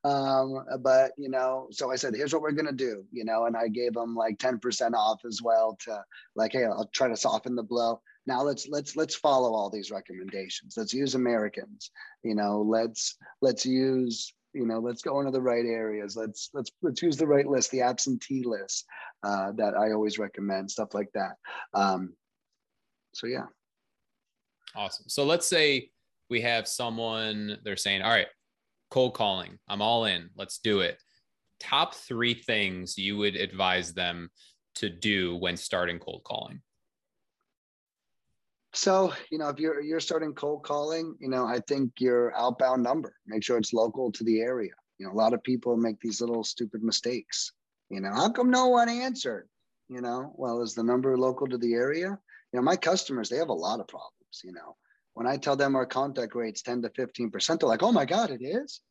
Um, 0.04 0.64
but 0.82 1.12
you 1.18 1.30
know 1.30 1.68
so 1.72 1.92
i 1.92 1.96
said 1.96 2.16
here's 2.16 2.34
what 2.34 2.42
we're 2.42 2.52
gonna 2.52 2.72
do 2.72 3.04
you 3.12 3.26
know 3.26 3.46
and 3.46 3.58
i 3.58 3.68
gave 3.68 3.94
them 3.94 4.16
like 4.16 4.38
10% 4.38 4.94
off 4.94 5.22
as 5.26 5.42
well 5.44 5.76
to 5.86 6.04
like 6.36 6.54
hey 6.54 6.66
i'll 6.66 6.90
try 6.94 7.08
to 7.08 7.18
soften 7.18 7.56
the 7.56 7.64
blow. 7.64 8.02
Now 8.26 8.42
let's 8.44 8.68
let's 8.68 8.96
let's 8.96 9.16
follow 9.16 9.54
all 9.54 9.70
these 9.70 9.92
recommendations. 9.92 10.76
Let's 10.78 10.94
use 10.94 11.16
americans. 11.16 11.92
You 12.24 12.36
know 12.36 12.62
let's 12.62 13.16
let's 13.42 13.66
use 13.66 14.34
you 14.58 14.66
know 14.66 14.80
let's 14.80 15.02
go 15.02 15.20
into 15.20 15.32
the 15.32 15.42
right 15.42 15.66
areas. 15.66 16.16
Let's 16.16 16.50
let's 16.54 16.72
let's 16.82 17.02
use 17.02 17.18
the 17.18 17.28
right 17.28 17.48
list 17.48 17.72
the 17.72 17.82
absentee 17.82 18.44
list 18.44 18.86
uh, 19.24 19.52
that 19.54 19.76
i 19.76 19.92
always 19.92 20.18
recommend 20.18 20.72
stuff 20.72 20.94
like 20.94 21.12
that. 21.14 21.36
Um, 21.74 22.14
so 23.14 23.28
yeah. 23.28 23.46
Awesome. 24.76 25.06
So 25.08 25.24
let's 25.26 25.48
say 25.48 25.90
we 26.30 26.42
have 26.42 26.68
someone 26.68 27.58
they're 27.64 27.78
saying 27.78 28.02
all 28.02 28.12
right 28.12 28.28
cold 28.90 29.14
calling. 29.14 29.60
I'm 29.68 29.82
all 29.82 30.06
in. 30.06 30.30
Let's 30.36 30.60
do 30.60 30.80
it. 30.80 30.98
Top 31.60 31.94
three 31.94 32.34
things 32.34 32.98
you 32.98 33.18
would 33.18 33.36
advise 33.36 33.94
them 33.94 34.30
to 34.76 34.90
do 34.90 35.36
when 35.36 35.58
starting 35.58 36.00
cold 36.00 36.24
calling 36.24 36.62
so, 38.78 39.12
you 39.32 39.40
know, 39.40 39.50
if 39.50 39.60
you're 39.60 39.82
you're 39.82 40.00
starting 40.00 40.34
cold 40.34 40.64
calling, 40.64 41.16
you 41.20 41.30
know, 41.30 41.48
I 41.48 41.60
think 41.68 41.94
your 42.00 42.32
outbound 42.36 42.84
number, 42.84 43.16
make 43.26 43.44
sure 43.44 43.58
it's 43.58 43.74
local 43.74 44.12
to 44.12 44.24
the 44.24 44.40
area. 44.40 44.74
You 45.00 45.08
know, 45.08 45.14
a 45.14 45.16
lot 45.16 45.34
of 45.34 45.44
people 45.44 45.76
make 45.78 46.00
these 46.00 46.22
little 46.22 46.44
stupid 46.44 46.84
mistakes. 46.84 47.52
You 47.90 48.02
know, 48.02 48.14
how 48.14 48.30
come 48.30 48.52
no 48.52 48.68
one 48.68 48.88
answered? 48.88 49.50
You 49.90 50.02
know, 50.02 50.32
well, 50.36 50.62
is 50.62 50.76
the 50.76 50.84
number 50.84 51.18
local 51.18 51.48
to 51.48 51.58
the 51.58 51.74
area? 51.74 52.20
You 52.54 52.60
know, 52.60 52.62
my 52.62 52.76
customers, 52.76 53.30
they 53.30 53.38
have 53.38 53.50
a 53.50 53.54
lot 53.54 53.80
of 53.80 53.88
problems, 53.88 54.42
you 54.44 54.52
know. 54.52 54.76
When 55.16 55.26
I 55.26 55.38
tell 55.38 55.56
them 55.56 55.76
our 55.76 55.88
contact 55.88 56.36
rate's 56.36 56.62
10 56.62 56.84
to 56.84 56.90
15%, 56.90 57.60
they're 57.60 57.68
like, 57.68 57.82
oh 57.82 57.92
my 57.92 58.06
God, 58.06 58.30
it 58.30 58.44
is? 58.44 58.82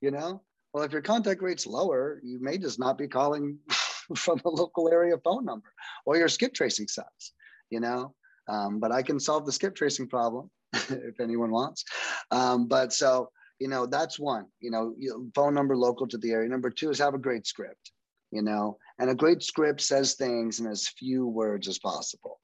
You 0.00 0.12
know, 0.12 0.42
well, 0.72 0.84
if 0.84 0.92
your 0.92 1.02
contact 1.02 1.42
rate's 1.42 1.66
lower, 1.66 2.20
you 2.22 2.38
may 2.40 2.58
just 2.58 2.78
not 2.78 2.96
be 2.96 3.08
calling 3.08 3.58
from 4.16 4.40
a 4.44 4.48
local 4.48 4.88
area 4.88 5.16
phone 5.18 5.44
number 5.44 5.72
or 6.04 6.16
your 6.16 6.28
skip 6.28 6.54
tracing 6.54 6.86
sucks, 6.86 7.32
you 7.70 7.80
know. 7.80 8.14
Um, 8.48 8.78
but 8.78 8.92
I 8.92 9.02
can 9.02 9.18
solve 9.18 9.46
the 9.46 9.52
skip 9.52 9.74
tracing 9.74 10.08
problem 10.08 10.50
if 10.72 11.20
anyone 11.20 11.50
wants. 11.50 11.84
Um, 12.30 12.68
but 12.68 12.92
so, 12.92 13.30
you 13.58 13.68
know, 13.68 13.86
that's 13.86 14.18
one, 14.18 14.46
you 14.60 14.70
know, 14.70 14.94
phone 15.34 15.54
number 15.54 15.76
local 15.76 16.06
to 16.08 16.18
the 16.18 16.32
area. 16.32 16.48
Number 16.48 16.70
two 16.70 16.90
is 16.90 16.98
have 16.98 17.14
a 17.14 17.18
great 17.18 17.46
script, 17.46 17.92
you 18.30 18.42
know, 18.42 18.78
and 18.98 19.10
a 19.10 19.14
great 19.14 19.42
script 19.42 19.80
says 19.80 20.14
things 20.14 20.60
in 20.60 20.66
as 20.66 20.88
few 20.88 21.26
words 21.26 21.68
as 21.68 21.78
possible. 21.78 22.40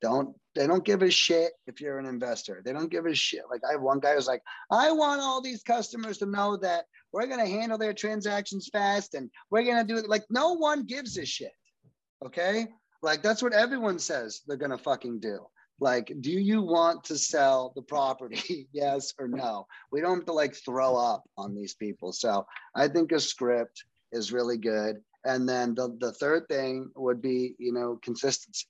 Don't 0.00 0.34
they 0.54 0.66
don't 0.66 0.84
give 0.84 1.02
a 1.02 1.10
shit 1.10 1.52
if 1.66 1.80
you're 1.80 1.98
an 1.98 2.06
investor. 2.06 2.60
They 2.64 2.72
don't 2.72 2.90
give 2.90 3.06
a 3.06 3.14
shit. 3.14 3.44
Like 3.50 3.62
I 3.66 3.72
have 3.72 3.80
one 3.80 4.00
guy 4.00 4.14
who's 4.14 4.26
like, 4.26 4.42
I 4.70 4.90
want 4.90 5.22
all 5.22 5.40
these 5.40 5.62
customers 5.62 6.18
to 6.18 6.26
know 6.26 6.56
that 6.58 6.84
we're 7.12 7.28
gonna 7.28 7.46
handle 7.46 7.78
their 7.78 7.94
transactions 7.94 8.68
fast 8.72 9.14
and 9.14 9.30
we're 9.50 9.62
gonna 9.62 9.84
do 9.84 9.96
it. 9.96 10.08
Like 10.08 10.24
no 10.28 10.54
one 10.54 10.84
gives 10.84 11.16
a 11.18 11.24
shit. 11.24 11.52
Okay. 12.24 12.66
Like 13.02 13.22
that's 13.22 13.42
what 13.42 13.52
everyone 13.52 13.98
says 13.98 14.42
they're 14.46 14.56
gonna 14.56 14.78
fucking 14.78 15.20
do. 15.20 15.46
Like, 15.80 16.12
do 16.20 16.30
you 16.30 16.62
want 16.62 17.02
to 17.04 17.18
sell 17.18 17.72
the 17.74 17.82
property? 17.82 18.68
yes 18.72 19.12
or 19.18 19.26
no? 19.26 19.66
We 19.90 20.00
don't 20.00 20.18
have 20.18 20.26
to 20.26 20.32
like 20.32 20.54
throw 20.54 20.94
up 20.94 21.24
on 21.36 21.56
these 21.56 21.74
people. 21.74 22.12
So 22.12 22.46
I 22.76 22.86
think 22.86 23.10
a 23.10 23.18
script 23.18 23.82
is 24.12 24.32
really 24.32 24.58
good. 24.58 25.02
And 25.24 25.48
then 25.48 25.74
the, 25.74 25.96
the 25.98 26.12
third 26.12 26.46
thing 26.48 26.90
would 26.94 27.20
be, 27.20 27.56
you 27.58 27.72
know, 27.72 27.98
consistency. 28.02 28.68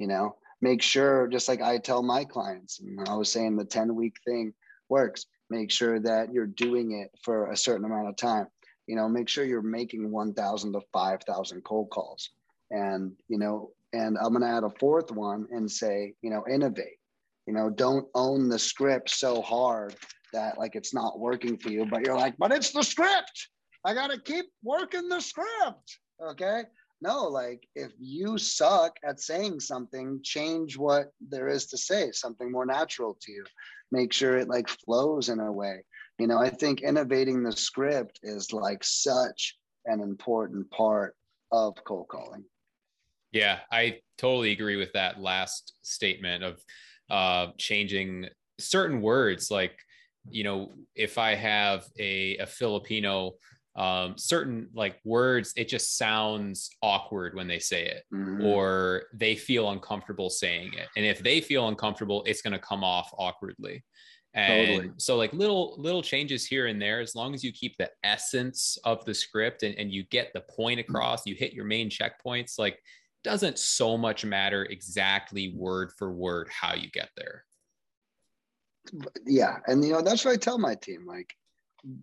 You 0.00 0.08
know, 0.08 0.34
make 0.60 0.82
sure, 0.82 1.28
just 1.28 1.48
like 1.48 1.62
I 1.62 1.78
tell 1.78 2.02
my 2.02 2.24
clients, 2.24 2.80
I 3.06 3.14
was 3.14 3.30
saying 3.30 3.56
the 3.56 3.64
10 3.64 3.94
week 3.94 4.14
thing 4.24 4.52
works. 4.88 5.26
Make 5.48 5.70
sure 5.70 6.00
that 6.00 6.32
you're 6.32 6.46
doing 6.46 6.92
it 6.92 7.10
for 7.22 7.50
a 7.50 7.56
certain 7.56 7.84
amount 7.84 8.08
of 8.08 8.16
time. 8.16 8.48
You 8.88 8.96
know, 8.96 9.08
make 9.08 9.28
sure 9.28 9.44
you're 9.44 9.62
making 9.62 10.10
1,000 10.10 10.72
to 10.72 10.80
5,000 10.92 11.62
cold 11.62 11.90
calls 11.90 12.30
and 12.72 13.12
you 13.28 13.38
know 13.38 13.70
and 13.92 14.16
i'm 14.18 14.30
going 14.30 14.40
to 14.42 14.48
add 14.48 14.64
a 14.64 14.70
fourth 14.80 15.12
one 15.12 15.46
and 15.52 15.70
say 15.70 16.14
you 16.22 16.30
know 16.30 16.44
innovate. 16.50 16.98
You 17.46 17.54
know 17.54 17.70
don't 17.70 18.06
own 18.14 18.48
the 18.48 18.58
script 18.58 19.10
so 19.10 19.42
hard 19.42 19.94
that 20.32 20.58
like 20.58 20.74
it's 20.74 20.94
not 20.94 21.20
working 21.20 21.58
for 21.58 21.70
you 21.70 21.84
but 21.86 22.04
you're 22.04 22.16
like 22.16 22.36
but 22.38 22.52
it's 22.52 22.70
the 22.70 22.82
script. 22.82 23.48
I 23.84 23.94
got 23.94 24.10
to 24.10 24.20
keep 24.20 24.46
working 24.62 25.08
the 25.08 25.20
script. 25.20 25.98
Okay? 26.24 26.62
No 27.00 27.24
like 27.24 27.66
if 27.74 27.92
you 27.98 28.38
suck 28.38 28.96
at 29.04 29.20
saying 29.20 29.60
something 29.60 30.20
change 30.22 30.78
what 30.78 31.12
there 31.20 31.48
is 31.48 31.66
to 31.66 31.76
say 31.76 32.12
something 32.12 32.50
more 32.50 32.66
natural 32.66 33.18
to 33.20 33.32
you. 33.32 33.44
Make 33.90 34.12
sure 34.12 34.38
it 34.38 34.48
like 34.48 34.68
flows 34.68 35.28
in 35.28 35.40
a 35.40 35.52
way. 35.52 35.84
You 36.18 36.28
know 36.28 36.38
i 36.38 36.48
think 36.48 36.82
innovating 36.82 37.42
the 37.42 37.52
script 37.52 38.20
is 38.22 38.52
like 38.52 38.84
such 38.84 39.58
an 39.86 40.00
important 40.00 40.70
part 40.70 41.16
of 41.50 41.74
cold 41.84 42.06
calling 42.08 42.44
yeah, 43.32 43.60
I 43.70 44.00
totally 44.18 44.52
agree 44.52 44.76
with 44.76 44.92
that 44.92 45.20
last 45.20 45.74
statement 45.82 46.44
of 46.44 46.62
uh, 47.10 47.52
changing 47.58 48.28
certain 48.58 49.00
words. 49.00 49.50
Like, 49.50 49.78
you 50.30 50.44
know, 50.44 50.72
if 50.94 51.18
I 51.18 51.34
have 51.34 51.84
a, 51.98 52.36
a 52.38 52.46
Filipino, 52.46 53.32
um, 53.74 54.14
certain 54.18 54.68
like 54.74 55.00
words, 55.04 55.54
it 55.56 55.68
just 55.68 55.96
sounds 55.96 56.70
awkward 56.82 57.34
when 57.34 57.48
they 57.48 57.58
say 57.58 57.86
it, 57.86 58.04
mm-hmm. 58.12 58.44
or 58.44 59.04
they 59.14 59.34
feel 59.34 59.70
uncomfortable 59.70 60.28
saying 60.28 60.74
it. 60.74 60.88
And 60.96 61.06
if 61.06 61.20
they 61.20 61.40
feel 61.40 61.68
uncomfortable, 61.68 62.22
it's 62.26 62.42
going 62.42 62.52
to 62.52 62.58
come 62.58 62.84
off 62.84 63.10
awkwardly. 63.16 63.82
And 64.34 64.66
totally. 64.66 64.90
so 64.96 65.16
like 65.16 65.32
little 65.34 65.74
little 65.78 66.02
changes 66.02 66.46
here 66.46 66.66
and 66.66 66.80
there, 66.80 67.00
as 67.00 67.14
long 67.14 67.34
as 67.34 67.44
you 67.44 67.52
keep 67.52 67.76
the 67.76 67.90
essence 68.02 68.78
of 68.84 69.04
the 69.04 69.12
script 69.12 69.62
and, 69.62 69.74
and 69.76 69.92
you 69.92 70.04
get 70.04 70.32
the 70.32 70.40
point 70.40 70.80
across, 70.80 71.26
you 71.26 71.34
hit 71.34 71.52
your 71.52 71.66
main 71.66 71.90
checkpoints, 71.90 72.58
like 72.58 72.78
doesn't 73.24 73.58
so 73.58 73.96
much 73.96 74.24
matter 74.24 74.64
exactly 74.64 75.54
word 75.56 75.92
for 75.96 76.12
word 76.12 76.48
how 76.50 76.74
you 76.74 76.90
get 76.90 77.10
there. 77.16 77.44
Yeah, 79.26 79.58
and 79.66 79.84
you 79.84 79.92
know 79.92 80.02
that's 80.02 80.24
what 80.24 80.32
I 80.32 80.36
tell 80.36 80.58
my 80.58 80.74
team. 80.74 81.06
Like, 81.06 81.32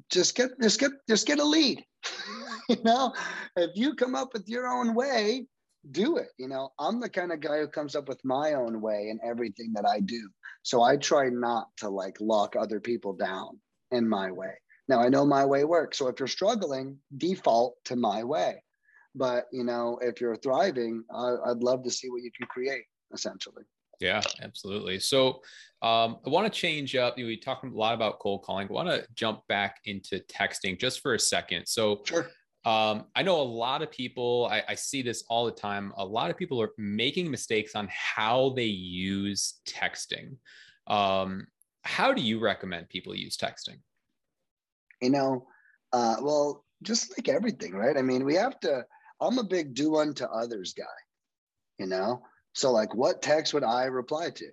just 0.10 0.36
get 0.36 0.52
just 0.62 0.80
get 0.80 0.92
just 1.08 1.28
get 1.28 1.40
a 1.40 1.44
lead. 1.44 1.84
you 2.70 2.78
know, 2.84 3.14
if 3.58 3.72
you 3.76 3.96
come 3.96 4.16
up 4.16 4.34
with 4.34 4.48
your 4.48 4.68
own 4.68 4.96
way, 4.96 5.46
do 5.92 6.18
it. 6.18 6.30
You 6.38 6.48
know, 6.48 6.70
I'm 6.80 7.00
the 7.00 7.10
kind 7.10 7.32
of 7.32 7.42
guy 7.42 7.60
who 7.60 7.68
comes 7.68 7.96
up 7.96 8.08
with 8.08 8.24
my 8.24 8.54
own 8.54 8.82
way 8.82 9.10
in 9.10 9.20
everything 9.24 9.74
that 9.74 9.86
I 9.86 10.00
do. 10.00 10.30
So 10.64 10.84
I 10.84 10.98
try 10.98 11.30
not 11.30 11.68
to 11.78 11.90
like 11.90 12.18
lock 12.20 12.56
other 12.56 12.80
people 12.80 13.14
down 13.14 13.60
in 13.92 14.08
my 14.08 14.32
way. 14.32 14.54
Now 14.88 15.02
I 15.02 15.10
know 15.10 15.26
my 15.26 15.46
way 15.46 15.66
works. 15.66 15.98
So 15.98 16.08
if 16.08 16.20
you're 16.20 16.28
struggling, 16.28 16.98
default 17.18 17.76
to 17.86 17.96
my 17.96 18.24
way. 18.24 18.64
But 19.16 19.46
you 19.52 19.64
know, 19.64 20.00
if 20.02 20.22
you're 20.22 20.36
thriving, 20.38 21.04
I, 21.14 21.36
would 21.48 21.64
love 21.64 21.84
to 21.84 21.92
see 21.92 22.10
what 22.10 22.24
you 22.24 22.32
can 22.32 22.48
create. 22.48 22.84
Essentially. 23.14 23.64
Yeah, 24.00 24.22
absolutely. 24.42 25.00
So 25.00 25.42
um, 25.82 26.18
I 26.26 26.30
want 26.30 26.52
to 26.52 26.60
change 26.60 26.96
up. 26.96 27.18
You 27.18 27.26
know, 27.26 27.28
we 27.28 27.38
talked 27.38 27.66
a 27.66 27.70
lot 27.70 27.94
about 27.94 28.20
cold 28.20 28.44
calling. 28.44 28.68
I 28.70 28.72
want 28.72 28.90
to 28.90 29.06
jump 29.16 29.42
back 29.48 29.78
into 29.86 30.20
texting 30.32 30.80
just 30.80 31.02
for 31.02 31.16
a 31.16 31.20
second. 31.20 31.66
So 31.66 32.02
sure. 32.06 32.28
Um, 32.66 33.06
I 33.16 33.24
know 33.24 33.40
a 33.40 33.42
lot 33.42 33.82
of 33.82 33.90
people, 33.90 34.50
I, 34.52 34.64
I, 34.68 34.76
see 34.76 35.02
this 35.02 35.24
all 35.30 35.46
the 35.46 35.52
time. 35.52 35.94
A 35.96 36.04
lot 36.04 36.30
of 36.30 36.36
people 36.36 36.62
are 36.62 36.72
making 36.78 37.32
mistakes 37.32 37.74
on 37.74 37.88
how 37.90 38.52
they 38.54 38.66
use 38.66 39.62
texting. 39.66 40.36
Um, 40.88 41.48
how 41.84 42.12
do 42.12 42.22
you 42.22 42.38
recommend 42.38 42.90
people 42.90 43.16
use 43.16 43.38
texting? 43.38 43.78
You 45.02 45.12
know, 45.12 45.48
uh, 45.94 46.18
well, 46.22 46.66
just 46.84 47.18
like 47.18 47.30
everything, 47.30 47.74
right? 47.74 47.96
I 47.96 48.02
mean, 48.02 48.26
we 48.26 48.36
have 48.36 48.60
to 48.60 48.84
I'm 49.22 49.38
a 49.38 49.44
big 49.44 49.74
do 49.74 49.98
unto 49.98 50.26
others 50.26 50.74
guy, 50.74 50.86
you 51.78 51.86
know? 51.86 52.24
So 52.54 52.72
like 52.72 52.94
what 52.96 53.22
text 53.22 53.54
would 53.54 53.64
I 53.64 53.86
reply 53.86 54.30
to? 54.32 54.48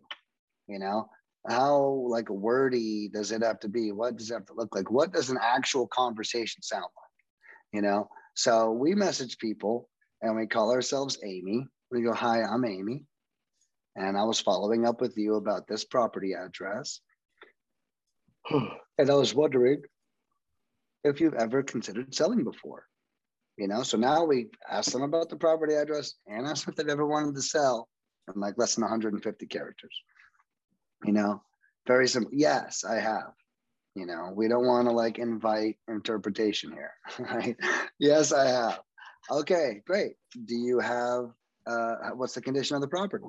You 0.66 0.78
know, 0.78 1.08
how 1.48 2.06
like 2.08 2.28
wordy 2.28 3.08
does 3.08 3.32
it 3.32 3.42
have 3.42 3.60
to 3.60 3.68
be? 3.68 3.92
What 3.92 4.16
does 4.16 4.30
it 4.30 4.34
have 4.34 4.46
to 4.46 4.54
look 4.54 4.74
like? 4.74 4.90
What 4.90 5.12
does 5.12 5.30
an 5.30 5.38
actual 5.40 5.86
conversation 5.86 6.62
sound 6.62 6.82
like? 6.82 7.72
You 7.72 7.82
know, 7.82 8.08
so 8.34 8.72
we 8.72 8.94
message 8.94 9.38
people 9.38 9.88
and 10.22 10.36
we 10.36 10.46
call 10.46 10.72
ourselves 10.72 11.18
Amy. 11.24 11.66
We 11.90 12.02
go, 12.02 12.12
Hi, 12.12 12.42
I'm 12.42 12.64
Amy. 12.64 13.04
And 13.94 14.18
I 14.18 14.24
was 14.24 14.40
following 14.40 14.86
up 14.86 15.00
with 15.00 15.16
you 15.16 15.36
about 15.36 15.66
this 15.66 15.84
property 15.84 16.32
address. 16.34 17.00
and 18.50 19.10
I 19.10 19.14
was 19.14 19.34
wondering 19.34 19.82
if 21.04 21.20
you've 21.20 21.34
ever 21.34 21.62
considered 21.62 22.14
selling 22.14 22.44
before 22.44 22.84
you 23.56 23.68
know 23.68 23.82
so 23.82 23.96
now 23.96 24.24
we 24.24 24.48
ask 24.70 24.92
them 24.92 25.02
about 25.02 25.28
the 25.28 25.36
property 25.36 25.74
address 25.74 26.14
and 26.26 26.46
ask 26.46 26.68
if 26.68 26.74
they've 26.74 26.88
ever 26.88 27.06
wanted 27.06 27.34
to 27.34 27.42
sell 27.42 27.88
in 28.32 28.40
like 28.40 28.54
less 28.58 28.74
than 28.74 28.82
150 28.82 29.46
characters 29.46 30.02
you 31.04 31.12
know 31.12 31.42
very 31.86 32.08
simple 32.08 32.32
yes 32.34 32.84
i 32.84 32.96
have 32.96 33.32
you 33.94 34.06
know 34.06 34.32
we 34.34 34.48
don't 34.48 34.66
want 34.66 34.88
to 34.88 34.92
like 34.92 35.18
invite 35.18 35.76
interpretation 35.88 36.72
here 36.72 36.92
right 37.18 37.56
yes 37.98 38.32
i 38.32 38.46
have 38.46 38.80
okay 39.30 39.82
great 39.86 40.14
do 40.44 40.54
you 40.54 40.78
have 40.78 41.30
uh, 41.66 42.10
what's 42.14 42.34
the 42.34 42.40
condition 42.40 42.76
of 42.76 42.82
the 42.82 42.88
property? 42.88 43.24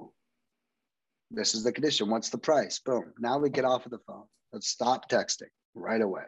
This 1.31 1.55
is 1.55 1.63
the 1.63 1.71
condition. 1.71 2.09
What's 2.09 2.29
the 2.29 2.37
price? 2.37 2.79
Boom. 2.79 3.13
Now 3.19 3.37
we 3.37 3.49
get 3.49 3.65
off 3.65 3.85
of 3.85 3.91
the 3.91 3.99
phone. 3.99 4.25
Let's 4.53 4.69
stop 4.69 5.09
texting 5.09 5.49
right 5.75 6.01
away. 6.01 6.23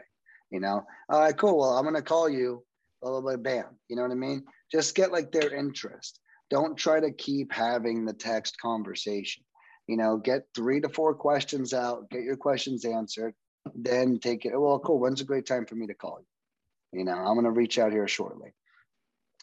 You 0.52 0.60
know, 0.60 0.84
all 1.10 1.20
right, 1.20 1.38
cool. 1.38 1.60
Well, 1.60 1.78
I'm 1.78 1.84
going 1.84 1.96
to 1.96 2.02
call 2.02 2.28
you, 2.28 2.64
blah, 3.02 3.12
blah, 3.12 3.22
blah, 3.22 3.38
bam. 3.38 3.66
You 3.88 3.96
know 3.96 4.04
what 4.04 4.12
I 4.12 4.16
mean? 4.16 4.44
Just 4.72 4.96
get 4.96 5.12
like 5.12 5.32
their 5.32 5.54
interest. 5.54 6.20
Don't 6.50 6.78
try 6.78 7.00
to 7.00 7.12
keep 7.12 7.54
having 7.54 8.06
the 8.06 8.14
text 8.14 8.60
conversation. 8.60 9.44
You 9.88 9.98
know, 9.98 10.18
get 10.18 10.48
three 10.56 10.82
to 10.82 10.90
four 10.90 11.16
questions 11.16 11.74
out, 11.74 12.10
get 12.10 12.24
your 12.24 12.38
questions 12.38 12.86
answered, 12.86 13.34
then 13.76 14.20
take 14.20 14.46
it. 14.46 14.58
Well, 14.58 14.80
cool. 14.80 15.00
When's 15.00 15.22
a 15.22 15.26
great 15.26 15.46
time 15.46 15.66
for 15.66 15.76
me 15.76 15.88
to 15.88 15.94
call 15.94 16.20
you? 16.20 17.00
You 17.00 17.06
know, 17.06 17.14
I'm 17.14 17.34
going 17.34 17.46
to 17.46 17.52
reach 17.52 17.80
out 17.80 17.92
here 17.92 18.08
shortly. 18.08 18.54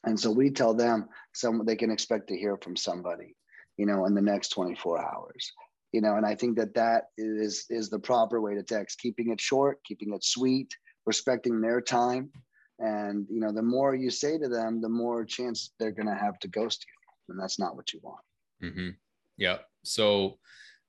And 0.05 0.19
so 0.19 0.31
we 0.31 0.51
tell 0.51 0.75
them 0.75 1.09
some 1.35 1.65
they 1.65 1.77
can 1.77 1.91
expect 1.91 2.29
to 2.29 2.37
hear 2.37 2.57
from 2.57 2.77
somebody, 2.77 3.35
you 3.77 3.87
know, 3.87 4.07
in 4.07 4.15
the 4.15 4.23
next 4.23 4.51
24 4.51 5.05
hours. 5.05 5.53
You 5.93 6.01
know, 6.01 6.17
and 6.17 6.27
I 6.27 6.35
think 6.35 6.57
that 6.59 6.75
that 6.75 7.05
is 7.17 7.67
is 7.71 7.89
the 7.89 7.99
proper 7.99 8.41
way 8.41 8.55
to 8.55 8.63
text, 8.63 9.01
keeping 9.01 9.31
it 9.31 9.41
short, 9.41 9.79
keeping 9.85 10.13
it 10.13 10.23
sweet, 10.23 10.75
respecting 11.07 11.61
their 11.61 11.81
time, 11.81 12.31
and 12.79 13.27
you 13.31 13.41
know, 13.41 13.53
the 13.53 13.63
more 13.63 13.95
you 13.95 14.11
say 14.11 14.39
to 14.39 14.49
them, 14.49 14.81
the 14.81 14.89
more 14.89 15.25
chance 15.25 15.73
they're 15.79 15.93
going 15.93 16.09
to 16.09 16.15
have 16.15 16.39
to 16.41 16.49
ghost 16.49 16.85
you, 16.87 17.33
and 17.33 17.41
that's 17.43 17.59
not 17.59 17.77
what 17.77 17.93
you 17.93 18.01
want. 18.03 18.21
Mm-hmm. 18.63 18.91
Yeah. 19.37 19.59
So, 19.85 20.39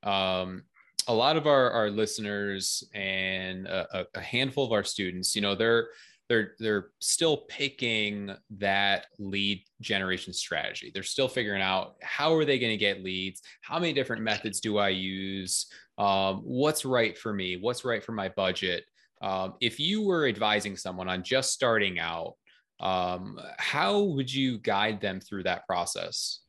um, 0.04 0.64
a 1.08 1.14
lot 1.14 1.38
of 1.38 1.48
our 1.48 1.72
our 1.72 1.90
listeners 1.90 2.84
and 2.94 3.68
a, 3.68 4.06
a 4.14 4.22
handful 4.22 4.66
of 4.66 4.72
our 4.72 4.84
students, 4.84 5.36
you 5.36 5.42
know, 5.42 5.56
they're 5.56 5.88
they're 6.30 6.56
they're 6.60 6.88
still 7.00 7.38
picking 7.48 8.32
that 8.58 9.06
lead 9.18 9.64
generation 9.82 10.34
strategy 10.34 10.92
they're 10.94 11.04
still 11.04 11.28
figuring 11.28 11.62
out 11.62 11.96
how 12.02 12.34
are 12.34 12.46
they 12.46 12.60
going 12.60 12.72
to 12.72 12.78
get 12.78 13.04
leads 13.04 13.42
how 13.62 13.80
many 13.80 13.94
different 13.94 14.22
methods 14.22 14.60
do 14.60 14.78
i 14.78 14.90
use 14.90 15.68
um, 15.98 16.42
what's 16.44 16.86
right 16.86 17.18
for 17.18 17.34
me 17.34 17.58
what's 17.58 17.86
right 17.86 18.04
for 18.04 18.12
my 18.12 18.30
budget 18.30 18.84
um, 19.22 19.56
if 19.62 19.80
you 19.80 20.04
were 20.04 20.28
advising 20.28 20.78
someone 20.78 21.10
on 21.10 21.24
just 21.24 21.52
starting 21.52 22.00
out 22.00 22.34
um, 22.80 23.40
how 23.58 24.02
would 24.02 24.32
you 24.32 24.60
guide 24.60 25.02
them 25.02 25.20
through 25.20 25.44
that 25.44 25.66
process 25.66 26.42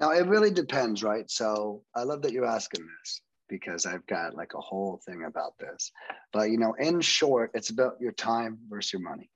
now 0.00 0.10
it 0.10 0.26
really 0.26 0.50
depends 0.50 1.02
right 1.02 1.30
so 1.30 1.82
i 1.94 2.02
love 2.02 2.22
that 2.22 2.32
you're 2.32 2.46
asking 2.46 2.86
this 3.00 3.20
because 3.50 3.84
I've 3.84 4.06
got 4.06 4.34
like 4.34 4.54
a 4.54 4.60
whole 4.60 5.00
thing 5.04 5.24
about 5.24 5.58
this. 5.58 5.90
But 6.32 6.50
you 6.50 6.56
know, 6.56 6.74
in 6.78 7.02
short, 7.02 7.50
it's 7.52 7.68
about 7.68 8.00
your 8.00 8.12
time 8.12 8.58
versus 8.70 8.94
your 8.94 9.02
money. 9.02 9.28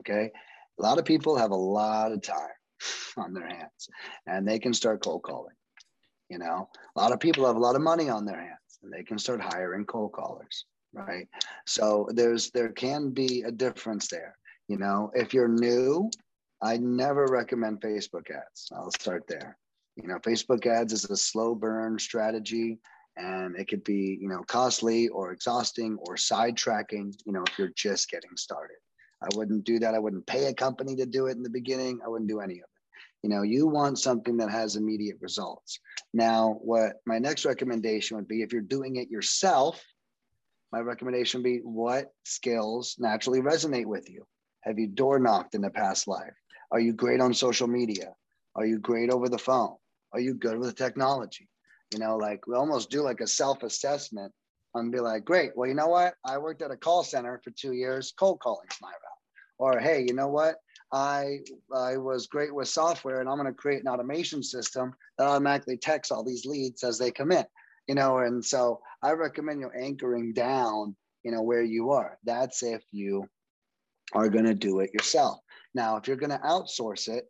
Okay. 0.00 0.30
A 0.78 0.82
lot 0.82 0.98
of 0.98 1.04
people 1.04 1.36
have 1.36 1.52
a 1.52 1.56
lot 1.56 2.12
of 2.12 2.20
time 2.20 2.36
on 3.16 3.32
their 3.32 3.48
hands 3.48 3.88
and 4.26 4.46
they 4.46 4.58
can 4.58 4.74
start 4.74 5.02
cold 5.02 5.22
calling. 5.22 5.54
You 6.28 6.38
know, 6.38 6.68
a 6.96 7.00
lot 7.00 7.12
of 7.12 7.20
people 7.20 7.46
have 7.46 7.56
a 7.56 7.60
lot 7.60 7.76
of 7.76 7.82
money 7.82 8.08
on 8.08 8.24
their 8.26 8.40
hands 8.40 8.78
and 8.82 8.92
they 8.92 9.04
can 9.04 9.18
start 9.18 9.40
hiring 9.40 9.86
cold 9.86 10.12
callers. 10.12 10.66
Right. 10.92 11.28
So 11.66 12.08
there's 12.12 12.50
there 12.50 12.70
can 12.70 13.10
be 13.10 13.42
a 13.42 13.52
difference 13.52 14.08
there. 14.08 14.36
You 14.68 14.78
know, 14.78 15.10
if 15.14 15.32
you're 15.32 15.48
new, 15.48 16.10
I 16.62 16.76
never 16.78 17.26
recommend 17.26 17.80
Facebook 17.80 18.30
ads. 18.30 18.68
I'll 18.74 18.90
start 18.90 19.24
there. 19.28 19.56
You 19.96 20.08
know, 20.08 20.18
Facebook 20.18 20.66
ads 20.66 20.92
is 20.92 21.04
a 21.04 21.16
slow 21.16 21.54
burn 21.54 21.98
strategy 21.98 22.80
and 23.16 23.56
it 23.56 23.68
could 23.68 23.84
be 23.84 24.18
you 24.20 24.28
know 24.28 24.42
costly 24.46 25.08
or 25.08 25.32
exhausting 25.32 25.98
or 26.02 26.16
sidetracking 26.16 27.14
you 27.26 27.32
know 27.32 27.42
if 27.48 27.58
you're 27.58 27.72
just 27.76 28.08
getting 28.10 28.36
started 28.36 28.76
i 29.22 29.28
wouldn't 29.34 29.64
do 29.64 29.78
that 29.78 29.94
i 29.94 29.98
wouldn't 29.98 30.26
pay 30.26 30.46
a 30.46 30.54
company 30.54 30.96
to 30.96 31.06
do 31.06 31.26
it 31.26 31.36
in 31.36 31.42
the 31.42 31.50
beginning 31.50 31.98
i 32.04 32.08
wouldn't 32.08 32.30
do 32.30 32.40
any 32.40 32.54
of 32.54 32.60
it 32.60 33.22
you 33.22 33.30
know 33.30 33.42
you 33.42 33.66
want 33.66 33.98
something 33.98 34.36
that 34.36 34.50
has 34.50 34.76
immediate 34.76 35.16
results 35.20 35.80
now 36.14 36.58
what 36.62 36.94
my 37.06 37.18
next 37.18 37.44
recommendation 37.44 38.16
would 38.16 38.28
be 38.28 38.42
if 38.42 38.52
you're 38.52 38.62
doing 38.62 38.96
it 38.96 39.10
yourself 39.10 39.82
my 40.72 40.80
recommendation 40.80 41.40
would 41.40 41.44
be 41.44 41.58
what 41.58 42.12
skills 42.24 42.96
naturally 42.98 43.40
resonate 43.40 43.86
with 43.86 44.08
you 44.10 44.26
have 44.62 44.78
you 44.78 44.86
door 44.86 45.18
knocked 45.18 45.54
in 45.54 45.64
a 45.64 45.70
past 45.70 46.08
life 46.08 46.34
are 46.70 46.80
you 46.80 46.92
great 46.92 47.20
on 47.20 47.34
social 47.34 47.66
media 47.66 48.12
are 48.54 48.66
you 48.66 48.78
great 48.78 49.10
over 49.10 49.28
the 49.28 49.38
phone 49.38 49.74
are 50.12 50.20
you 50.20 50.34
good 50.34 50.58
with 50.58 50.76
technology 50.76 51.48
you 51.92 51.98
know, 51.98 52.16
like 52.16 52.46
we 52.46 52.54
almost 52.54 52.90
do 52.90 53.02
like 53.02 53.20
a 53.20 53.26
self 53.26 53.62
assessment 53.62 54.32
and 54.74 54.92
be 54.92 55.00
like, 55.00 55.24
great, 55.24 55.50
well, 55.56 55.68
you 55.68 55.74
know 55.74 55.88
what? 55.88 56.14
I 56.24 56.38
worked 56.38 56.62
at 56.62 56.70
a 56.70 56.76
call 56.76 57.02
center 57.02 57.40
for 57.42 57.50
two 57.50 57.72
years, 57.72 58.12
cold 58.16 58.40
calling's 58.40 58.76
my 58.80 58.90
route. 58.90 58.98
Or 59.58 59.78
hey, 59.78 60.04
you 60.06 60.14
know 60.14 60.28
what? 60.28 60.56
I 60.92 61.38
I 61.74 61.96
was 61.96 62.26
great 62.26 62.54
with 62.54 62.68
software 62.68 63.20
and 63.20 63.28
I'm 63.28 63.36
going 63.36 63.46
to 63.46 63.54
create 63.54 63.82
an 63.82 63.88
automation 63.88 64.42
system 64.42 64.92
that 65.18 65.26
automatically 65.26 65.76
texts 65.76 66.12
all 66.12 66.24
these 66.24 66.46
leads 66.46 66.82
as 66.84 66.98
they 66.98 67.10
come 67.10 67.32
in. 67.32 67.44
You 67.90 67.96
know, 67.96 68.18
and 68.18 68.44
so 68.44 68.80
I 69.02 69.10
recommend 69.14 69.58
you 69.58 69.70
anchoring 69.76 70.32
down, 70.32 70.94
you 71.24 71.32
know, 71.32 71.42
where 71.42 71.64
you 71.64 71.90
are. 71.90 72.18
That's 72.22 72.62
if 72.62 72.84
you 72.92 73.28
are 74.12 74.28
going 74.28 74.44
to 74.44 74.54
do 74.54 74.78
it 74.78 74.94
yourself. 74.94 75.40
Now, 75.74 75.96
if 75.96 76.06
you're 76.06 76.16
going 76.16 76.30
to 76.30 76.38
outsource 76.38 77.08
it, 77.08 77.24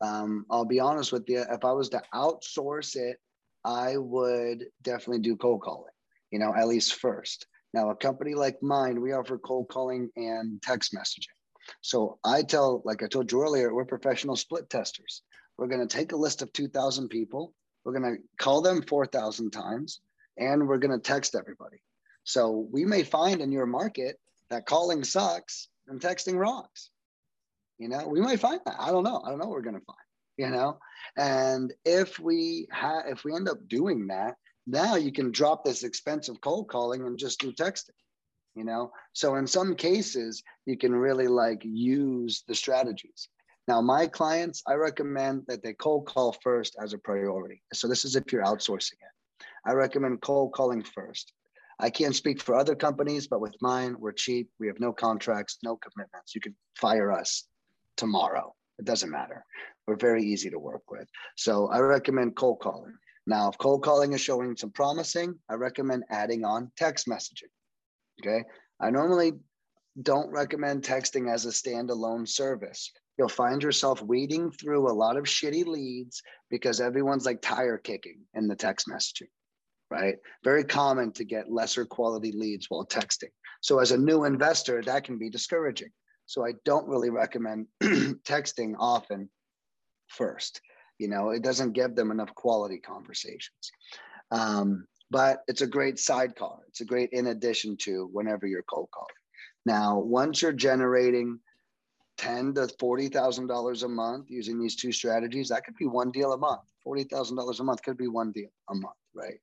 um, 0.00 0.46
I'll 0.50 0.64
be 0.64 0.80
honest 0.80 1.12
with 1.12 1.28
you. 1.28 1.44
If 1.48 1.64
I 1.64 1.70
was 1.70 1.90
to 1.90 2.02
outsource 2.12 2.96
it 2.96 3.18
I 3.64 3.98
would 3.98 4.66
definitely 4.82 5.20
do 5.20 5.36
cold 5.36 5.62
calling, 5.62 5.92
you 6.32 6.40
know, 6.40 6.52
at 6.56 6.66
least 6.66 6.94
first. 6.94 7.46
Now, 7.72 7.90
a 7.90 7.94
company 7.94 8.34
like 8.34 8.60
mine, 8.62 9.00
we 9.00 9.12
offer 9.12 9.38
cold 9.38 9.68
calling 9.68 10.10
and 10.16 10.60
text 10.60 10.92
messaging. 10.92 11.36
So 11.82 12.18
I 12.24 12.42
tell, 12.42 12.82
like 12.84 13.02
I 13.04 13.06
told 13.06 13.30
you 13.30 13.42
earlier, 13.42 13.72
we're 13.72 13.84
professional 13.84 14.34
split 14.34 14.68
testers. 14.70 15.22
We're 15.56 15.68
going 15.68 15.86
to 15.86 15.96
take 15.96 16.12
a 16.12 16.16
list 16.16 16.42
of 16.42 16.52
2,000 16.52 17.08
people, 17.10 17.52
we're 17.84 17.98
going 17.98 18.16
to 18.16 18.22
call 18.38 18.60
them 18.62 18.82
4,000 18.82 19.50
times, 19.50 20.00
and 20.36 20.66
we're 20.66 20.78
going 20.78 20.92
to 20.92 20.98
text 20.98 21.34
everybody. 21.34 21.82
So 22.24 22.68
we 22.70 22.84
may 22.84 23.02
find 23.02 23.40
in 23.40 23.52
your 23.52 23.66
market 23.66 24.16
that 24.50 24.66
calling 24.66 25.04
sucks 25.04 25.68
and 25.88 26.00
texting 26.00 26.38
rocks. 26.38 26.90
You 27.78 27.88
know, 27.88 28.06
we 28.06 28.20
might 28.20 28.40
find 28.40 28.60
that. 28.66 28.76
I 28.78 28.90
don't 28.90 29.04
know. 29.04 29.22
I 29.24 29.30
don't 29.30 29.38
know 29.38 29.46
what 29.46 29.54
we're 29.54 29.62
going 29.62 29.78
to 29.78 29.84
find 29.86 29.96
you 30.40 30.48
know 30.48 30.78
and 31.18 31.74
if 31.84 32.18
we 32.18 32.66
have 32.70 33.04
if 33.06 33.24
we 33.24 33.34
end 33.34 33.48
up 33.48 33.68
doing 33.68 34.06
that 34.06 34.36
now 34.66 34.96
you 34.96 35.12
can 35.12 35.30
drop 35.30 35.64
this 35.64 35.82
expensive 35.82 36.40
cold 36.40 36.66
calling 36.66 37.02
and 37.04 37.18
just 37.18 37.40
do 37.40 37.52
texting 37.52 38.00
you 38.54 38.64
know 38.64 38.90
so 39.12 39.34
in 39.34 39.46
some 39.46 39.74
cases 39.74 40.42
you 40.64 40.78
can 40.78 40.94
really 40.94 41.28
like 41.28 41.60
use 41.62 42.42
the 42.48 42.54
strategies 42.54 43.28
now 43.70 43.80
my 43.80 44.06
clients 44.06 44.62
i 44.66 44.74
recommend 44.74 45.42
that 45.48 45.62
they 45.62 45.72
cold 45.74 46.06
call 46.06 46.36
first 46.42 46.76
as 46.82 46.92
a 46.92 46.98
priority 46.98 47.62
so 47.72 47.88
this 47.88 48.04
is 48.04 48.16
if 48.16 48.32
you're 48.32 48.44
outsourcing 48.44 49.00
it 49.08 49.44
i 49.66 49.72
recommend 49.72 50.20
cold 50.20 50.52
calling 50.52 50.82
first 50.82 51.32
i 51.78 51.88
can't 51.88 52.14
speak 52.14 52.40
for 52.42 52.54
other 52.54 52.74
companies 52.74 53.26
but 53.26 53.40
with 53.40 53.54
mine 53.60 53.94
we're 53.98 54.12
cheap 54.24 54.48
we 54.58 54.66
have 54.66 54.80
no 54.80 54.92
contracts 54.92 55.58
no 55.62 55.76
commitments 55.76 56.34
you 56.34 56.40
can 56.40 56.54
fire 56.74 57.10
us 57.12 57.46
tomorrow 57.96 58.54
it 58.78 58.84
doesn't 58.84 59.10
matter 59.10 59.44
we're 59.90 59.96
very 59.96 60.22
easy 60.22 60.50
to 60.50 60.58
work 60.58 60.88
with. 60.88 61.08
So 61.36 61.66
I 61.66 61.80
recommend 61.80 62.36
cold 62.36 62.60
calling. 62.60 62.94
Now, 63.26 63.48
if 63.48 63.58
cold 63.58 63.82
calling 63.82 64.12
is 64.12 64.20
showing 64.20 64.56
some 64.56 64.70
promising, 64.70 65.34
I 65.48 65.54
recommend 65.54 66.04
adding 66.10 66.44
on 66.44 66.70
text 66.76 67.08
messaging. 67.08 67.50
Okay. 68.22 68.44
I 68.80 68.90
normally 68.90 69.32
don't 70.00 70.30
recommend 70.30 70.84
texting 70.84 71.28
as 71.28 71.44
a 71.44 71.48
standalone 71.48 72.28
service. 72.28 72.92
You'll 73.20 73.28
find 73.28 73.62
yourself 73.62 74.00
wading 74.00 74.50
through 74.50 74.90
a 74.90 74.96
lot 74.96 75.18
of 75.18 75.24
shitty 75.24 75.66
leads 75.66 76.22
because 76.48 76.80
everyone's 76.80 77.26
like 77.26 77.42
tire 77.42 77.76
kicking 77.76 78.22
in 78.32 78.48
the 78.48 78.56
text 78.56 78.88
messaging, 78.88 79.28
right? 79.90 80.14
Very 80.42 80.64
common 80.64 81.12
to 81.12 81.24
get 81.24 81.52
lesser 81.52 81.84
quality 81.84 82.32
leads 82.32 82.70
while 82.70 82.86
texting. 82.86 83.28
So, 83.60 83.78
as 83.78 83.92
a 83.92 83.98
new 83.98 84.24
investor, 84.24 84.80
that 84.80 85.04
can 85.04 85.18
be 85.18 85.28
discouraging. 85.28 85.90
So, 86.24 86.46
I 86.46 86.54
don't 86.64 86.88
really 86.88 87.10
recommend 87.10 87.66
texting 87.82 88.72
often 88.78 89.28
first. 90.08 90.62
You 90.96 91.08
know, 91.08 91.28
it 91.28 91.42
doesn't 91.42 91.74
give 91.74 91.94
them 91.94 92.10
enough 92.10 92.34
quality 92.34 92.78
conversations. 92.78 93.70
Um, 94.30 94.86
but 95.10 95.42
it's 95.46 95.60
a 95.60 95.66
great 95.66 95.98
sidecar. 95.98 96.60
It's 96.68 96.80
a 96.80 96.86
great 96.86 97.10
in 97.12 97.26
addition 97.26 97.76
to 97.82 98.08
whenever 98.14 98.46
you're 98.46 98.62
cold 98.62 98.88
calling. 98.94 99.08
Now, 99.66 99.98
once 99.98 100.40
you're 100.40 100.52
generating 100.52 101.38
ten 102.20 102.52
to 102.52 102.68
forty 102.78 103.08
thousand 103.08 103.46
dollars 103.46 103.82
a 103.82 103.88
month 103.88 104.26
using 104.28 104.60
these 104.60 104.76
two 104.76 104.92
strategies, 104.92 105.48
that 105.48 105.64
could 105.64 105.76
be 105.76 105.86
one 105.86 106.10
deal 106.10 106.34
a 106.34 106.38
month. 106.38 106.60
Forty 106.84 107.04
thousand 107.04 107.36
dollars 107.36 107.60
a 107.60 107.64
month 107.64 107.82
could 107.82 107.96
be 107.96 108.08
one 108.08 108.30
deal 108.30 108.50
a 108.68 108.74
month, 108.74 108.96
right? 109.14 109.40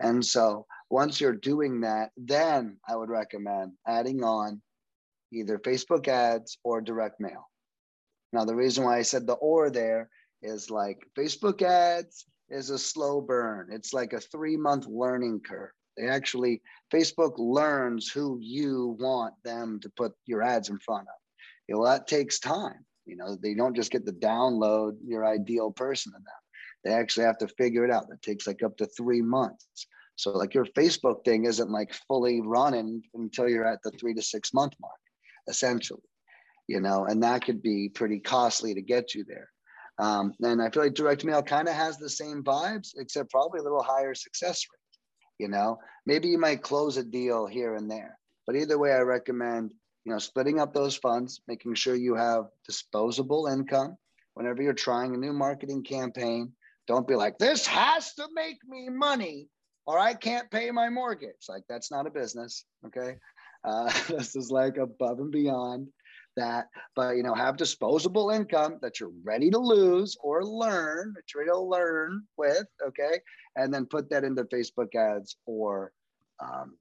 And 0.00 0.24
so 0.24 0.66
once 0.90 1.20
you're 1.20 1.32
doing 1.32 1.80
that, 1.80 2.10
then 2.18 2.76
I 2.86 2.96
would 2.96 3.08
recommend 3.08 3.72
adding 3.86 4.22
on 4.22 4.60
either 5.32 5.58
Facebook 5.58 6.06
ads 6.06 6.58
or 6.64 6.82
direct 6.82 7.18
mail. 7.18 7.48
Now, 8.34 8.44
the 8.44 8.54
reason 8.54 8.84
why 8.84 8.98
I 8.98 9.02
said 9.02 9.26
the 9.26 9.34
or 9.34 9.70
there 9.70 10.10
is 10.42 10.70
like 10.70 10.98
Facebook 11.18 11.62
ads 11.62 12.26
is 12.50 12.68
a 12.68 12.78
slow 12.78 13.22
burn. 13.22 13.68
It's 13.72 13.94
like 13.94 14.12
a 14.12 14.20
three 14.20 14.56
month 14.56 14.86
learning 14.86 15.40
curve. 15.48 15.70
They 15.96 16.08
actually, 16.08 16.60
Facebook 16.92 17.34
learns 17.38 18.10
who 18.10 18.38
you 18.40 18.96
want 19.00 19.34
them 19.44 19.80
to 19.80 19.90
put 19.96 20.12
your 20.26 20.42
ads 20.42 20.68
in 20.68 20.78
front 20.78 21.08
of. 21.08 21.14
Know, 21.68 21.84
that 21.84 22.06
takes 22.06 22.38
time. 22.38 22.84
You 23.06 23.16
know, 23.16 23.36
they 23.36 23.54
don't 23.54 23.76
just 23.76 23.90
get 23.90 24.06
to 24.06 24.12
download 24.12 24.96
your 25.04 25.26
ideal 25.26 25.70
person 25.70 26.12
in 26.16 26.22
them. 26.22 26.32
They 26.84 26.92
actually 26.92 27.24
have 27.24 27.38
to 27.38 27.48
figure 27.48 27.84
it 27.84 27.90
out. 27.90 28.08
That 28.08 28.22
takes 28.22 28.46
like 28.46 28.62
up 28.62 28.76
to 28.78 28.86
three 28.86 29.22
months. 29.22 29.66
So 30.16 30.30
like 30.30 30.52
your 30.52 30.66
Facebook 30.66 31.24
thing 31.24 31.44
isn't 31.44 31.70
like 31.70 31.94
fully 32.08 32.40
running 32.40 33.02
until 33.14 33.48
you're 33.48 33.66
at 33.66 33.82
the 33.82 33.92
three 33.92 34.14
to 34.14 34.22
six 34.22 34.52
month 34.52 34.74
mark, 34.80 34.98
essentially, 35.48 36.02
you 36.66 36.80
know, 36.80 37.06
and 37.06 37.22
that 37.22 37.44
could 37.44 37.62
be 37.62 37.88
pretty 37.88 38.18
costly 38.18 38.74
to 38.74 38.82
get 38.82 39.14
you 39.14 39.24
there. 39.24 39.48
Um, 40.00 40.34
and 40.42 40.60
I 40.60 40.70
feel 40.70 40.82
like 40.82 40.94
direct 40.94 41.24
mail 41.24 41.42
kind 41.42 41.68
of 41.68 41.74
has 41.74 41.98
the 41.98 42.10
same 42.10 42.42
vibes, 42.42 42.94
except 42.96 43.30
probably 43.30 43.60
a 43.60 43.62
little 43.62 43.82
higher 43.82 44.14
success 44.14 44.64
rate. 44.72 44.98
You 45.38 45.48
know, 45.48 45.78
maybe 46.04 46.28
you 46.28 46.38
might 46.38 46.62
close 46.62 46.96
a 46.96 47.04
deal 47.04 47.46
here 47.46 47.76
and 47.76 47.88
there, 47.88 48.18
but 48.46 48.56
either 48.56 48.78
way, 48.78 48.92
I 48.92 49.00
recommend 49.00 49.72
you 50.04 50.12
know 50.12 50.18
splitting 50.18 50.60
up 50.60 50.72
those 50.72 50.96
funds, 50.96 51.40
making 51.48 51.74
sure 51.74 51.94
you 51.94 52.14
have 52.14 52.46
disposable 52.66 53.46
income 53.46 53.96
whenever 54.34 54.62
you're 54.62 54.72
trying 54.72 55.14
a 55.14 55.18
new 55.18 55.32
marketing 55.32 55.82
campaign. 55.82 56.52
Don't 56.86 57.06
be 57.06 57.16
like, 57.16 57.38
this 57.38 57.66
has 57.66 58.14
to 58.14 58.28
make 58.34 58.58
me 58.66 58.88
money 58.88 59.48
or 59.88 59.98
I 59.98 60.12
can't 60.12 60.50
pay 60.50 60.70
my 60.70 60.90
mortgage. 60.90 61.48
Like, 61.48 61.62
that's 61.66 61.90
not 61.90 62.06
a 62.06 62.10
business. 62.10 62.66
Okay. 62.86 63.16
Uh, 63.64 63.90
this 64.08 64.36
is 64.36 64.50
like 64.50 64.76
above 64.76 65.18
and 65.18 65.32
beyond 65.32 65.88
that. 66.36 66.66
But, 66.94 67.16
you 67.16 67.22
know, 67.22 67.34
have 67.34 67.56
disposable 67.56 68.28
income 68.28 68.78
that 68.82 69.00
you're 69.00 69.12
ready 69.24 69.50
to 69.50 69.58
lose 69.58 70.14
or 70.22 70.44
learn, 70.44 71.14
that 71.16 71.22
you're 71.32 71.44
ready 71.44 71.52
to 71.52 71.58
learn 71.58 72.22
with. 72.36 72.66
Okay. 72.86 73.18
And 73.56 73.72
then 73.72 73.86
put 73.86 74.10
that 74.10 74.24
into 74.24 74.44
Facebook 74.44 74.94
ads 74.94 75.36
or, 75.46 75.92
um, 76.38 76.76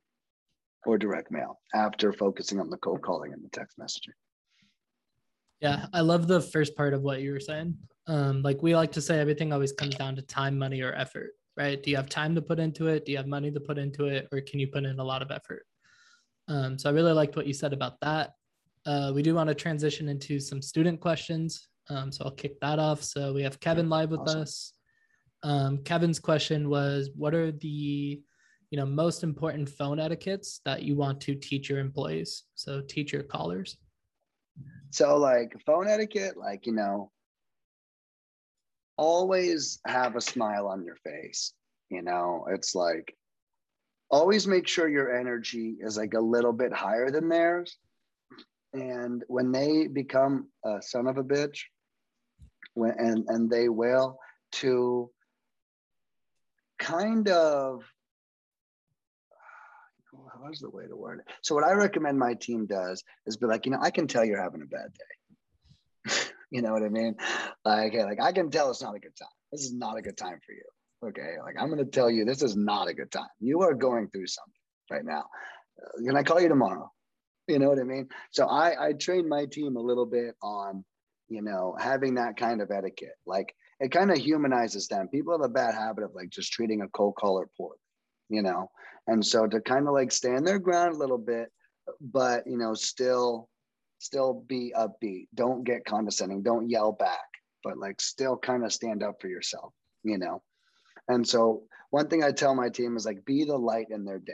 or 0.88 0.98
direct 0.98 1.32
mail 1.32 1.60
after 1.76 2.14
focusing 2.14 2.60
on 2.60 2.70
the 2.70 2.78
cold 2.78 3.02
calling 3.02 3.34
and 3.34 3.44
the 3.44 3.50
text 3.50 3.78
messaging. 3.78 4.16
Yeah, 5.60 5.88
I 5.94 6.02
love 6.02 6.28
the 6.28 6.42
first 6.42 6.76
part 6.76 6.94
of 6.94 7.02
what 7.02 7.22
you 7.22 7.32
were 7.32 7.40
saying. 7.40 7.78
Um, 8.08 8.42
like 8.42 8.62
we 8.62 8.76
like 8.76 8.92
to 8.94 9.02
say, 9.02 9.20
everything 9.20 9.52
always 9.52 9.74
comes 9.74 9.96
down 9.96 10.16
to 10.16 10.22
time, 10.22 10.58
money, 10.58 10.82
or 10.82 10.94
effort, 10.94 11.32
right? 11.58 11.82
Do 11.82 11.90
you 11.90 11.98
have 11.98 12.10
time 12.10 12.36
to 12.36 12.42
put 12.42 12.60
into 12.60 12.88
it? 12.88 13.06
Do 13.06 13.12
you 13.12 13.18
have 13.18 13.28
money 13.28 13.52
to 13.52 13.60
put 13.60 13.78
into 13.78 14.06
it, 14.06 14.28
or 14.32 14.40
can 14.42 14.60
you 14.60 14.68
put 14.68 14.86
in 14.86 15.00
a 15.00 15.04
lot 15.04 15.22
of 15.22 15.32
effort? 15.32 15.66
Um, 16.48 16.78
so 16.80 16.90
I 16.90 16.94
really 16.94 17.12
liked 17.12 17.36
what 17.36 17.48
you 17.48 17.54
said 17.54 17.74
about 17.74 18.00
that. 18.02 18.34
Uh, 18.86 19.12
we 19.14 19.22
do 19.22 19.36
want 19.36 19.50
to 19.50 19.56
transition 19.56 20.08
into 20.08 20.40
some 20.40 20.62
student 20.62 21.02
questions. 21.02 21.68
Um, 21.90 22.12
so 22.12 22.26
I'll 22.26 22.32
kick 22.32 22.60
that 22.62 22.80
off. 22.80 23.04
So 23.04 23.34
we 23.34 23.44
have 23.44 23.60
Kevin 23.60 23.90
live 23.90 24.12
with 24.12 24.22
awesome. 24.22 24.42
us. 24.42 24.74
Um, 25.44 25.80
Kevin's 25.84 26.20
question 26.20 26.70
was, 26.70 27.10
what 27.16 27.34
are 27.34 27.52
the 27.52 28.22
you 28.70 28.78
know 28.78 28.86
most 28.86 29.24
important 29.24 29.70
phone 29.70 29.99
etiquettes 29.99 30.61
that 30.65 30.84
you 30.84 30.95
want 30.95 31.22
to 31.22 31.36
teach 31.36 31.70
your 31.70 31.80
employees? 31.80 32.43
So 32.55 32.82
teach 32.82 33.13
your 33.13 33.24
callers. 33.24 33.78
So 34.91 35.18
like 35.18 35.53
phone 35.65 35.88
etiquette, 35.88 36.38
like 36.38 36.65
you 36.65 36.74
know, 36.74 37.11
always 38.97 39.80
have 39.86 40.15
a 40.15 40.22
smile 40.22 40.68
on 40.68 40.84
your 40.84 40.95
face. 40.95 41.53
You 41.89 42.01
know, 42.01 42.45
it's 42.49 42.76
like 42.76 43.15
always 44.09 44.47
make 44.47 44.68
sure 44.68 44.88
your 44.88 45.15
energy 45.15 45.78
is 45.80 45.97
like 45.97 46.13
a 46.13 46.20
little 46.20 46.53
bit 46.53 46.74
higher 46.74 47.09
than 47.11 47.30
theirs. 47.30 47.78
And 48.74 49.24
when 49.28 49.51
they 49.51 49.88
become 49.88 50.49
a 50.65 50.82
son 50.82 51.07
of 51.07 51.18
a 51.18 51.24
bitch, 51.24 51.61
when, 52.74 52.91
and 52.97 53.26
and 53.28 53.49
they 53.49 53.70
will 53.70 54.20
to 54.53 55.09
kind 56.80 57.28
of 57.30 57.84
how's 60.44 60.60
the 60.60 60.70
way 60.70 60.86
to 60.88 60.96
word 60.96 61.20
it? 61.20 61.34
So 61.42 61.56
what 61.56 61.64
I 61.64 61.74
recommend 61.74 62.20
my 62.20 62.34
team 62.36 62.66
does 62.66 63.04
is 63.26 63.38
be 63.38 63.48
like, 63.48 63.66
you 63.66 63.72
know, 63.72 63.80
I 63.82 63.92
can 63.92 64.08
tell 64.08 64.26
you're 64.26 64.42
having 64.42 64.62
a 64.62 64.66
bad 64.66 64.94
day. 64.94 66.22
you 66.52 66.62
know 66.62 66.74
what 66.74 66.84
I 66.84 66.90
mean? 66.90 67.16
Like, 67.66 67.94
hey, 67.94 68.04
like 68.04 68.22
I 68.22 68.32
can 68.32 68.50
tell 68.50 68.70
it's 68.70 68.82
not 68.82 68.96
a 68.96 69.00
good 69.00 69.16
time. 69.18 69.28
This 69.52 69.62
is 69.62 69.74
not 69.74 69.98
a 69.98 70.02
good 70.02 70.18
time 70.18 70.40
for 70.46 70.54
you. 70.54 70.64
Okay, 71.10 71.36
like 71.44 71.56
I'm 71.60 71.70
going 71.70 71.84
to 71.84 71.92
tell 71.92 72.10
you 72.10 72.26
this 72.26 72.42
is 72.42 72.56
not 72.56 72.88
a 72.88 72.94
good 72.94 73.12
time. 73.12 73.30
You 73.40 73.62
are 73.62 73.74
going 73.74 74.10
through 74.10 74.28
something 74.28 74.54
right 74.90 75.06
now. 75.06 75.26
Uh, 75.80 76.04
can 76.04 76.18
I 76.18 76.24
call 76.24 76.42
you 76.42 76.50
tomorrow? 76.50 76.92
You 77.48 77.60
know 77.60 77.70
what 77.70 77.80
I 77.80 77.84
mean? 77.84 78.10
So 78.32 78.48
I 78.48 78.88
I 78.88 78.94
train 78.94 79.30
my 79.30 79.46
team 79.46 79.76
a 79.76 79.82
little 79.82 80.08
bit 80.08 80.36
on, 80.42 80.84
you 81.30 81.44
know, 81.44 81.76
having 81.80 82.16
that 82.16 82.36
kind 82.36 82.62
of 82.62 82.72
etiquette. 82.72 83.16
Like 83.28 83.54
it 83.80 83.92
kind 83.92 84.12
of 84.12 84.18
humanizes 84.18 84.88
them. 84.88 85.08
People 85.08 85.34
have 85.34 85.46
a 85.46 85.54
bad 85.54 85.76
habit 85.76 86.04
of 86.04 86.16
like 86.16 86.30
just 86.30 86.52
treating 86.52 86.82
a 86.82 86.90
cold 86.90 87.16
caller 87.16 87.48
poorly, 87.56 87.78
you 88.30 88.42
know. 88.42 88.70
And 89.08 89.26
so 89.26 89.48
to 89.48 89.62
kind 89.62 89.88
of 89.88 89.94
like 89.94 90.12
stand 90.12 90.46
their 90.46 90.60
ground 90.60 90.96
a 90.96 90.98
little 90.98 91.18
bit, 91.18 91.52
but 92.02 92.46
you 92.46 92.58
know, 92.58 92.74
still 92.74 93.50
still 94.00 94.46
be 94.48 94.74
upbeat. 94.78 95.28
Don't 95.34 95.64
get 95.64 95.86
condescending. 95.86 96.44
Don't 96.44 96.70
yell 96.70 96.92
back, 96.92 97.26
but 97.64 97.78
like 97.78 98.00
still 98.02 98.38
kind 98.38 98.64
of 98.64 98.74
stand 98.74 99.04
up 99.04 99.16
for 99.22 99.28
yourself, 99.28 99.74
you 100.04 100.18
know. 100.18 100.42
And 101.08 101.28
so 101.28 101.64
one 101.90 102.08
thing 102.08 102.24
I 102.24 102.32
tell 102.32 102.54
my 102.54 102.70
team 102.70 102.98
is 102.98 103.06
like 103.06 103.26
be 103.26 103.46
the 103.46 103.58
light 103.58 103.88
in 103.90 104.06
their 104.06 104.20
day. 104.20 104.34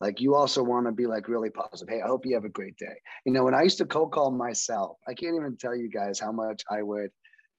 Like 0.00 0.20
you 0.20 0.34
also 0.34 0.62
want 0.62 0.86
to 0.86 0.92
be 0.92 1.06
like 1.06 1.28
really 1.28 1.50
positive. 1.50 1.88
Hey, 1.88 2.02
I 2.02 2.06
hope 2.06 2.26
you 2.26 2.34
have 2.34 2.44
a 2.44 2.50
great 2.50 2.76
day. 2.76 2.94
You 3.24 3.32
know, 3.32 3.44
when 3.44 3.54
I 3.54 3.62
used 3.62 3.78
to 3.78 3.86
cold 3.86 4.12
call 4.12 4.30
myself, 4.30 4.98
I 5.06 5.14
can't 5.14 5.36
even 5.36 5.56
tell 5.56 5.74
you 5.74 5.88
guys 5.88 6.18
how 6.18 6.32
much 6.32 6.62
I 6.70 6.82
would 6.82 7.10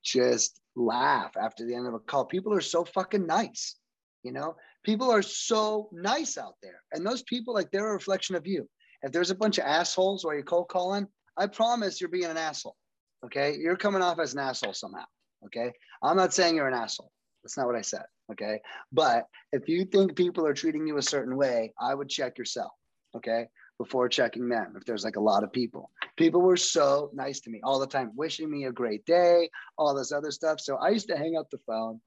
just 0.04 0.60
laugh 0.76 1.32
after 1.42 1.66
the 1.66 1.74
end 1.74 1.88
of 1.88 1.94
a 1.94 2.00
call. 2.00 2.26
People 2.26 2.54
are 2.54 2.62
so 2.62 2.84
fucking 2.84 3.26
nice. 3.26 3.76
You 4.24 4.34
know, 4.34 4.56
people 4.86 5.12
are 5.12 5.22
so 5.22 5.90
nice 5.92 6.38
out 6.38 6.56
there. 6.64 6.82
And 6.94 7.06
those 7.06 7.24
people, 7.24 7.54
like, 7.54 7.72
they're 7.72 7.90
a 7.90 7.94
reflection 7.94 8.36
of 8.36 8.48
you. 8.48 8.70
If 9.02 9.12
there's 9.12 9.32
a 9.32 9.36
bunch 9.36 9.58
of 9.58 9.66
assholes 9.66 10.24
while 10.24 10.36
you're 10.36 10.44
cold 10.44 10.70
calling, 10.70 11.08
I 11.38 11.48
promise 11.48 12.00
you're 12.00 12.10
being 12.10 12.26
an 12.26 12.38
asshole. 12.38 12.78
Okay. 13.26 13.56
You're 13.60 13.76
coming 13.76 14.02
off 14.02 14.20
as 14.20 14.34
an 14.34 14.40
asshole 14.40 14.74
somehow. 14.74 15.06
Okay. 15.46 15.74
I'm 16.02 16.16
not 16.16 16.34
saying 16.34 16.56
you're 16.56 16.68
an 16.68 16.74
asshole. 16.74 17.12
That's 17.44 17.58
not 17.58 17.68
what 17.68 17.76
I 17.76 17.82
said. 17.82 18.04
Okay. 18.32 18.60
But 18.92 19.26
if 19.52 19.68
you 19.68 19.86
think 19.86 20.16
people 20.16 20.48
are 20.48 20.54
treating 20.54 20.88
you 20.88 20.98
a 20.98 21.02
certain 21.02 21.36
way, 21.36 21.74
I 21.80 21.94
would 21.94 22.10
check 22.10 22.38
yourself. 22.38 22.72
Okay. 23.16 23.48
Before 23.78 24.08
checking 24.08 24.48
them, 24.48 24.76
if 24.78 24.86
there's 24.86 25.04
like 25.04 25.18
a 25.18 25.22
lot 25.22 25.44
of 25.44 25.52
people, 25.52 25.92
people 26.16 26.42
were 26.42 26.56
so 26.56 27.10
nice 27.14 27.42
to 27.42 27.50
me 27.50 27.60
all 27.62 27.78
the 27.78 27.88
time, 27.88 28.12
wishing 28.16 28.50
me 28.50 28.66
a 28.66 28.72
great 28.72 29.06
day, 29.06 29.50
all 29.78 29.94
this 29.94 30.14
other 30.14 30.32
stuff. 30.32 30.62
So 30.62 30.78
I 30.78 30.90
used 30.90 31.10
to 31.10 31.18
hang 31.18 31.36
up 31.36 31.50
the 31.50 31.60
phone 31.68 32.00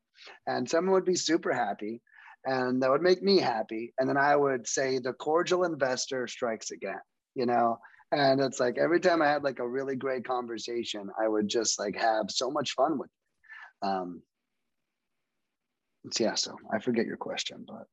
and 0.46 0.68
someone 0.68 0.94
would 0.94 1.04
be 1.04 1.14
super 1.14 1.52
happy 1.52 2.00
and 2.44 2.82
that 2.82 2.90
would 2.90 3.02
make 3.02 3.22
me 3.22 3.38
happy. 3.38 3.92
And 3.98 4.08
then 4.08 4.16
i 4.16 4.34
would 4.34 4.66
say 4.66 4.98
the 4.98 5.12
cordial 5.12 5.64
investor 5.64 6.26
strikes 6.26 6.70
again 6.70 7.00
you 7.34 7.46
know? 7.46 7.78
And 8.10 8.40
it's 8.40 8.58
like 8.58 8.78
every 8.78 9.00
time 9.00 9.20
i 9.20 9.28
had 9.28 9.42
like 9.44 9.58
a 9.58 9.68
really 9.68 9.94
great 9.94 10.24
conversation 10.26 11.10
i 11.22 11.28
would 11.28 11.46
just 11.46 11.78
like 11.78 11.94
have 11.96 12.30
so 12.30 12.50
much 12.50 12.72
fun 12.72 12.98
with 12.98 13.10
it. 13.10 13.86
Um 13.86 14.22
yeah 16.18 16.34
so 16.34 16.56
i 16.72 16.78
forget 16.78 17.04
your 17.04 17.18
question 17.18 17.66
but 17.68 17.86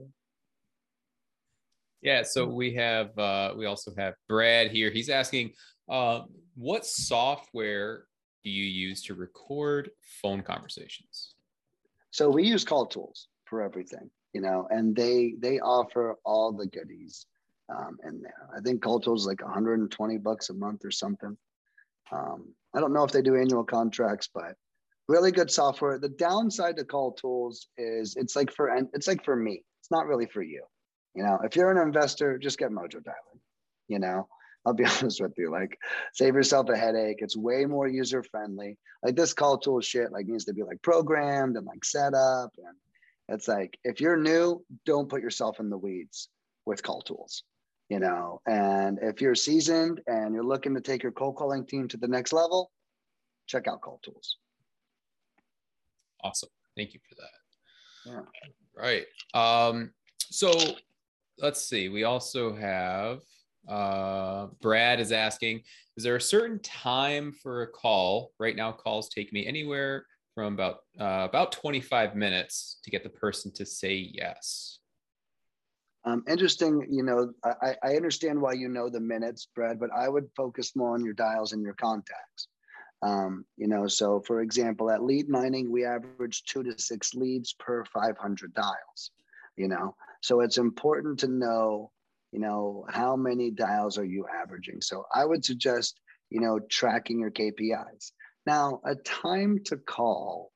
yeah 2.00 2.22
so 2.22 2.46
we 2.46 2.72
have 2.74 3.16
uh 3.18 3.52
we 3.54 3.66
also 3.66 3.92
have 3.98 4.14
brad 4.26 4.70
here. 4.70 4.90
He's 4.90 5.10
asking 5.10 5.52
uh, 5.88 6.22
what 6.54 6.86
software 6.86 8.04
do 8.44 8.50
you 8.50 8.64
use 8.64 9.02
to 9.04 9.14
record 9.14 9.90
phone 10.00 10.42
conversations? 10.42 11.34
So 12.10 12.30
we 12.30 12.44
use 12.44 12.64
CallTools 12.64 13.26
for 13.44 13.62
everything, 13.62 14.10
you 14.32 14.40
know, 14.40 14.66
and 14.70 14.94
they 14.94 15.34
they 15.38 15.60
offer 15.60 16.16
all 16.24 16.52
the 16.52 16.66
goodies 16.66 17.26
um, 17.68 17.98
in 18.06 18.20
there. 18.20 18.48
I 18.56 18.60
think 18.60 18.82
CallTools 18.82 19.18
is 19.18 19.26
like 19.26 19.42
120 19.42 20.18
bucks 20.18 20.50
a 20.50 20.54
month 20.54 20.84
or 20.84 20.90
something. 20.90 21.36
Um, 22.10 22.54
I 22.74 22.80
don't 22.80 22.92
know 22.92 23.04
if 23.04 23.12
they 23.12 23.22
do 23.22 23.36
annual 23.36 23.64
contracts, 23.64 24.28
but 24.32 24.56
really 25.08 25.32
good 25.32 25.50
software. 25.50 25.98
The 25.98 26.08
downside 26.08 26.76
to 26.76 26.84
CallTools 26.84 27.66
is 27.76 28.16
it's 28.16 28.36
like 28.36 28.52
for 28.52 28.74
it's 28.92 29.06
like 29.06 29.24
for 29.24 29.36
me. 29.36 29.62
It's 29.80 29.90
not 29.90 30.06
really 30.06 30.26
for 30.26 30.42
you. 30.42 30.64
You 31.14 31.22
know, 31.22 31.38
if 31.44 31.56
you're 31.56 31.70
an 31.70 31.86
investor, 31.86 32.38
just 32.38 32.58
get 32.58 32.70
Mojo 32.70 33.02
Dialing. 33.02 33.40
You 33.88 33.98
know, 33.98 34.28
I'll 34.64 34.74
be 34.74 34.84
honest 35.00 35.20
with 35.20 35.34
you. 35.36 35.50
Like, 35.50 35.78
save 36.12 36.34
yourself 36.34 36.68
a 36.68 36.76
headache. 36.76 37.18
It's 37.18 37.36
way 37.36 37.64
more 37.64 37.88
user 37.88 38.22
friendly. 38.22 38.78
Like 39.02 39.16
this 39.16 39.34
call 39.34 39.58
tool 39.58 39.80
shit 39.80 40.12
like 40.12 40.26
needs 40.26 40.44
to 40.46 40.54
be 40.54 40.62
like 40.62 40.80
programmed 40.82 41.56
and 41.56 41.66
like 41.66 41.84
set 41.84 42.14
up. 42.14 42.52
And 42.58 42.76
it's 43.28 43.48
like 43.48 43.78
if 43.84 44.00
you're 44.00 44.16
new, 44.16 44.64
don't 44.86 45.08
put 45.08 45.22
yourself 45.22 45.60
in 45.60 45.70
the 45.70 45.78
weeds 45.78 46.28
with 46.66 46.82
CallTools. 46.82 47.42
You 47.88 47.98
know, 47.98 48.40
and 48.46 48.98
if 49.02 49.20
you're 49.20 49.34
seasoned 49.34 50.00
and 50.06 50.34
you're 50.34 50.44
looking 50.44 50.74
to 50.74 50.80
take 50.80 51.02
your 51.02 51.12
cold 51.12 51.36
calling 51.36 51.66
team 51.66 51.88
to 51.88 51.98
the 51.98 52.08
next 52.08 52.32
level, 52.32 52.70
check 53.46 53.68
out 53.68 53.82
CallTools. 53.82 54.36
Awesome. 56.24 56.48
Thank 56.74 56.94
you 56.94 57.00
for 57.06 57.16
that. 57.16 57.30
Yeah. 58.06 58.22
Right. 58.74 59.04
Um, 59.34 59.92
so 60.18 60.52
let's 61.38 61.66
see. 61.66 61.90
We 61.90 62.04
also 62.04 62.54
have 62.54 63.20
uh, 63.68 64.46
Brad 64.60 65.00
is 65.00 65.12
asking, 65.12 65.62
is 65.96 66.04
there 66.04 66.16
a 66.16 66.20
certain 66.20 66.58
time 66.60 67.32
for 67.32 67.62
a 67.62 67.68
call? 67.68 68.32
Right 68.38 68.56
now, 68.56 68.72
calls 68.72 69.08
take 69.08 69.32
me 69.32 69.46
anywhere 69.46 70.06
from 70.34 70.54
about 70.54 70.78
uh, 70.98 71.26
about 71.28 71.52
25 71.52 72.16
minutes 72.16 72.80
to 72.84 72.90
get 72.90 73.02
the 73.02 73.10
person 73.10 73.52
to 73.52 73.66
say 73.66 73.94
yes. 73.94 74.78
Um, 76.04 76.24
interesting. 76.28 76.86
You 76.90 77.04
know, 77.04 77.32
I, 77.44 77.76
I 77.82 77.96
understand 77.96 78.40
why 78.40 78.54
you 78.54 78.68
know 78.68 78.88
the 78.88 79.00
minutes, 79.00 79.46
Brad, 79.54 79.78
but 79.78 79.90
I 79.96 80.08
would 80.08 80.28
focus 80.36 80.74
more 80.74 80.94
on 80.94 81.04
your 81.04 81.14
dials 81.14 81.52
and 81.52 81.62
your 81.62 81.74
contacts. 81.74 82.48
Um, 83.02 83.44
you 83.56 83.68
know, 83.68 83.86
so 83.86 84.20
for 84.20 84.40
example, 84.40 84.90
at 84.90 85.02
lead 85.02 85.28
mining, 85.28 85.70
we 85.70 85.84
average 85.84 86.44
two 86.44 86.62
to 86.62 86.78
six 86.78 87.14
leads 87.14 87.52
per 87.54 87.84
500 87.84 88.54
dials. 88.54 89.10
You 89.56 89.68
know, 89.68 89.94
so 90.22 90.40
it's 90.40 90.58
important 90.58 91.18
to 91.20 91.28
know, 91.28 91.90
you 92.32 92.40
know, 92.40 92.86
how 92.88 93.14
many 93.16 93.50
dials 93.50 93.98
are 93.98 94.04
you 94.04 94.26
averaging. 94.26 94.80
So 94.80 95.04
I 95.14 95.24
would 95.24 95.44
suggest, 95.44 96.00
you 96.30 96.40
know, 96.40 96.58
tracking 96.70 97.20
your 97.20 97.30
KPIs. 97.30 98.12
Now, 98.46 98.80
a 98.84 98.96
time 98.96 99.60
to 99.66 99.76
call 99.76 100.52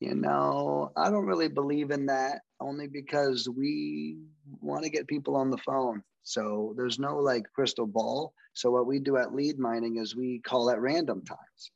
you 0.00 0.14
know, 0.14 0.92
I 0.96 1.10
don't 1.10 1.26
really 1.26 1.48
believe 1.48 1.90
in 1.90 2.06
that 2.06 2.42
only 2.60 2.86
because 2.86 3.48
we 3.48 4.18
want 4.60 4.84
to 4.84 4.90
get 4.90 5.08
people 5.08 5.34
on 5.36 5.50
the 5.50 5.58
phone. 5.58 6.02
So 6.22 6.74
there's 6.76 6.98
no 6.98 7.16
like 7.16 7.52
crystal 7.52 7.86
ball. 7.86 8.32
So 8.52 8.70
what 8.70 8.86
we 8.86 9.00
do 9.00 9.16
at 9.16 9.34
lead 9.34 9.58
mining 9.58 9.96
is 9.96 10.14
we 10.14 10.40
call 10.40 10.70
at 10.70 10.80
random 10.80 11.24
times. 11.24 11.70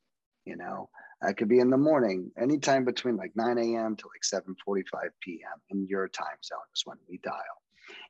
You 0.45 0.57
know, 0.57 0.89
I 1.23 1.33
could 1.33 1.49
be 1.49 1.59
in 1.59 1.71
the 1.71 1.77
morning, 1.77 2.31
anytime 2.41 2.85
between 2.85 3.17
like 3.17 3.33
9 3.35 3.59
a.m. 3.59 3.97
to 3.97 4.09
like 4.09 4.45
7:45 4.45 4.85
p.m. 5.21 5.61
in 5.71 5.87
your 5.89 6.09
time 6.09 6.27
zone 6.45 6.59
is 6.75 6.83
when 6.85 6.99
we 7.09 7.19
dial. 7.19 7.63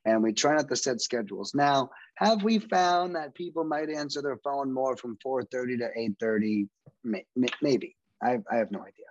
And 0.04 0.22
we 0.22 0.32
try 0.32 0.56
not 0.56 0.68
to 0.68 0.76
set 0.76 1.00
schedules. 1.00 1.54
Now, 1.54 1.90
have 2.16 2.42
we 2.42 2.58
found 2.58 3.14
that 3.14 3.34
people 3.34 3.64
might 3.64 3.88
answer 3.88 4.20
their 4.20 4.38
phone 4.38 4.72
more 4.72 4.96
from 4.96 5.16
4:30 5.24 5.78
to 5.78 5.90
8:30? 5.96 6.68
Maybe. 7.60 7.96
I, 8.22 8.38
I 8.50 8.56
have 8.56 8.70
no 8.70 8.80
idea. 8.80 9.06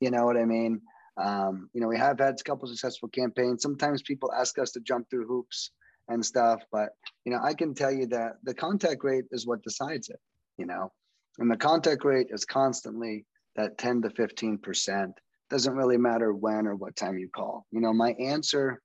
You 0.00 0.10
know 0.10 0.24
what 0.24 0.36
I 0.36 0.44
mean? 0.44 0.80
Um, 1.16 1.68
you 1.72 1.80
know, 1.80 1.88
we 1.88 1.98
have 1.98 2.18
had 2.18 2.40
a 2.40 2.44
couple 2.44 2.68
successful 2.68 3.08
campaigns. 3.08 3.62
Sometimes 3.62 4.02
people 4.02 4.32
ask 4.32 4.58
us 4.58 4.72
to 4.72 4.80
jump 4.80 5.10
through 5.10 5.26
hoops 5.26 5.70
and 6.08 6.24
stuff, 6.24 6.62
but 6.72 6.90
you 7.24 7.32
know, 7.32 7.40
I 7.42 7.54
can 7.54 7.74
tell 7.74 7.92
you 7.92 8.06
that 8.06 8.36
the 8.42 8.54
contact 8.54 9.04
rate 9.04 9.24
is 9.30 9.46
what 9.46 9.62
decides 9.62 10.08
it. 10.08 10.20
You 10.58 10.66
know, 10.66 10.92
and 11.38 11.50
the 11.50 11.56
contact 11.56 12.04
rate 12.04 12.28
is 12.30 12.44
constantly 12.44 13.26
that 13.56 13.78
10 13.78 14.02
to 14.02 14.10
15 14.10 14.58
percent. 14.58 15.12
Doesn't 15.50 15.76
really 15.76 15.98
matter 15.98 16.32
when 16.32 16.66
or 16.66 16.74
what 16.74 16.96
time 16.96 17.18
you 17.18 17.28
call. 17.28 17.66
You 17.70 17.80
know, 17.80 17.92
my 17.92 18.12
answer 18.12 18.80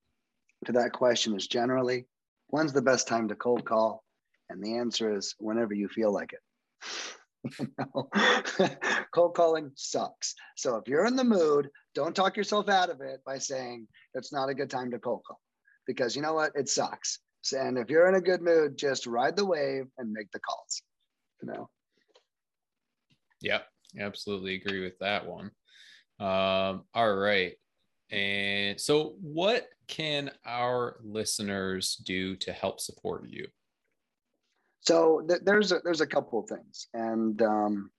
to 0.65 0.71
that 0.73 0.93
question 0.93 1.35
is 1.35 1.47
generally, 1.47 2.05
when's 2.47 2.73
the 2.73 2.81
best 2.81 3.07
time 3.07 3.27
to 3.27 3.35
cold 3.35 3.65
call? 3.65 4.03
And 4.49 4.63
the 4.63 4.77
answer 4.77 5.15
is 5.15 5.35
whenever 5.39 5.73
you 5.73 5.87
feel 5.87 6.11
like 6.13 6.33
it. 6.33 6.41
cold 9.13 9.35
calling 9.35 9.71
sucks. 9.75 10.35
So 10.55 10.75
if 10.77 10.87
you're 10.87 11.05
in 11.05 11.15
the 11.15 11.23
mood, 11.23 11.69
don't 11.95 12.15
talk 12.15 12.35
yourself 12.35 12.69
out 12.69 12.89
of 12.89 13.01
it 13.01 13.21
by 13.25 13.37
saying 13.37 13.87
it's 14.13 14.33
not 14.33 14.49
a 14.49 14.53
good 14.53 14.69
time 14.69 14.91
to 14.91 14.99
cold 14.99 15.21
call 15.27 15.39
because 15.85 16.15
you 16.15 16.21
know 16.21 16.33
what? 16.33 16.51
It 16.55 16.69
sucks. 16.69 17.19
And 17.53 17.77
if 17.77 17.89
you're 17.89 18.09
in 18.09 18.15
a 18.15 18.21
good 18.21 18.41
mood, 18.41 18.77
just 18.77 19.07
ride 19.07 19.37
the 19.37 19.45
wave 19.45 19.85
and 19.97 20.11
make 20.11 20.31
the 20.31 20.39
calls. 20.39 20.81
You 21.41 21.51
know? 21.51 21.69
Yep. 23.41 23.65
Absolutely 23.99 24.55
agree 24.55 24.83
with 24.83 24.97
that 24.99 25.25
one. 25.25 25.51
Um, 26.19 26.83
all 26.93 27.15
right. 27.15 27.53
And 28.11 28.79
so, 28.79 29.15
what 29.21 29.67
can 29.87 30.31
our 30.45 30.97
listeners 31.03 31.95
do 31.95 32.35
to 32.37 32.51
help 32.51 32.79
support 32.79 33.25
you? 33.27 33.47
So 34.81 35.21
th- 35.27 35.41
there's 35.43 35.71
a, 35.71 35.79
there's 35.83 36.01
a 36.01 36.07
couple 36.07 36.39
of 36.39 36.49
things, 36.49 36.87
and 36.93 37.41
um, 37.41 37.91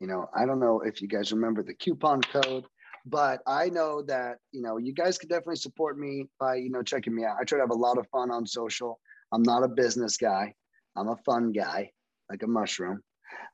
you 0.00 0.06
know 0.06 0.28
I 0.34 0.46
don't 0.46 0.60
know 0.60 0.80
if 0.80 1.00
you 1.00 1.08
guys 1.08 1.32
remember 1.32 1.62
the 1.62 1.74
coupon 1.74 2.22
code, 2.22 2.64
but 3.06 3.40
I 3.46 3.68
know 3.68 4.02
that 4.02 4.38
you 4.50 4.62
know 4.62 4.78
you 4.78 4.92
guys 4.92 5.18
could 5.18 5.28
definitely 5.28 5.56
support 5.56 5.98
me 5.98 6.28
by 6.40 6.56
you 6.56 6.70
know 6.70 6.82
checking 6.82 7.14
me 7.14 7.24
out. 7.24 7.36
I 7.40 7.44
try 7.44 7.58
to 7.58 7.62
have 7.62 7.70
a 7.70 7.74
lot 7.74 7.98
of 7.98 8.08
fun 8.08 8.30
on 8.30 8.46
social. 8.46 8.98
I'm 9.32 9.42
not 9.42 9.64
a 9.64 9.68
business 9.68 10.16
guy. 10.16 10.54
I'm 10.96 11.08
a 11.08 11.16
fun 11.24 11.52
guy, 11.52 11.90
like 12.30 12.42
a 12.42 12.46
mushroom. 12.46 13.00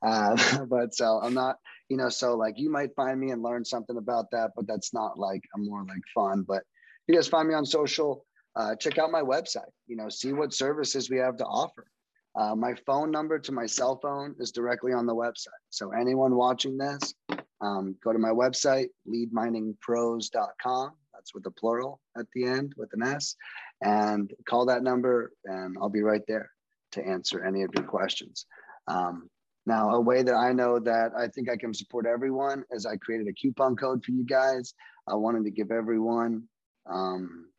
Uh, 0.01 0.65
but 0.69 0.93
so 0.93 1.19
I'm 1.21 1.33
not, 1.33 1.57
you 1.89 1.97
know, 1.97 2.09
so 2.09 2.35
like 2.35 2.55
you 2.57 2.69
might 2.69 2.95
find 2.95 3.19
me 3.19 3.31
and 3.31 3.41
learn 3.41 3.65
something 3.65 3.97
about 3.97 4.31
that, 4.31 4.51
but 4.55 4.67
that's 4.67 4.93
not 4.93 5.17
like 5.17 5.41
I'm 5.55 5.65
more 5.65 5.83
like 5.87 6.03
fun. 6.13 6.43
But 6.47 6.63
you 7.09 7.15
guys 7.15 7.27
find 7.27 7.47
me 7.47 7.55
on 7.55 7.65
social. 7.65 8.25
Uh, 8.55 8.75
check 8.75 8.99
out 8.99 9.11
my 9.11 9.21
website. 9.21 9.71
You 9.87 9.95
know, 9.95 10.09
see 10.09 10.31
what 10.31 10.53
services 10.53 11.09
we 11.09 11.17
have 11.17 11.37
to 11.37 11.45
offer. 11.45 11.87
Uh, 12.35 12.55
my 12.55 12.75
phone 12.85 13.09
number 13.09 13.39
to 13.39 13.51
my 13.51 13.65
cell 13.65 13.99
phone 13.99 14.35
is 14.39 14.51
directly 14.51 14.93
on 14.93 15.07
the 15.07 15.15
website. 15.15 15.47
So 15.71 15.91
anyone 15.91 16.35
watching 16.35 16.77
this, 16.77 17.15
um, 17.61 17.95
go 18.03 18.13
to 18.13 18.19
my 18.19 18.29
website, 18.29 18.89
leadminingpros.com. 19.07 20.91
That's 21.13 21.33
with 21.33 21.47
a 21.47 21.51
plural 21.51 21.99
at 22.17 22.27
the 22.35 22.45
end 22.45 22.73
with 22.77 22.91
an 22.93 23.03
S, 23.03 23.35
and 23.83 24.31
call 24.47 24.67
that 24.67 24.83
number, 24.83 25.33
and 25.45 25.75
I'll 25.81 25.89
be 25.89 26.03
right 26.03 26.21
there 26.27 26.49
to 26.91 27.05
answer 27.05 27.43
any 27.43 27.63
of 27.63 27.71
your 27.75 27.83
questions. 27.85 28.45
Um, 28.87 29.29
now, 29.65 29.89
a 29.89 29.99
way 29.99 30.23
that 30.23 30.35
I 30.35 30.53
know 30.53 30.79
that 30.79 31.11
I 31.17 31.27
think 31.27 31.49
I 31.49 31.57
can 31.57 31.73
support 31.73 32.05
everyone 32.05 32.63
is 32.71 32.85
I 32.85 32.97
created 32.97 33.27
a 33.27 33.33
coupon 33.33 33.75
code 33.75 34.05
for 34.05 34.11
you 34.11 34.25
guys. 34.25 34.73
I 35.07 35.15
wanted 35.15 35.43
to 35.43 35.51
give 35.51 35.71
everyone 35.71 36.47
um, 36.89 37.49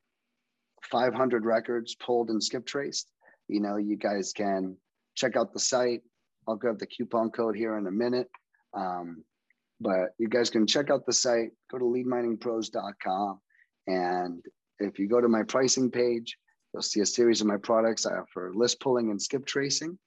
500 0.90 1.44
records 1.44 1.94
pulled 1.94 2.30
and 2.30 2.42
skip 2.42 2.66
traced 2.66 3.10
you 3.50 3.60
know, 3.60 3.76
you 3.76 3.96
guys 3.96 4.32
can 4.32 4.76
check 5.16 5.36
out 5.36 5.52
the 5.52 5.58
site. 5.58 6.02
I'll 6.46 6.56
grab 6.56 6.78
the 6.78 6.86
coupon 6.86 7.30
code 7.30 7.56
here 7.56 7.76
in 7.76 7.86
a 7.86 7.90
minute. 7.90 8.28
Um, 8.74 9.24
but 9.80 10.10
you 10.18 10.28
guys 10.28 10.50
can 10.50 10.66
check 10.66 10.90
out 10.90 11.04
the 11.04 11.12
site, 11.12 11.50
go 11.70 11.78
to 11.78 11.84
leadminingpros.com. 11.84 13.40
And 13.88 14.44
if 14.78 14.98
you 14.98 15.08
go 15.08 15.20
to 15.20 15.28
my 15.28 15.42
pricing 15.42 15.90
page, 15.90 16.36
you'll 16.72 16.82
see 16.82 17.00
a 17.00 17.06
series 17.06 17.40
of 17.40 17.48
my 17.48 17.56
products. 17.56 18.06
I 18.06 18.12
offer 18.12 18.52
list 18.54 18.80
pulling 18.80 19.10
and 19.10 19.20
skip 19.20 19.46
tracing. 19.46 19.98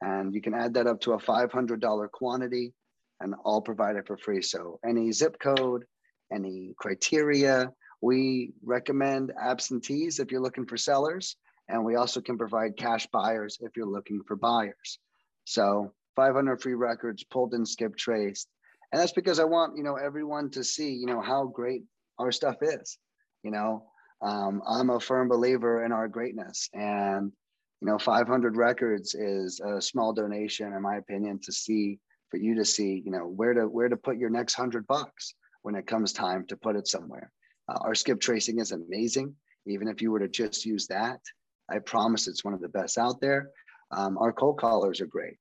And 0.00 0.34
you 0.34 0.40
can 0.40 0.54
add 0.54 0.74
that 0.74 0.86
up 0.86 1.00
to 1.02 1.12
a 1.12 1.18
$500 1.18 2.10
quantity 2.10 2.72
and 3.20 3.34
I'll 3.44 3.60
provide 3.60 3.96
it 3.96 4.06
for 4.06 4.16
free. 4.16 4.42
So 4.42 4.80
any 4.84 5.12
zip 5.12 5.38
code, 5.38 5.84
any 6.32 6.74
criteria, 6.78 7.70
we 8.00 8.52
recommend 8.64 9.32
absentees 9.40 10.18
if 10.18 10.32
you're 10.32 10.40
looking 10.40 10.66
for 10.66 10.76
sellers. 10.76 11.36
And 11.68 11.84
we 11.84 11.94
also 11.94 12.20
can 12.20 12.36
provide 12.36 12.76
cash 12.76 13.06
buyers 13.12 13.58
if 13.60 13.76
you're 13.76 13.86
looking 13.86 14.22
for 14.26 14.36
buyers. 14.36 14.98
So 15.44 15.92
500 16.16 16.60
free 16.60 16.74
records 16.74 17.22
pulled 17.24 17.54
and 17.54 17.68
skip 17.68 17.96
traced. 17.96 18.48
And 18.92 19.00
that's 19.00 19.12
because 19.12 19.38
I 19.38 19.44
want, 19.44 19.76
you 19.76 19.84
know, 19.84 19.96
everyone 19.96 20.50
to 20.50 20.64
see, 20.64 20.92
you 20.92 21.06
know, 21.06 21.20
how 21.20 21.46
great 21.46 21.82
our 22.18 22.32
stuff 22.32 22.56
is. 22.60 22.98
You 23.44 23.52
know, 23.52 23.84
um, 24.20 24.62
I'm 24.68 24.90
a 24.90 25.00
firm 25.00 25.28
believer 25.28 25.84
in 25.84 25.92
our 25.92 26.08
greatness 26.08 26.68
and, 26.74 27.32
you 27.80 27.86
know, 27.88 27.98
500 27.98 28.56
records 28.56 29.14
is 29.14 29.60
a 29.60 29.80
small 29.80 30.12
donation, 30.12 30.72
in 30.72 30.82
my 30.82 30.96
opinion, 30.96 31.40
to 31.44 31.52
see, 31.52 31.98
for 32.30 32.36
you 32.36 32.56
to 32.56 32.64
see, 32.64 33.02
you 33.04 33.10
know, 33.10 33.26
where 33.26 33.54
to, 33.54 33.62
where 33.62 33.88
to 33.88 33.96
put 33.96 34.18
your 34.18 34.28
next 34.28 34.54
hundred 34.54 34.86
bucks 34.86 35.34
when 35.62 35.74
it 35.74 35.86
comes 35.86 36.12
time 36.12 36.44
to 36.48 36.56
put 36.56 36.76
it 36.76 36.86
somewhere. 36.86 37.30
Uh, 37.70 37.78
our 37.82 37.94
skip 37.94 38.20
tracing 38.20 38.58
is 38.58 38.72
amazing. 38.72 39.34
Even 39.66 39.88
if 39.88 40.02
you 40.02 40.10
were 40.10 40.18
to 40.18 40.28
just 40.28 40.64
use 40.64 40.86
that, 40.88 41.20
I 41.68 41.78
promise 41.78 42.26
it's 42.26 42.44
one 42.44 42.54
of 42.54 42.60
the 42.60 42.68
best 42.68 42.98
out 42.98 43.20
there. 43.20 43.50
Um, 43.92 44.18
our 44.18 44.32
cold 44.32 44.58
callers 44.58 45.00
are 45.00 45.06
great, 45.06 45.36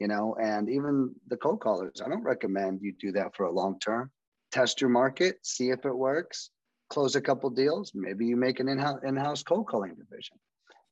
you 0.00 0.08
know, 0.08 0.36
and 0.40 0.68
even 0.68 1.14
the 1.28 1.36
cold 1.36 1.60
callers, 1.60 2.00
I 2.04 2.08
don't 2.08 2.22
recommend 2.22 2.80
you 2.82 2.94
do 2.98 3.12
that 3.12 3.36
for 3.36 3.46
a 3.46 3.52
long 3.52 3.78
term. 3.80 4.10
Test 4.50 4.80
your 4.80 4.90
market, 4.90 5.38
see 5.42 5.70
if 5.70 5.84
it 5.84 5.94
works, 5.94 6.50
close 6.90 7.16
a 7.16 7.20
couple 7.20 7.50
deals. 7.50 7.92
Maybe 7.94 8.26
you 8.26 8.36
make 8.36 8.60
an 8.60 8.68
in-house, 8.68 9.00
in-house 9.04 9.42
cold 9.42 9.68
calling 9.68 9.94
division, 9.94 10.38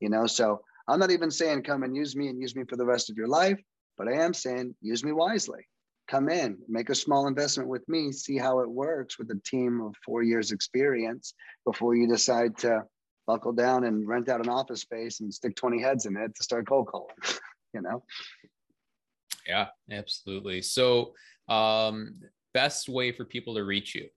you 0.00 0.10
know. 0.10 0.26
So 0.26 0.60
I'm 0.88 1.00
not 1.00 1.10
even 1.10 1.30
saying 1.30 1.62
come 1.62 1.82
and 1.82 1.96
use 1.96 2.14
me 2.14 2.28
and 2.28 2.40
use 2.40 2.54
me 2.54 2.64
for 2.68 2.76
the 2.76 2.84
rest 2.84 3.08
of 3.08 3.16
your 3.16 3.28
life, 3.28 3.58
but 3.96 4.08
I 4.08 4.12
am 4.24 4.34
saying 4.34 4.74
use 4.82 5.02
me 5.02 5.12
wisely. 5.12 5.66
Come 6.08 6.28
in, 6.28 6.58
make 6.68 6.88
a 6.88 6.94
small 6.94 7.26
investment 7.26 7.68
with 7.68 7.88
me, 7.88 8.12
see 8.12 8.36
how 8.36 8.60
it 8.60 8.70
works 8.70 9.18
with 9.18 9.30
a 9.30 9.40
team 9.44 9.80
of 9.80 9.94
four 10.04 10.22
years 10.22 10.52
experience 10.52 11.34
before 11.64 11.96
you 11.96 12.06
decide 12.06 12.56
to 12.58 12.84
buckle 13.26 13.52
down 13.52 13.84
and 13.84 14.06
rent 14.06 14.28
out 14.28 14.40
an 14.40 14.48
office 14.48 14.82
space 14.82 15.20
and 15.20 15.34
stick 15.34 15.56
20 15.56 15.82
heads 15.82 16.06
in 16.06 16.16
it 16.16 16.34
to 16.36 16.44
start 16.44 16.68
cold 16.68 16.86
calling, 16.86 17.14
you 17.74 17.82
know? 17.82 18.04
Yeah, 19.48 19.66
absolutely. 19.90 20.62
So, 20.62 21.14
um, 21.48 22.14
best 22.54 22.88
way 22.88 23.12
for 23.12 23.24
people 23.24 23.54
to 23.54 23.64
reach 23.64 23.94
you? 23.94 24.08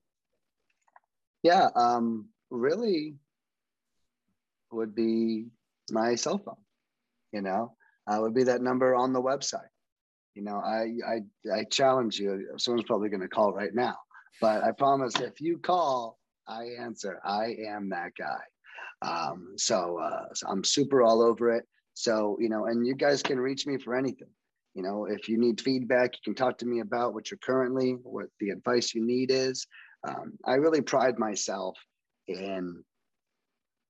Yeah, 1.43 1.69
um, 1.75 2.29
really 2.49 3.15
would 4.71 4.93
be 4.93 5.47
my 5.91 6.15
cell 6.15 6.37
phone, 6.37 6.55
you 7.31 7.41
know, 7.41 7.75
uh, 8.07 8.19
would 8.21 8.33
be 8.33 8.43
that 8.43 8.61
number 8.61 8.95
on 8.95 9.13
the 9.13 9.21
website. 9.21 9.69
You 10.36 10.43
know, 10.43 10.57
I, 10.57 10.93
I, 11.07 11.53
I 11.53 11.63
challenge 11.65 12.19
you, 12.19 12.47
someone's 12.57 12.88
probably 12.88 13.09
going 13.09 13.21
to 13.21 13.27
call 13.27 13.51
right 13.51 13.73
now, 13.73 13.97
but 14.39 14.63
I 14.63 14.71
promise 14.71 15.19
if 15.19 15.41
you 15.41 15.57
call, 15.57 16.17
I 16.47 16.65
answer. 16.80 17.19
I 17.23 17.55
am 17.67 17.89
that 17.89 18.11
guy. 18.17 18.39
Um, 19.01 19.53
so, 19.57 19.99
uh, 19.99 20.34
so 20.34 20.47
I'm 20.47 20.63
super 20.63 21.01
all 21.03 21.21
over 21.21 21.51
it. 21.51 21.65
So, 21.93 22.38
you 22.39 22.49
know, 22.49 22.65
and 22.65 22.86
you 22.86 22.95
guys 22.95 23.21
can 23.21 23.39
reach 23.39 23.65
me 23.65 23.77
for 23.77 23.95
anything. 23.95 24.30
You 24.75 24.84
know, 24.84 25.05
if 25.05 25.27
you 25.27 25.38
need 25.38 25.59
feedback, 25.59 26.11
you 26.13 26.19
can 26.23 26.36
talk 26.36 26.57
to 26.59 26.65
me 26.65 26.80
about 26.80 27.13
what 27.13 27.30
you're 27.30 27.39
currently, 27.39 27.97
what 28.03 28.27
the 28.39 28.49
advice 28.49 28.93
you 28.93 29.05
need 29.05 29.32
is. 29.32 29.67
Um, 30.07 30.34
I 30.45 30.53
really 30.53 30.82
pride 30.82 31.19
myself 31.19 31.77
in 32.27 32.84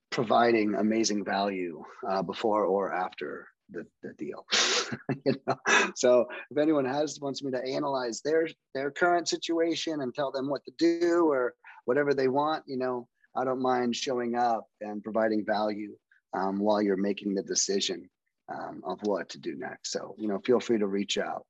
providing 0.10 0.76
amazing 0.76 1.24
value 1.24 1.84
uh, 2.10 2.24
before 2.24 2.66
or 2.66 2.94
after 2.94 3.48
the, 3.72 3.86
the 4.04 4.14
deal. 4.14 4.46
you 5.26 5.34
know? 5.48 5.56
So 5.96 6.28
if 6.50 6.58
anyone 6.58 6.86
has 6.86 7.20
wants 7.22 7.44
me 7.44 7.52
to 7.52 7.64
analyze 7.64 8.22
their 8.22 8.48
their 8.74 8.92
current 8.92 9.28
situation 9.28 10.02
and 10.02 10.14
tell 10.14 10.32
them 10.32 10.50
what 10.50 10.64
to 10.66 10.72
do 10.78 11.28
or 11.30 11.54
whatever 11.86 12.14
they 12.14 12.28
want, 12.28 12.64
you 12.68 12.78
know, 12.78 13.08
I 13.36 13.46
don't 13.46 13.62
mind 13.62 13.96
showing 13.96 14.36
up 14.36 14.66
and 14.82 15.04
providing 15.04 15.46
value 15.46 15.96
um, 16.34 16.60
while 16.60 16.82
you're 16.82 16.98
making 16.98 17.36
the 17.36 17.44
decision 17.44 18.10
um, 18.54 18.82
of 18.86 19.00
what 19.04 19.30
to 19.30 19.40
do 19.40 19.56
next. 19.56 19.92
So 19.92 20.16
you 20.18 20.28
know, 20.28 20.40
feel 20.40 20.60
free 20.60 20.80
to 20.80 20.88
reach 20.88 21.18
out. 21.18 21.46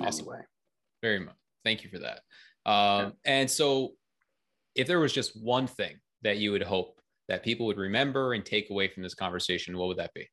awesome. 0.00 0.26
Way. 0.26 0.40
Very 1.02 1.20
much. 1.20 1.34
Thank 1.64 1.84
you 1.84 1.90
for 1.90 1.98
that. 1.98 2.20
Um, 2.64 2.72
yeah. 2.74 3.10
And 3.24 3.50
so, 3.50 3.92
if 4.74 4.86
there 4.86 5.00
was 5.00 5.12
just 5.12 5.40
one 5.40 5.66
thing 5.66 5.96
that 6.22 6.38
you 6.38 6.52
would 6.52 6.62
hope 6.62 7.00
that 7.28 7.42
people 7.42 7.66
would 7.66 7.78
remember 7.78 8.34
and 8.34 8.44
take 8.44 8.70
away 8.70 8.88
from 8.88 9.02
this 9.02 9.14
conversation, 9.14 9.76
what 9.76 9.88
would 9.88 9.98
that 9.98 10.14
be? 10.14 10.28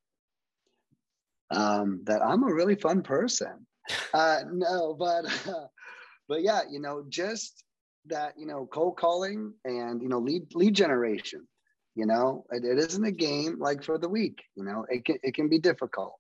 Um, 1.51 2.01
that 2.05 2.21
I'm 2.21 2.43
a 2.43 2.53
really 2.53 2.75
fun 2.75 3.01
person. 3.01 3.65
Uh, 4.13 4.41
no, 4.51 4.93
but 4.93 5.25
uh, 5.47 5.65
but 6.27 6.41
yeah, 6.41 6.61
you 6.69 6.79
know, 6.79 7.03
just 7.09 7.63
that 8.07 8.33
you 8.37 8.45
know, 8.45 8.67
cold 8.71 8.97
calling 8.97 9.53
and 9.65 10.01
you 10.01 10.09
know, 10.09 10.19
lead 10.19 10.53
lead 10.53 10.73
generation. 10.73 11.47
You 11.95 12.05
know, 12.05 12.45
it, 12.51 12.63
it 12.63 12.77
isn't 12.77 13.03
a 13.03 13.11
game 13.11 13.57
like 13.59 13.83
for 13.83 13.97
the 13.97 14.09
week. 14.09 14.41
You 14.55 14.63
know, 14.63 14.85
it 14.89 15.05
can 15.05 15.17
it 15.23 15.33
can 15.33 15.49
be 15.49 15.59
difficult. 15.59 16.19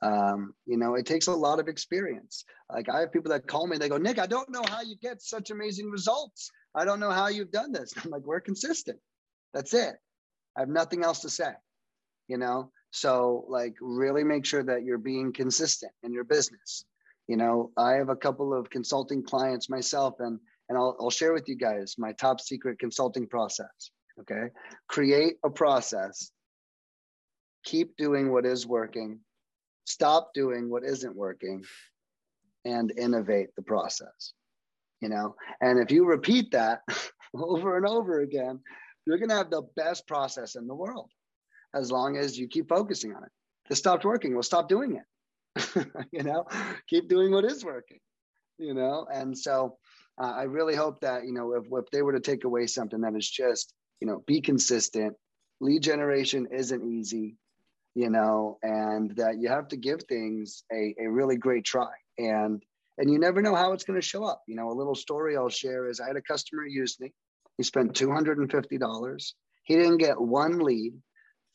Um, 0.00 0.54
you 0.64 0.76
know, 0.76 0.94
it 0.94 1.06
takes 1.06 1.26
a 1.26 1.32
lot 1.32 1.58
of 1.58 1.66
experience. 1.66 2.44
Like 2.72 2.88
I 2.88 3.00
have 3.00 3.12
people 3.12 3.32
that 3.32 3.48
call 3.48 3.66
me, 3.66 3.78
they 3.78 3.88
go, 3.88 3.96
Nick, 3.96 4.20
I 4.20 4.26
don't 4.26 4.50
know 4.50 4.62
how 4.68 4.80
you 4.80 4.94
get 5.02 5.20
such 5.20 5.50
amazing 5.50 5.90
results. 5.90 6.50
I 6.74 6.84
don't 6.84 7.00
know 7.00 7.10
how 7.10 7.28
you've 7.28 7.50
done 7.50 7.72
this. 7.72 7.92
I'm 8.04 8.10
like, 8.10 8.22
we're 8.22 8.40
consistent. 8.40 8.98
That's 9.54 9.74
it. 9.74 9.94
I 10.56 10.60
have 10.60 10.68
nothing 10.68 11.02
else 11.02 11.20
to 11.20 11.30
say. 11.30 11.50
You 12.28 12.38
know, 12.38 12.70
so, 12.90 13.44
like, 13.48 13.74
really 13.80 14.24
make 14.24 14.46
sure 14.46 14.62
that 14.62 14.82
you're 14.84 14.98
being 14.98 15.32
consistent 15.32 15.92
in 16.02 16.12
your 16.12 16.24
business. 16.24 16.84
You 17.26 17.36
know, 17.36 17.70
I 17.76 17.92
have 17.92 18.08
a 18.08 18.16
couple 18.16 18.54
of 18.54 18.70
consulting 18.70 19.22
clients 19.22 19.68
myself, 19.68 20.14
and 20.20 20.38
and 20.68 20.76
I'll, 20.76 20.96
I'll 21.00 21.10
share 21.10 21.32
with 21.32 21.48
you 21.48 21.56
guys 21.56 21.96
my 21.98 22.12
top 22.12 22.40
secret 22.40 22.78
consulting 22.78 23.26
process. 23.26 23.90
Okay, 24.20 24.48
create 24.88 25.36
a 25.44 25.50
process. 25.50 26.30
Keep 27.64 27.96
doing 27.96 28.32
what 28.32 28.46
is 28.46 28.66
working. 28.66 29.20
Stop 29.84 30.32
doing 30.34 30.70
what 30.70 30.84
isn't 30.84 31.14
working, 31.14 31.64
and 32.64 32.92
innovate 32.96 33.54
the 33.56 33.62
process. 33.62 34.32
You 35.00 35.10
know, 35.10 35.36
and 35.60 35.78
if 35.78 35.90
you 35.90 36.06
repeat 36.06 36.52
that 36.52 36.80
over 37.34 37.76
and 37.76 37.86
over 37.86 38.20
again, 38.20 38.60
you're 39.06 39.18
going 39.18 39.28
to 39.28 39.36
have 39.36 39.50
the 39.50 39.68
best 39.76 40.06
process 40.08 40.56
in 40.56 40.66
the 40.66 40.74
world 40.74 41.10
as 41.74 41.90
long 41.90 42.16
as 42.16 42.38
you 42.38 42.48
keep 42.48 42.68
focusing 42.68 43.14
on 43.14 43.24
it. 43.24 43.30
If 43.66 43.72
it 43.72 43.76
stopped 43.76 44.04
working, 44.04 44.34
well, 44.34 44.42
stop 44.42 44.68
doing 44.68 44.96
it. 44.96 45.86
you 46.12 46.22
know, 46.22 46.46
keep 46.88 47.08
doing 47.08 47.32
what 47.32 47.44
is 47.44 47.64
working. 47.64 47.98
You 48.58 48.74
know, 48.74 49.06
and 49.12 49.36
so 49.36 49.76
uh, 50.20 50.32
I 50.36 50.42
really 50.44 50.74
hope 50.74 51.00
that 51.00 51.24
you 51.24 51.32
know 51.32 51.54
if, 51.54 51.64
if 51.70 51.90
they 51.90 52.02
were 52.02 52.12
to 52.12 52.20
take 52.20 52.44
away 52.44 52.66
something 52.66 53.02
that 53.02 53.14
is 53.16 53.28
just 53.28 53.72
you 54.00 54.06
know 54.06 54.22
be 54.26 54.40
consistent. 54.40 55.14
Lead 55.60 55.82
generation 55.82 56.46
isn't 56.52 56.84
easy, 56.84 57.36
you 57.94 58.10
know, 58.10 58.58
and 58.62 59.16
that 59.16 59.40
you 59.40 59.48
have 59.48 59.66
to 59.68 59.76
give 59.76 60.04
things 60.04 60.62
a, 60.72 60.94
a 61.00 61.06
really 61.08 61.36
great 61.36 61.64
try. 61.64 61.90
And 62.16 62.62
and 62.98 63.10
you 63.10 63.18
never 63.18 63.40
know 63.42 63.54
how 63.54 63.72
it's 63.72 63.84
going 63.84 64.00
to 64.00 64.06
show 64.06 64.24
up. 64.24 64.42
You 64.46 64.56
know, 64.56 64.70
a 64.70 64.74
little 64.74 64.94
story 64.94 65.36
I'll 65.36 65.48
share 65.48 65.88
is 65.88 66.00
I 66.00 66.08
had 66.08 66.16
a 66.16 66.22
customer 66.22 66.66
use 66.66 66.98
me. 67.00 67.12
He 67.56 67.62
spent 67.62 67.94
$250. 67.94 69.32
He 69.64 69.74
didn't 69.74 69.98
get 69.98 70.20
one 70.20 70.58
lead. 70.58 70.94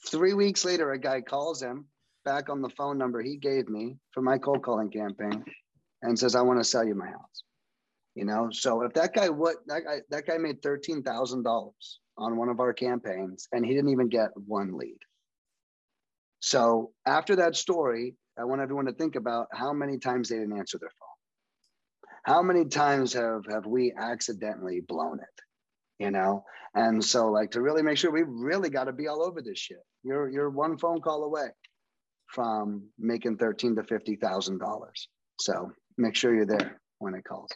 Three 0.10 0.34
weeks 0.34 0.66
later, 0.66 0.92
a 0.92 1.00
guy 1.00 1.22
calls 1.22 1.62
him 1.62 1.86
back 2.26 2.50
on 2.50 2.62
the 2.62 2.70
phone 2.70 2.98
number 2.98 3.22
he 3.22 3.38
gave 3.38 3.70
me 3.70 3.98
for 4.12 4.22
my 4.22 4.38
cold 4.38 4.64
calling 4.64 4.90
campaign 4.90 5.44
and 6.02 6.18
says, 6.18 6.36
I 6.36 6.42
want 6.42 6.60
to 6.60 6.64
sell 6.64 6.84
you 6.84 6.96
my 6.96 7.08
house. 7.08 7.44
You 8.16 8.26
know, 8.26 8.50
so 8.52 8.84
if 8.84 8.94
that 8.94 9.14
guy 9.14 9.30
what 9.30 9.56
that 9.66 9.82
guy 9.86 10.02
that 10.12 10.28
guy 10.28 10.38
made 10.38 10.62
thirteen 10.62 11.02
thousand 11.02 11.44
dollars 11.44 12.00
on 12.16 12.38
one 12.38 12.50
of 12.50 12.60
our 12.60 12.72
campaigns 12.72 13.48
and 13.52 13.66
he 13.66 13.74
didn't 13.74 13.90
even 13.90 14.08
get 14.08 14.30
one 14.36 14.78
lead. 14.78 15.00
So 16.40 16.92
after 17.08 17.38
that 17.38 17.56
story, 17.56 18.16
I 18.38 18.44
want 18.44 18.62
everyone 18.62 18.86
to 18.86 18.94
think 18.94 19.16
about 19.16 19.48
how 19.52 19.74
many 19.74 19.98
times 19.98 20.30
they 20.30 20.36
didn't 20.36 20.58
answer 20.58 20.78
their 20.78 20.92
phone. 20.92 22.34
How 22.36 22.44
many 22.44 22.66
times 22.66 23.14
have 23.14 23.46
have 23.50 23.66
we 23.66 23.94
accidentally 23.98 24.82
blown 24.82 25.20
it? 25.20 25.42
You 26.00 26.12
know? 26.12 26.44
And 26.76 27.04
so 27.04 27.30
like 27.30 27.52
to 27.52 27.62
really 27.62 27.84
make 27.84 27.98
sure 27.98 28.12
we 28.12 28.24
really 28.24 28.70
got 28.70 28.86
to 28.86 28.94
be 28.94 29.08
all 29.08 29.24
over 29.24 29.42
this 29.42 29.60
shit. 29.60 29.84
You're 30.04 30.30
you're 30.30 30.50
one 30.50 30.78
phone 30.78 31.02
call 31.02 31.24
away 31.24 31.48
from 32.28 32.88
making 32.98 33.38
thirteen 33.38 33.76
to 33.76 33.84
fifty 33.84 34.16
thousand 34.16 34.60
dollars. 34.60 35.08
So 35.40 35.72
make 35.98 36.16
sure 36.16 36.34
you're 36.34 36.46
there 36.46 36.82
when 37.00 37.14
it 37.14 37.24
calls. 37.24 37.52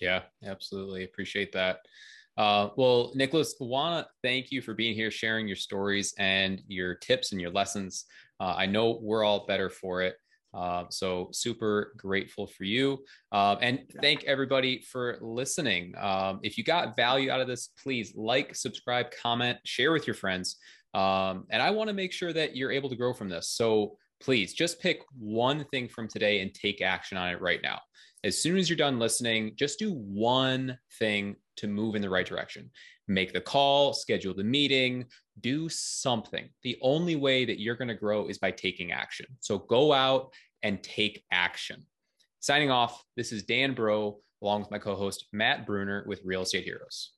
Yeah 0.00 0.22
absolutely. 0.44 1.04
Appreciate 1.04 1.52
that. 1.52 1.80
Uh, 2.36 2.70
well 2.76 3.12
nicholas 3.14 3.54
want 3.60 4.04
to 4.04 4.10
thank 4.22 4.50
you 4.50 4.60
for 4.60 4.74
being 4.74 4.94
here 4.94 5.10
sharing 5.10 5.46
your 5.46 5.56
stories 5.56 6.14
and 6.18 6.62
your 6.66 6.94
tips 6.96 7.32
and 7.32 7.40
your 7.40 7.50
lessons. 7.50 8.06
Uh, 8.40 8.54
i 8.56 8.66
know 8.66 8.98
we're 9.00 9.22
all 9.22 9.46
better 9.46 9.70
for 9.70 10.02
it 10.02 10.16
uh, 10.54 10.84
so 10.90 11.28
super 11.32 11.94
grateful 11.96 12.46
for 12.46 12.64
you. 12.64 13.04
Uh, 13.32 13.56
and 13.60 13.80
thank 14.00 14.24
everybody 14.24 14.80
for 14.80 15.18
listening. 15.20 15.94
Um, 15.98 16.40
if 16.42 16.56
you 16.56 16.64
got 16.64 16.96
value 16.96 17.30
out 17.30 17.40
of 17.40 17.48
this, 17.48 17.70
please 17.82 18.12
like, 18.14 18.54
subscribe, 18.54 19.06
comment, 19.20 19.58
share 19.64 19.92
with 19.92 20.06
your 20.06 20.14
friends. 20.14 20.56
Um, 20.94 21.44
and 21.50 21.60
I 21.60 21.70
want 21.70 21.88
to 21.88 21.94
make 21.94 22.12
sure 22.12 22.32
that 22.32 22.54
you're 22.54 22.70
able 22.70 22.88
to 22.88 22.96
grow 22.96 23.12
from 23.12 23.28
this. 23.28 23.48
So 23.48 23.96
please 24.20 24.54
just 24.54 24.80
pick 24.80 25.02
one 25.18 25.64
thing 25.72 25.88
from 25.88 26.08
today 26.08 26.40
and 26.40 26.54
take 26.54 26.80
action 26.80 27.18
on 27.18 27.30
it 27.30 27.40
right 27.40 27.60
now. 27.62 27.80
As 28.22 28.38
soon 28.38 28.56
as 28.56 28.70
you're 28.70 28.76
done 28.76 28.98
listening, 28.98 29.52
just 29.56 29.78
do 29.78 29.92
one 29.92 30.78
thing 30.98 31.36
to 31.56 31.68
move 31.68 31.94
in 31.94 32.00
the 32.00 32.08
right 32.08 32.26
direction. 32.26 32.70
Make 33.06 33.32
the 33.32 33.40
call, 33.40 33.92
schedule 33.92 34.34
the 34.34 34.44
meeting, 34.44 35.04
do 35.40 35.68
something. 35.68 36.48
The 36.62 36.78
only 36.82 37.16
way 37.16 37.44
that 37.44 37.60
you're 37.60 37.76
going 37.76 37.88
to 37.88 37.94
grow 37.94 38.26
is 38.26 38.38
by 38.38 38.50
taking 38.50 38.92
action. 38.92 39.26
So 39.40 39.58
go 39.58 39.92
out 39.92 40.32
and 40.62 40.82
take 40.82 41.24
action. 41.30 41.84
Signing 42.40 42.70
off, 42.70 43.04
this 43.16 43.32
is 43.32 43.42
Dan 43.42 43.74
Bro, 43.74 44.18
along 44.42 44.60
with 44.60 44.70
my 44.70 44.78
co 44.78 44.94
host, 44.94 45.26
Matt 45.32 45.66
Bruner 45.66 46.04
with 46.06 46.20
Real 46.24 46.42
Estate 46.42 46.64
Heroes. 46.64 47.12